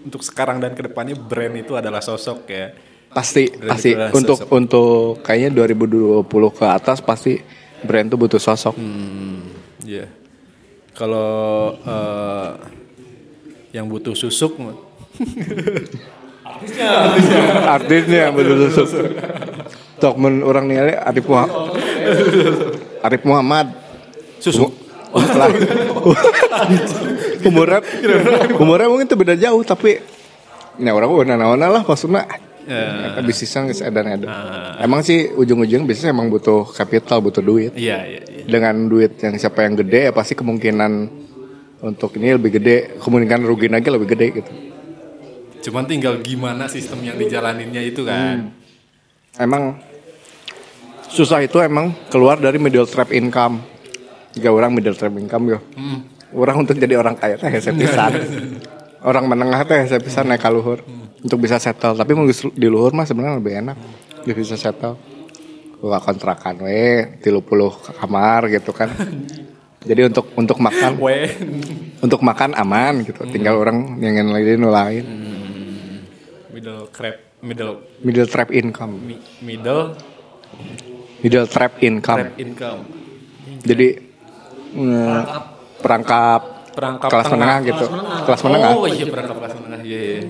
untuk 0.05 0.21
sekarang 0.21 0.61
dan 0.61 0.77
ke 0.77 0.85
depannya 0.85 1.17
brand 1.17 1.57
itu 1.57 1.73
adalah 1.75 2.05
sosok 2.05 2.45
ya. 2.47 2.77
Pasti, 3.15 3.47
Brand 3.47 3.79
pasti 3.79 3.95
itu 3.95 4.11
untuk 4.11 4.39
sosok. 4.43 4.59
untuk 4.59 5.23
kayaknya 5.23 5.55
2020 5.55 6.27
ke 6.59 6.67
atas 6.67 6.99
pasti 6.99 7.39
brand 7.87 8.11
tuh 8.11 8.19
butuh 8.19 8.43
sosok. 8.43 8.75
Iya. 9.87 10.11
Kalau 10.95 11.31
eh, 11.79 12.51
yang 13.71 13.87
butuh 13.87 14.19
susuk 14.19 14.59
mah. 14.63 14.75
Artisnya 17.71 18.19
yang 18.29 18.35
butuh 18.35 18.71
sosok. 18.75 19.07
Tok 20.03 20.15
men 20.19 20.43
orang 20.43 20.67
nilai 20.67 20.99
Arif 20.99 21.31
Muhammad. 21.31 21.71
Arif 22.99 23.23
Muhammad. 23.23 23.67
Susuk. 24.43 24.75
umurnya 27.49 27.81
umurnya 28.63 28.89
mungkin 28.89 29.07
tuh 29.07 29.19
beda 29.19 29.35
jauh 29.37 29.63
tapi 29.63 30.01
ya 30.79 30.91
orang 30.91 31.11
udah 31.11 31.37
naona 31.39 31.67
lah 31.71 31.83
maksudnya. 31.85 32.27
Ya. 32.65 33.21
bisnisnya 33.21 33.69
nggak 33.69 33.93
edan 33.93 34.07
edan 34.09 34.29
emang 34.81 35.05
sih 35.05 35.29
ujung-ujung 35.37 35.85
bisnis 35.85 36.09
emang 36.09 36.33
butuh 36.33 36.65
kapital 36.73 37.21
butuh 37.21 37.45
duit. 37.45 37.77
Iya, 37.77 38.09
iya, 38.09 38.21
iya. 38.25 38.45
dengan 38.49 38.89
duit 38.89 39.21
yang 39.21 39.37
siapa 39.37 39.69
yang 39.69 39.77
gede 39.77 40.09
ya 40.09 40.13
pasti 40.17 40.33
kemungkinan 40.33 40.93
untuk 41.85 42.17
ini 42.17 42.41
lebih 42.41 42.57
gede 42.57 42.97
kemungkinan 43.05 43.45
rugi 43.45 43.69
lagi 43.69 43.89
lebih 43.93 44.09
gede 44.17 44.27
gitu. 44.41 44.53
Cuman 45.69 45.85
tinggal 45.85 46.25
gimana 46.25 46.65
sistem 46.65 47.05
yang 47.05 47.21
dijalaninnya 47.21 47.85
itu 47.85 48.01
kan. 48.01 48.49
emang 49.37 49.77
susah 51.13 51.45
itu 51.45 51.61
emang 51.61 51.93
keluar 52.09 52.41
dari 52.41 52.57
middle 52.57 52.89
trap 52.89 53.13
income. 53.13 53.61
Jika 54.33 54.49
orang 54.49 54.73
middle 54.73 54.97
trap 54.97 55.13
income 55.21 55.53
yo 55.53 55.61
orang 56.35 56.67
untuk 56.67 56.77
jadi 56.77 56.99
orang 56.99 57.15
kaya 57.15 57.39
teh 57.39 57.51
saya 57.63 57.75
pisan 57.75 58.13
orang 59.07 59.25
menengah 59.31 59.63
teh 59.65 59.87
saya 59.87 60.01
pisan 60.03 60.29
naik 60.29 60.43
ke 60.43 60.51
luhur. 60.51 60.83
Untuk 61.25 61.41
bisa 61.41 61.57
settle. 61.57 61.97
Tapi 61.97 62.13
mau 62.13 62.29
di 62.29 62.69
luhur 62.69 62.93
mah 62.93 63.09
sebenarnya 63.09 63.41
lebih 63.41 63.55
enak. 63.65 63.77
Lebih 64.29 64.45
bisa 64.45 64.61
settle. 64.61 65.01
Gua 65.81 65.97
kontrakan 65.97 66.65
we 66.69 67.17
tilu 67.25 67.41
puluh 67.41 67.73
kamar 67.73 68.53
gitu 68.53 68.77
kan. 68.77 68.93
Jadi 69.85 70.13
untuk 70.13 70.33
untuk 70.37 70.61
makan. 70.61 71.01
Weh. 71.01 71.33
untuk 72.05 72.21
makan 72.21 72.53
aman 72.53 73.09
gitu. 73.09 73.25
Tinggal 73.25 73.57
orang 73.57 74.01
yang 74.05 74.29
lain 74.29 74.61
lain 74.69 75.05
Middle 76.53 76.87
crab, 76.93 77.17
middle. 77.41 77.83
Middle 78.05 78.29
trap 78.29 78.49
income. 78.53 79.01
Mi- 79.01 79.25
middle? 79.43 79.97
Middle 81.25 81.49
trap 81.49 81.81
income. 81.81 82.21
Crab 82.21 82.37
income. 82.37 82.81
Jadi 83.65 83.89
eh, 84.77 85.23
perangkap 85.85 86.41
Perangkap 86.75 87.07
kelas 87.07 87.27
tengah. 87.29 87.39
menengah 87.39 87.59
gitu. 87.63 87.87
Kelas 88.25 88.41
menengah. 88.43 88.71
Oh 88.73 88.87
iya 88.89 89.05
perangkap 89.07 89.37
kelas 89.39 89.53
menengah. 89.55 89.81
Iya 89.85 90.01
iya. 90.01 90.21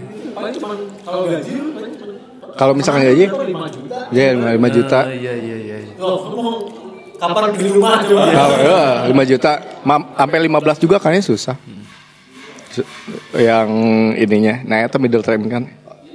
Kalau 2.55 2.73
misalkan 2.73 3.03
gaji, 3.03 3.27
ya 4.13 4.27
5 4.31 4.69
juta. 4.71 4.99
Ah, 5.01 5.11
iya 5.11 5.33
iya 5.35 5.57
iya. 5.59 5.77
Kapan 7.17 7.51
beli 7.51 7.71
rumah 7.73 8.03
coba? 8.05 8.27
Kalau 8.29 8.57
ya, 8.61 8.83
5 9.09 9.25
juta, 9.25 9.51
Ma- 9.83 10.07
sampai 10.13 10.39
15 10.45 10.77
juga 10.79 10.97
kayaknya 10.99 11.25
susah. 11.25 11.57
Su- 12.69 12.87
Yang 13.33 13.71
ininya, 14.19 14.55
nah 14.63 14.83
itu 14.83 14.99
middle 14.99 15.23
term 15.23 15.47
kan 15.49 15.65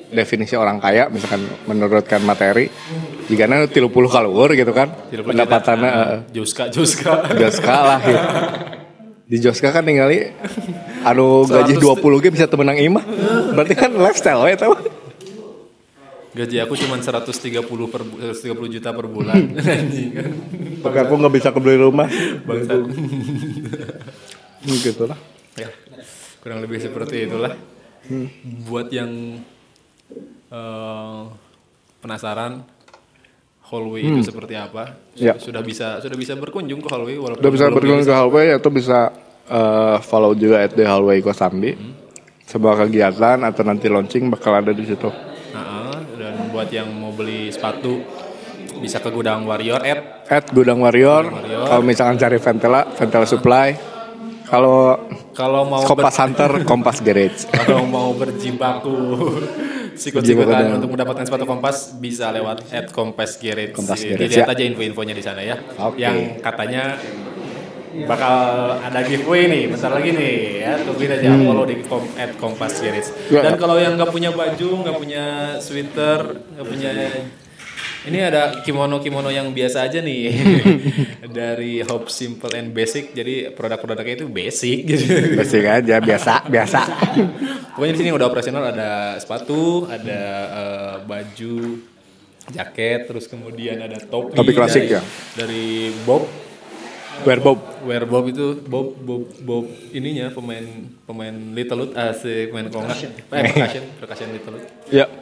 definisi 0.10 0.54
orang 0.54 0.78
kaya 0.78 1.06
misalkan 1.08 1.38
menurutkan 1.66 2.22
materi 2.22 2.66
jika 3.26 3.46
nanti 3.46 3.78
30 3.78 3.94
kalur 4.10 4.50
gitu 4.52 4.74
kan 4.74 4.90
pendapatannya 5.12 5.90
eh, 5.90 6.20
Juska 6.32 6.66
Juska. 6.68 7.30
Jos 7.34 7.58
kalah 7.60 8.02
ya. 8.02 8.22
Di 9.30 9.38
Joska 9.38 9.70
kan 9.70 9.86
ningali 9.86 10.34
anu 11.06 11.46
gaji 11.46 11.78
20 11.78 12.02
ge 12.26 12.30
bisa 12.34 12.50
temenang 12.50 12.82
imah. 12.82 13.06
Berarti 13.54 13.78
kan 13.78 13.94
lifestyle 13.94 14.42
eta 14.50 14.74
mah. 14.74 14.82
Gaji 16.34 16.58
aku 16.66 16.74
cuma 16.74 16.98
130 16.98 17.62
per 17.94 18.02
bu- 18.02 18.18
130 18.34 18.74
juta 18.74 18.90
per 18.90 19.06
bulan. 19.06 19.38
Anjing 19.62 20.10
kan. 20.18 20.30
Aku 20.82 21.14
nggak 21.14 21.34
bisa 21.38 21.54
kebeli 21.54 21.78
rumah. 21.78 22.10
Bangsat. 22.42 22.90
gitu 24.90 25.06
lah. 25.06 25.20
ya. 25.54 25.70
Kurang 26.42 26.66
lebih 26.66 26.82
seperti 26.82 27.30
itulah. 27.30 27.54
Buat 28.66 28.90
yang 28.90 29.46
eh, 30.50 31.22
penasaran 32.02 32.66
hallway 33.70 34.02
itu 34.02 34.20
seperti 34.26 34.58
apa? 34.58 34.98
Ya. 35.14 35.38
Sudah 35.38 35.62
bisa 35.62 36.02
sudah 36.02 36.18
bisa 36.18 36.34
berkunjung 36.34 36.82
ke 36.82 36.90
hallway 36.90 37.16
walaupun 37.22 37.42
Udah 37.46 37.52
bisa 37.54 37.66
berkunjung 37.70 38.02
ke 38.02 38.16
hallway 38.16 38.48
atau 38.58 38.70
bisa 38.74 39.14
eh, 39.46 39.98
follow 40.02 40.34
juga 40.34 40.66
at 40.66 40.74
the 40.74 40.84
hallway 40.84 41.22
Kosambi. 41.22 41.78
Sebuah 42.50 42.82
kegiatan 42.86 43.46
atau 43.46 43.62
nanti 43.62 43.86
launching 43.86 44.26
bakal 44.34 44.58
ada 44.58 44.74
di 44.74 44.82
situ. 44.82 45.06
Nah, 45.54 45.94
dan 46.18 46.50
buat 46.50 46.66
yang 46.74 46.90
mau 46.98 47.14
beli 47.14 47.54
sepatu 47.54 48.02
bisa 48.82 48.98
ke 48.98 49.14
gudang 49.14 49.46
Warrior 49.46 49.82
at 49.86 50.00
At 50.30 50.46
Gudang 50.50 50.82
Warrior. 50.82 51.30
Warrior. 51.30 51.66
Kalau 51.70 51.84
misalkan 51.86 52.18
cari 52.18 52.38
Ventela, 52.42 52.82
Ventela 52.98 53.28
Supply. 53.30 53.70
Kalau 54.50 54.98
kalau 55.38 55.62
mau 55.70 55.86
Kompas 55.86 56.18
Hunter, 56.18 56.66
Kompas 56.66 57.06
Garage. 57.06 57.46
kalau 57.62 57.86
mau 57.86 58.10
berjibaku 58.18 58.98
sikut-sikutan 60.00 60.80
untuk 60.80 60.96
mendapatkan 60.96 61.28
sepatu 61.28 61.44
kompas 61.44 61.94
bisa 62.00 62.32
lewat 62.32 62.64
at 62.72 62.88
kompas 62.96 63.36
garage. 63.36 63.76
Kompas 63.76 64.00
Jadi 64.00 64.16
Garage, 64.16 64.34
lihat 64.40 64.48
ya. 64.48 64.56
aja 64.56 64.64
info-infonya 64.64 65.14
di 65.14 65.24
sana 65.24 65.42
ya. 65.44 65.60
Oke. 65.76 66.00
Yang 66.00 66.40
katanya 66.40 66.96
bakal 68.08 68.38
ada 68.80 69.02
giveaway 69.02 69.50
nih 69.50 69.64
bentar 69.66 69.90
lagi 69.90 70.14
nih 70.14 70.36
ya 70.62 70.74
tungguin 70.86 71.10
aja 71.10 71.30
follow 71.42 71.66
di 71.68 71.76
kom 71.84 72.06
at 72.16 72.32
kompas 72.40 72.80
garage. 72.80 73.12
Hmm. 73.12 73.36
Ya. 73.36 73.42
Dan 73.44 73.54
kalau 73.60 73.76
yang 73.76 74.00
nggak 74.00 74.12
punya 74.14 74.32
baju, 74.32 74.70
nggak 74.88 74.96
punya 74.96 75.24
sweater, 75.60 76.40
nggak 76.56 76.66
punya 76.66 76.92
ini 78.08 78.20
ada 78.24 78.64
kimono-kimono 78.64 79.28
yang 79.28 79.52
biasa 79.52 79.92
aja 79.92 80.00
nih 80.00 80.32
dari 81.40 81.84
Hope 81.84 82.08
Simple 82.08 82.56
and 82.56 82.72
Basic. 82.72 83.12
Jadi 83.12 83.52
produk-produknya 83.52 84.24
itu 84.24 84.28
basic 84.32 84.78
gitu. 84.88 85.36
Basic 85.36 85.64
aja, 85.68 86.00
biasa, 86.00 86.48
biasa. 86.48 86.80
Pokoknya 87.76 87.94
di 87.96 88.00
sini 88.00 88.12
udah 88.16 88.28
operasional 88.32 88.64
ada 88.72 89.20
sepatu, 89.20 89.92
ada 89.92 90.22
eh, 90.48 90.96
baju, 91.04 91.60
jaket, 92.56 93.12
terus 93.12 93.28
kemudian 93.28 93.84
ada 93.84 94.00
topi. 94.00 94.36
Topi 94.36 94.52
klasik 94.56 94.88
dari, 94.88 94.96
ya? 94.96 95.02
Dari 95.36 95.68
Bob, 96.08 96.24
Wear 97.28 97.40
Bob. 97.44 97.60
Wear 97.84 98.04
Bob 98.08 98.32
itu 98.32 98.64
Bob 98.64 98.96
Bob 98.96 99.28
Bob 99.44 99.66
ininya 99.92 100.32
pemain 100.32 100.64
pemain 101.04 101.36
Little 101.52 101.84
Lut, 101.84 101.92
ah, 102.00 102.16
si 102.16 102.48
pemain 102.48 102.72
konga, 102.72 102.96
eh 102.96 103.44
percussion, 103.52 103.84
percussion 104.00 104.28
Little 104.32 104.56
Lut. 104.56 104.64
Ya. 104.88 105.19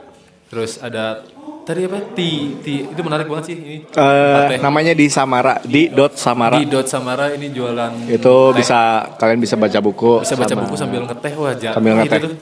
Terus 0.47 0.79
ada 0.79 1.21
tadi 1.61 1.83
apa? 1.83 1.99
Ti, 2.09 2.29
ti 2.61 2.73
itu 2.81 3.01
menarik 3.01 3.27
banget 3.27 3.45
sih 3.45 3.55
ini. 3.55 3.77
Eh, 3.83 4.41
Teh. 4.47 4.59
namanya 4.59 4.91
di 4.91 5.07
Samara, 5.07 5.59
di 5.61 5.87
dot 5.89 6.15
Samara. 6.15 6.55
di 6.55 6.65
Dot 6.65 6.87
Samara 6.87 7.29
ini 7.29 7.51
jualan 7.51 8.07
Itu 8.07 8.51
teh. 8.51 8.57
bisa 8.57 8.79
kalian 9.15 9.37
bisa 9.37 9.55
baca 9.55 9.79
buku. 9.79 10.23
bisa 10.23 10.33
baca 10.33 10.47
sama- 10.49 10.63
buku 10.63 10.75
sambil 10.75 11.01
ngeteh 11.03 11.33
wah 11.35 11.53
jar- 11.53 11.75
Sambil 11.75 11.91
itu 11.93 11.99
ngeteh. 12.01 12.19
tuh. 12.23 12.33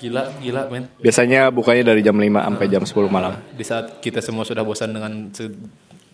Gila, 0.00 0.22
gila 0.38 0.62
men. 0.66 0.88
Biasanya 0.96 1.50
bukanya 1.50 1.92
dari 1.92 2.00
jam 2.00 2.16
5 2.16 2.40
sampai 2.40 2.66
jam 2.66 2.80
10 2.80 3.10
malam. 3.10 3.36
di 3.50 3.60
saat 3.60 4.00
kita 4.00 4.22
semua 4.22 4.48
sudah 4.48 4.62
bosan 4.62 4.90
dengan 4.90 5.28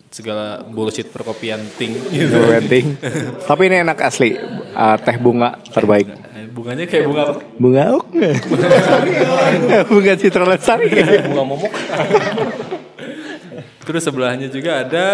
segala 0.07 0.63
bullshit 0.63 1.07
perkopian 1.07 1.59
ting 1.75 1.91
Itu 2.07 2.37
renting. 2.41 2.95
Tapi 3.43 3.61
ini 3.65 3.81
enak 3.81 3.99
asli. 3.99 4.33
Eh, 4.33 4.95
teh 4.99 5.17
bunga 5.17 5.59
terbaik. 5.67 6.07
bunganya 6.47 6.85
kayak 6.85 7.05
bunga 7.05 7.21
apa? 7.27 7.33
Bunga 7.55 7.83
ok. 7.95 8.13
bunga 9.91 10.13
Citra 10.15 10.41
Lestari. 10.43 10.89
bunga 11.23 11.43
momok 11.45 11.69
terus 13.79 14.03
sebelahnya 14.03 14.47
juga 14.47 14.83
ada 14.83 15.07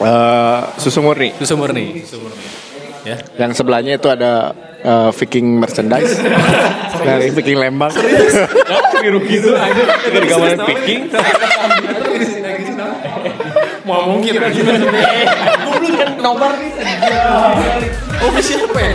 Eh, 0.00 0.60
susu 0.80 1.04
murni. 1.04 1.28
susu 1.36 1.60
murni 1.60 2.00
susu 2.00 2.24
murni 2.24 2.40
ya 3.04 3.20
Yang 3.36 3.60
sebelahnya 3.60 4.00
itu 4.00 4.08
ada 4.08 4.56
eh, 4.80 5.10
Viking 5.12 5.60
merchandise 5.60 6.16
dari 7.08 7.28
Viking 7.28 7.60
Lembang. 7.60 7.92
biru 9.00 9.20
gitu 9.24 9.52
aja 9.56 9.80
dari 10.08 10.24
gambaran 10.24 10.60
picking 10.68 11.00
mau 13.90 14.06
mungkin 14.06 14.38
aja 14.38 14.60
Goblok 15.66 15.92
kan 15.98 16.10
nomor 16.22 16.54
nih. 16.54 16.70
oh 18.22 18.30
siapa 18.38 18.78
ya 18.78 18.94